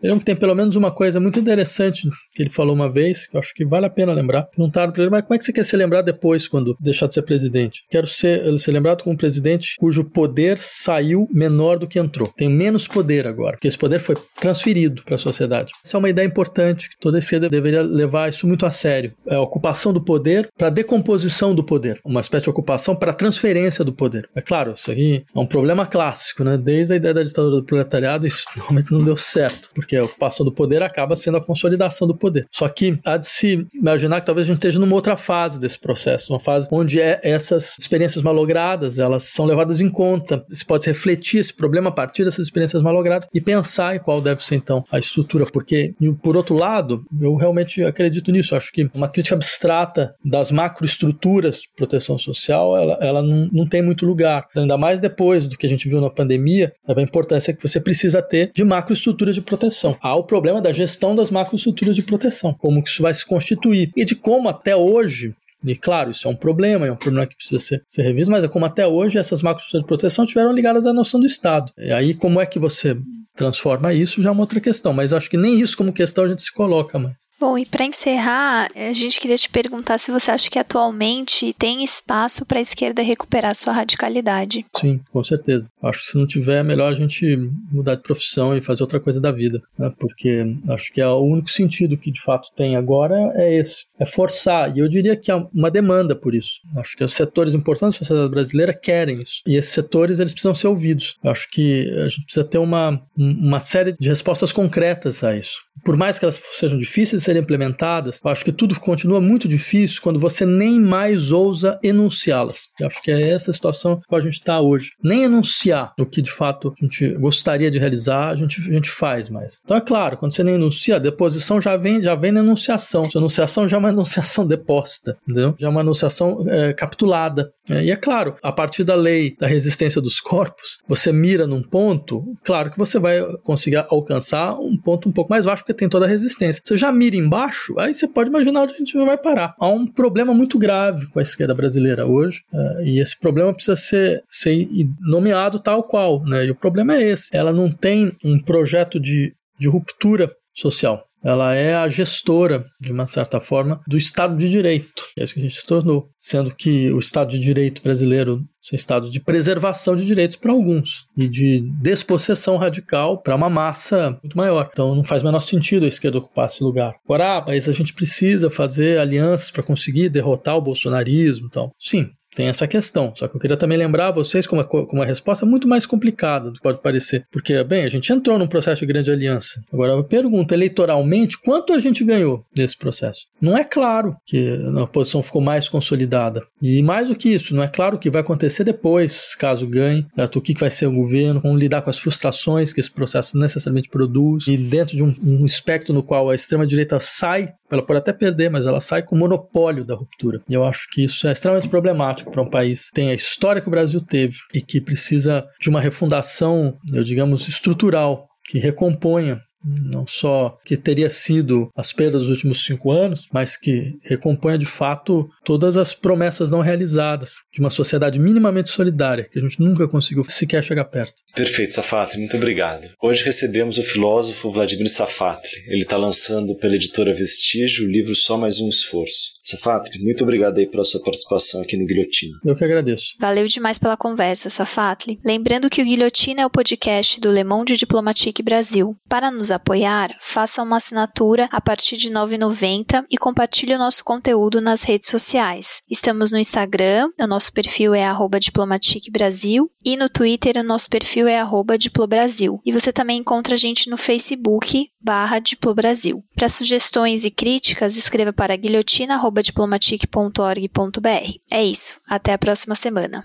veremos 0.00 0.20
que 0.20 0.24
tem 0.24 0.36
pelo 0.36 0.54
menos 0.54 0.74
uma 0.74 0.90
coisa 0.90 1.20
muito 1.20 1.38
interessante 1.38 2.08
que 2.34 2.42
ele 2.42 2.50
falou 2.50 2.74
uma 2.74 2.90
vez, 2.90 3.26
que 3.26 3.36
eu 3.36 3.40
acho 3.40 3.54
que 3.54 3.64
vale 3.64 3.86
a 3.86 3.90
pena 3.90 4.12
lembrar. 4.12 4.44
Perguntaram 4.44 4.92
para 4.92 5.02
ele, 5.02 5.10
mas 5.10 5.22
como 5.22 5.34
é 5.34 5.38
que 5.38 5.44
você 5.44 5.52
quer 5.52 5.64
ser 5.64 5.76
lembrado 5.76 6.06
depois, 6.06 6.48
quando 6.48 6.76
deixar 6.80 7.06
de 7.06 7.14
ser 7.14 7.22
presidente? 7.22 7.82
Quero 7.90 8.06
ser, 8.06 8.58
ser 8.58 8.72
lembrado 8.72 9.02
como 9.02 9.14
um 9.14 9.16
presidente 9.18 9.74
cujo 9.78 10.04
poder 10.04 10.58
saiu 10.58 11.28
menor 11.30 11.78
do 11.78 11.86
que 11.86 11.98
entrou. 11.98 12.32
Tem 12.36 12.48
menos 12.48 12.88
poder 12.88 13.26
agora, 13.26 13.52
porque 13.52 13.68
esse 13.68 13.78
poder 13.78 14.00
foi 14.00 14.16
transferido 14.40 15.02
para 15.02 15.16
a 15.16 15.18
sociedade. 15.18 15.72
Essa 15.84 15.96
é 15.96 15.98
uma 15.98 16.08
ideia 16.08 16.26
importante, 16.26 16.88
que 16.88 16.96
toda 16.98 17.18
esquerda 17.18 17.48
deveria 17.48 17.82
levar 17.82 18.30
isso 18.30 18.46
muito 18.46 18.64
a 18.64 18.70
sério. 18.70 19.12
É 19.26 19.34
a 19.34 19.40
ocupação 19.40 19.92
do 19.92 20.02
poder 20.02 20.48
para 20.56 20.70
decomposição 20.70 21.54
do 21.54 21.64
poder. 21.64 22.00
Uma 22.04 22.20
espécie 22.20 22.44
de 22.44 22.50
ocupação 22.50 22.96
para 22.96 23.12
transferência 23.12 23.84
do 23.84 23.92
poder. 23.92 24.28
É 24.34 24.40
claro, 24.40 24.74
isso 24.86 24.90
aí 24.90 25.24
é 25.34 25.38
um 25.38 25.46
problema 25.46 25.86
clássico, 25.86 26.44
né? 26.44 26.56
Desde 26.56 26.92
a 26.92 26.96
ideia 26.96 27.14
da 27.14 27.22
ditadura 27.22 27.56
do 27.56 27.64
proletariado, 27.64 28.26
isso 28.26 28.46
normalmente 28.56 28.92
não 28.92 29.04
deu 29.04 29.16
certo, 29.16 29.70
porque 29.74 29.96
a 29.96 30.04
ocupação 30.04 30.44
do 30.44 30.52
poder 30.52 30.82
acaba 30.82 31.16
sendo 31.16 31.38
a 31.38 31.44
consolidação 31.44 32.06
do 32.06 32.16
poder. 32.16 32.46
Só 32.50 32.68
que 32.68 32.98
há 33.04 33.16
de 33.16 33.26
se 33.26 33.66
imaginar 33.74 34.20
que 34.20 34.26
talvez 34.26 34.46
a 34.46 34.48
gente 34.48 34.58
esteja 34.58 34.78
numa 34.78 34.94
outra 34.94 35.16
fase 35.16 35.58
desse 35.58 35.78
processo, 35.78 36.32
uma 36.32 36.40
fase 36.40 36.68
onde 36.70 37.00
é 37.00 37.20
essas 37.22 37.76
experiências 37.78 38.22
malogradas, 38.22 38.98
elas 38.98 39.24
são 39.24 39.44
levadas 39.44 39.80
em 39.80 39.88
conta. 39.88 40.44
Se 40.50 40.64
pode 40.64 40.86
refletir 40.86 41.38
esse 41.38 41.52
problema 41.52 41.88
a 41.88 41.92
partir 41.92 42.24
dessas 42.24 42.46
experiências 42.46 42.82
malogradas 42.82 43.28
e 43.34 43.40
pensar 43.40 43.96
em 43.96 43.98
qual 43.98 44.20
deve 44.20 44.44
ser 44.44 44.56
então 44.56 44.84
a 44.90 44.98
estrutura, 44.98 45.46
porque 45.46 45.94
por 46.22 46.36
outro 46.36 46.56
lado, 46.56 47.04
eu 47.20 47.34
realmente 47.34 47.82
acredito 47.82 48.30
nisso. 48.30 48.54
Acho 48.54 48.72
que 48.72 48.88
uma 48.94 49.08
crítica 49.08 49.34
abstrata 49.34 50.14
das 50.24 50.50
macroestruturas 50.50 51.60
de 51.60 51.68
proteção 51.76 52.18
social, 52.18 52.76
ela, 52.76 52.98
ela 53.00 53.22
não, 53.22 53.48
não 53.52 53.66
tem 53.66 53.82
muito 53.82 54.06
lugar. 54.06 54.46
Ainda 54.54 54.75
mais 54.76 55.00
depois 55.00 55.46
do 55.46 55.56
que 55.56 55.66
a 55.66 55.68
gente 55.68 55.88
viu 55.88 56.00
na 56.00 56.10
pandemia, 56.10 56.72
a 56.86 57.02
importância 57.02 57.52
que 57.52 57.62
você 57.62 57.80
precisa 57.80 58.22
ter 58.22 58.50
de 58.54 58.64
macroestruturas 58.64 59.34
de 59.34 59.42
proteção. 59.42 59.96
Há 60.00 60.14
o 60.14 60.24
problema 60.24 60.60
da 60.60 60.72
gestão 60.72 61.14
das 61.14 61.30
macroestruturas 61.30 61.96
de 61.96 62.02
proteção, 62.02 62.54
como 62.54 62.82
que 62.82 62.88
isso 62.88 63.02
vai 63.02 63.12
se 63.12 63.24
constituir 63.24 63.90
e 63.96 64.04
de 64.04 64.14
como 64.14 64.48
até 64.48 64.74
hoje 64.74 65.34
e 65.64 65.74
claro, 65.74 66.10
isso 66.10 66.28
é 66.28 66.30
um 66.30 66.36
problema, 66.36 66.86
é 66.86 66.92
um 66.92 66.96
problema 66.96 67.26
que 67.26 67.34
precisa 67.34 67.58
ser, 67.58 67.82
ser 67.88 68.02
revisto, 68.02 68.30
mas 68.30 68.44
é 68.44 68.48
como 68.48 68.64
até 68.64 68.86
hoje 68.86 69.18
essas 69.18 69.42
macroestruturas 69.42 69.82
de 69.82 69.88
proteção 69.88 70.24
estiveram 70.24 70.52
ligadas 70.52 70.86
à 70.86 70.92
noção 70.92 71.18
do 71.18 71.26
Estado. 71.26 71.72
E 71.76 71.90
aí, 71.92 72.14
como 72.14 72.40
é 72.40 72.46
que 72.46 72.58
você 72.58 72.96
transforma 73.36 73.92
isso 73.92 74.22
já 74.22 74.30
é 74.30 74.32
uma 74.32 74.40
outra 74.40 74.60
questão, 74.60 74.92
mas 74.92 75.12
acho 75.12 75.28
que 75.28 75.36
nem 75.36 75.60
isso 75.60 75.76
como 75.76 75.92
questão 75.92 76.24
a 76.24 76.28
gente 76.28 76.42
se 76.42 76.52
coloca 76.52 76.98
mais. 76.98 77.16
Bom, 77.38 77.58
e 77.58 77.66
para 77.66 77.84
encerrar, 77.84 78.70
a 78.74 78.92
gente 78.94 79.20
queria 79.20 79.36
te 79.36 79.50
perguntar 79.50 79.98
se 79.98 80.10
você 80.10 80.30
acha 80.30 80.48
que 80.48 80.58
atualmente 80.58 81.54
tem 81.58 81.84
espaço 81.84 82.46
para 82.46 82.58
a 82.58 82.62
esquerda 82.62 83.02
recuperar 83.02 83.54
sua 83.54 83.74
radicalidade. 83.74 84.64
Sim, 84.74 85.00
com 85.12 85.22
certeza. 85.22 85.68
Acho 85.82 86.00
que 86.00 86.06
se 86.12 86.18
não 86.18 86.26
tiver, 86.26 86.60
é 86.60 86.62
melhor 86.62 86.90
a 86.90 86.94
gente 86.94 87.36
mudar 87.70 87.96
de 87.96 88.02
profissão 88.02 88.56
e 88.56 88.62
fazer 88.62 88.82
outra 88.82 88.98
coisa 88.98 89.20
da 89.20 89.30
vida, 89.30 89.60
né? 89.78 89.92
porque 89.98 90.56
acho 90.70 90.90
que 90.92 91.00
é 91.00 91.06
o 91.06 91.20
único 91.20 91.50
sentido 91.50 91.98
que 91.98 92.10
de 92.10 92.22
fato 92.22 92.48
tem 92.56 92.74
agora 92.74 93.30
é 93.34 93.54
esse, 93.54 93.84
é 94.00 94.06
forçar. 94.06 94.74
E 94.74 94.80
eu 94.80 94.88
diria 94.88 95.14
que 95.14 95.30
há 95.30 95.36
uma 95.52 95.70
demanda 95.70 96.16
por 96.16 96.34
isso. 96.34 96.60
Acho 96.76 96.96
que 96.96 97.04
os 97.04 97.12
setores 97.12 97.52
importantes 97.52 98.00
da 98.00 98.06
sociedade 98.06 98.30
brasileira 98.30 98.72
querem 98.72 99.20
isso. 99.20 99.42
E 99.46 99.56
esses 99.56 99.72
setores 99.72 100.20
eles 100.20 100.32
precisam 100.32 100.54
ser 100.54 100.68
ouvidos. 100.68 101.16
Acho 101.22 101.50
que 101.50 101.90
a 102.00 102.08
gente 102.08 102.24
precisa 102.24 102.44
ter 102.44 102.58
uma, 102.58 102.98
uma 103.14 103.60
série 103.60 103.94
de 103.98 104.08
respostas 104.08 104.52
concretas 104.52 105.22
a 105.22 105.36
isso. 105.36 105.66
Por 105.84 105.96
mais 105.96 106.18
que 106.18 106.24
elas 106.24 106.40
sejam 106.52 106.78
difíceis 106.78 107.25
serem 107.26 107.42
implementadas, 107.42 108.20
acho 108.24 108.44
que 108.44 108.52
tudo 108.52 108.78
continua 108.80 109.20
muito 109.20 109.48
difícil 109.48 110.00
quando 110.02 110.18
você 110.18 110.46
nem 110.46 110.80
mais 110.80 111.30
ousa 111.30 111.78
enunciá-las. 111.82 112.68
Acho 112.82 113.02
que 113.02 113.10
é 113.10 113.30
essa 113.30 113.50
a 113.50 113.54
situação 113.54 114.00
que 114.00 114.14
a 114.14 114.20
gente 114.20 114.34
está 114.34 114.60
hoje. 114.60 114.90
Nem 115.02 115.24
enunciar 115.24 115.92
o 115.98 116.06
que 116.06 116.22
de 116.22 116.30
fato 116.30 116.72
a 116.80 116.84
gente 116.84 117.08
gostaria 117.14 117.70
de 117.70 117.78
realizar, 117.78 118.30
a 118.30 118.34
gente, 118.34 118.60
a 118.60 118.72
gente 118.72 118.90
faz 118.90 119.28
mais. 119.28 119.60
Então 119.64 119.76
é 119.76 119.80
claro, 119.80 120.16
quando 120.16 120.34
você 120.34 120.44
nem 120.44 120.54
enuncia, 120.54 120.96
a 120.96 121.00
deposição 121.00 121.60
já 121.60 121.76
vem, 121.76 122.00
já 122.00 122.14
vem 122.14 122.32
na 122.32 122.40
enunciação. 122.40 123.04
A 123.04 123.18
enunciação 123.18 123.66
já 123.66 123.76
é 123.76 123.80
uma 123.80 123.90
enunciação 123.96 124.46
deposta, 124.46 125.16
entendeu? 125.22 125.54
Já 125.58 125.66
é 125.66 125.70
uma 125.70 125.80
enunciação 125.80 126.38
é, 126.48 126.72
capitulada. 126.72 127.50
É, 127.70 127.84
e 127.84 127.90
é 127.90 127.96
claro, 127.96 128.36
a 128.42 128.52
partir 128.52 128.84
da 128.84 128.94
lei 128.94 129.36
da 129.38 129.46
resistência 129.46 130.00
dos 130.00 130.20
corpos, 130.20 130.78
você 130.88 131.12
mira 131.12 131.46
num 131.46 131.62
ponto, 131.62 132.24
claro 132.44 132.70
que 132.70 132.78
você 132.78 132.98
vai 132.98 133.20
conseguir 133.42 133.84
alcançar 133.88 134.54
um 134.58 134.76
ponto 134.76 135.08
um 135.08 135.12
pouco 135.12 135.30
mais 135.30 135.44
baixo, 135.44 135.62
porque 135.62 135.74
tem 135.74 135.88
toda 135.88 136.06
a 136.06 136.08
resistência. 136.08 136.62
Você 136.64 136.76
já 136.76 136.92
mira 136.92 137.15
embaixo, 137.16 137.78
aí 137.78 137.94
você 137.94 138.06
pode 138.06 138.30
imaginar 138.30 138.62
onde 138.62 138.74
a 138.74 138.78
gente 138.78 138.96
vai 138.96 139.16
parar. 139.16 139.54
Há 139.58 139.68
um 139.68 139.86
problema 139.86 140.34
muito 140.34 140.58
grave 140.58 141.06
com 141.08 141.18
a 141.18 141.22
esquerda 141.22 141.54
brasileira 141.54 142.06
hoje, 142.06 142.42
é, 142.52 142.84
e 142.84 143.00
esse 143.00 143.18
problema 143.18 143.52
precisa 143.52 143.76
ser, 143.76 144.22
ser 144.28 144.68
nomeado 145.00 145.58
tal 145.58 145.82
qual, 145.82 146.24
né? 146.24 146.44
E 146.46 146.50
o 146.50 146.54
problema 146.54 146.94
é 146.94 147.02
esse. 147.02 147.34
Ela 147.34 147.52
não 147.52 147.70
tem 147.70 148.12
um 148.24 148.38
projeto 148.38 148.98
de, 149.00 149.34
de 149.58 149.68
ruptura 149.68 150.30
social 150.54 151.06
ela 151.26 151.54
é 151.54 151.74
a 151.74 151.88
gestora, 151.88 152.64
de 152.80 152.92
uma 152.92 153.08
certa 153.08 153.40
forma, 153.40 153.80
do 153.86 153.96
Estado 153.96 154.36
de 154.36 154.48
Direito. 154.48 155.04
É 155.18 155.24
isso 155.24 155.34
que 155.34 155.40
a 155.40 155.42
gente 155.42 155.56
se 155.56 155.66
tornou. 155.66 156.08
Sendo 156.16 156.54
que 156.54 156.92
o 156.92 157.00
Estado 157.00 157.32
de 157.32 157.40
Direito 157.40 157.82
brasileiro 157.82 158.44
é 158.72 158.74
um 158.74 158.76
estado 158.76 159.10
de 159.10 159.20
preservação 159.20 159.94
de 159.94 160.04
direitos 160.04 160.36
para 160.36 160.52
alguns 160.52 161.06
e 161.16 161.28
de 161.28 161.60
despossessão 161.80 162.56
radical 162.56 163.18
para 163.18 163.36
uma 163.36 163.48
massa 163.48 164.18
muito 164.22 164.36
maior. 164.36 164.68
Então 164.72 164.94
não 164.94 165.04
faz 165.04 165.22
o 165.22 165.24
menor 165.24 165.40
sentido 165.40 165.84
a 165.84 165.88
esquerda 165.88 166.18
ocupar 166.18 166.46
esse 166.46 166.64
lugar. 166.64 166.96
Agora, 167.04 167.38
ah, 167.38 167.44
mas 167.46 167.68
a 167.68 167.72
gente 167.72 167.92
precisa 167.92 168.50
fazer 168.50 168.98
alianças 168.98 169.50
para 169.50 169.62
conseguir 169.62 170.08
derrotar 170.08 170.56
o 170.56 170.60
bolsonarismo. 170.60 171.46
Então, 171.46 171.70
sim, 171.78 172.10
tem 172.36 172.48
essa 172.48 172.68
questão. 172.68 173.12
Só 173.16 173.26
que 173.26 173.34
eu 173.34 173.40
queria 173.40 173.56
também 173.56 173.78
lembrar 173.78 174.10
vocês 174.10 174.46
como 174.46 174.60
a, 174.60 174.64
como 174.64 175.02
a 175.02 175.06
resposta 175.06 175.46
muito 175.46 175.66
mais 175.66 175.86
complicada 175.86 176.50
do 176.50 176.58
que 176.58 176.62
pode 176.62 176.82
parecer. 176.82 177.24
Porque, 177.32 177.64
bem, 177.64 177.84
a 177.84 177.88
gente 177.88 178.12
entrou 178.12 178.38
num 178.38 178.46
processo 178.46 178.80
de 178.80 178.86
grande 178.86 179.10
aliança. 179.10 179.62
Agora, 179.72 179.92
eu 179.92 180.04
pergunto, 180.04 180.52
eleitoralmente, 180.52 181.38
quanto 181.40 181.72
a 181.72 181.80
gente 181.80 182.04
ganhou 182.04 182.44
nesse 182.54 182.76
processo? 182.76 183.22
Não 183.40 183.56
é 183.56 183.64
claro 183.64 184.14
que 184.26 184.60
a 184.82 184.86
posição 184.86 185.22
ficou 185.22 185.40
mais 185.40 185.66
consolidada. 185.66 186.42
E 186.60 186.82
mais 186.82 187.08
do 187.08 187.16
que 187.16 187.30
isso, 187.30 187.56
não 187.56 187.62
é 187.62 187.68
claro 187.68 187.96
o 187.96 187.98
que 187.98 188.10
vai 188.10 188.20
acontecer 188.20 188.64
depois, 188.64 189.34
caso 189.34 189.66
ganhe, 189.66 190.06
certo? 190.14 190.36
o 190.36 190.42
que 190.42 190.52
vai 190.58 190.70
ser 190.70 190.86
o 190.86 190.92
governo, 190.92 191.40
como 191.40 191.56
lidar 191.56 191.80
com 191.80 191.88
as 191.88 191.98
frustrações 191.98 192.72
que 192.72 192.80
esse 192.80 192.90
processo 192.90 193.38
necessariamente 193.38 193.88
produz. 193.88 194.46
E 194.46 194.58
dentro 194.58 194.94
de 194.94 195.02
um, 195.02 195.14
um 195.24 195.46
espectro 195.46 195.94
no 195.94 196.02
qual 196.02 196.28
a 196.28 196.34
extrema-direita 196.34 197.00
sai 197.00 197.54
ela 197.70 197.84
pode 197.84 197.98
até 197.98 198.12
perder, 198.12 198.50
mas 198.50 198.66
ela 198.66 198.80
sai 198.80 199.02
com 199.02 199.16
o 199.16 199.18
monopólio 199.18 199.84
da 199.84 199.94
ruptura. 199.94 200.40
E 200.48 200.54
eu 200.54 200.64
acho 200.64 200.88
que 200.90 201.04
isso 201.04 201.26
é 201.26 201.32
extremamente 201.32 201.68
problemático 201.68 202.25
para 202.30 202.42
um 202.42 202.50
país 202.50 202.88
que 202.88 202.94
tem 202.94 203.10
a 203.10 203.14
história 203.14 203.60
que 203.60 203.68
o 203.68 203.70
Brasil 203.70 204.00
teve 204.00 204.36
e 204.54 204.60
que 204.60 204.80
precisa 204.80 205.44
de 205.60 205.68
uma 205.68 205.80
refundação, 205.80 206.76
eu 206.92 207.02
digamos, 207.02 207.48
estrutural 207.48 208.26
que 208.44 208.58
recomponha 208.58 209.40
não 209.66 210.06
só 210.06 210.56
que 210.64 210.76
teria 210.76 211.10
sido 211.10 211.68
as 211.76 211.92
perdas 211.92 212.22
dos 212.22 212.30
últimos 212.30 212.64
cinco 212.64 212.92
anos, 212.92 213.26
mas 213.32 213.56
que 213.56 213.94
recomponha 214.02 214.56
de 214.56 214.66
fato 214.66 215.28
todas 215.44 215.76
as 215.76 215.94
promessas 215.94 216.50
não 216.50 216.60
realizadas 216.60 217.34
de 217.52 217.60
uma 217.60 217.70
sociedade 217.70 218.18
minimamente 218.18 218.70
solidária, 218.70 219.28
que 219.30 219.38
a 219.38 219.42
gente 219.42 219.60
nunca 219.60 219.88
conseguiu 219.88 220.24
sequer 220.28 220.62
chegar 220.62 220.84
perto. 220.84 221.14
Perfeito, 221.34 221.72
Safatli, 221.72 222.18
muito 222.18 222.36
obrigado. 222.36 222.88
Hoje 223.02 223.24
recebemos 223.24 223.78
o 223.78 223.82
filósofo 223.82 224.50
Vladimir 224.50 224.88
Safatli. 224.88 225.50
Ele 225.66 225.82
está 225.82 225.96
lançando 225.96 226.56
pela 226.56 226.74
editora 226.74 227.14
Vestígio 227.14 227.86
o 227.86 227.90
livro 227.90 228.14
Só 228.14 228.36
Mais 228.36 228.60
Um 228.60 228.68
Esforço. 228.68 229.36
Safatli, 229.44 230.02
muito 230.02 230.22
obrigado 230.22 230.58
aí 230.58 230.66
pela 230.66 230.84
sua 230.84 231.00
participação 231.02 231.62
aqui 231.62 231.76
no 231.76 231.86
Guilhotina. 231.86 232.38
Eu 232.44 232.56
que 232.56 232.64
agradeço. 232.64 233.14
Valeu 233.20 233.46
demais 233.46 233.78
pela 233.78 233.96
conversa, 233.96 234.48
Safatli. 234.48 235.18
Lembrando 235.24 235.70
que 235.70 235.82
o 235.82 235.84
Guilhotina 235.84 236.42
é 236.42 236.46
o 236.46 236.50
podcast 236.50 237.20
do 237.20 237.30
Le 237.30 237.44
Monde 237.44 237.76
Diplomatique 237.76 238.42
Brasil. 238.42 238.96
Para 239.08 239.30
nos 239.30 239.50
apoiar, 239.56 240.14
faça 240.20 240.62
uma 240.62 240.76
assinatura 240.76 241.48
a 241.50 241.60
partir 241.60 241.96
de 241.96 242.08
R$ 242.08 242.14
9,90 242.14 243.04
e 243.10 243.16
compartilhe 243.16 243.74
o 243.74 243.78
nosso 243.78 244.04
conteúdo 244.04 244.60
nas 244.60 244.82
redes 244.82 245.08
sociais. 245.08 245.80
Estamos 245.90 246.30
no 246.32 246.38
Instagram, 246.38 247.08
o 247.20 247.26
nosso 247.26 247.52
perfil 247.52 247.94
é 247.94 248.06
@diplomatiquebrasil 248.38 249.70
e 249.84 249.96
no 249.96 250.08
Twitter 250.08 250.56
o 250.56 250.62
nosso 250.62 250.88
perfil 250.88 251.26
é 251.28 251.42
@diplobrasil. 251.78 252.60
E 252.64 252.72
você 252.72 252.92
também 252.92 253.18
encontra 253.18 253.54
a 253.54 253.58
gente 253.58 253.90
no 253.90 253.96
Facebook 253.96 254.88
barra 255.00 255.38
Diplobrasil. 255.38 256.24
Para 256.34 256.48
sugestões 256.48 257.24
e 257.24 257.30
críticas, 257.30 257.96
escreva 257.96 258.32
para 258.32 258.56
guilhotina.diplomatique.org.br. 258.56 261.38
É 261.50 261.64
isso, 261.64 261.96
até 262.08 262.32
a 262.32 262.38
próxima 262.38 262.74
semana. 262.74 263.24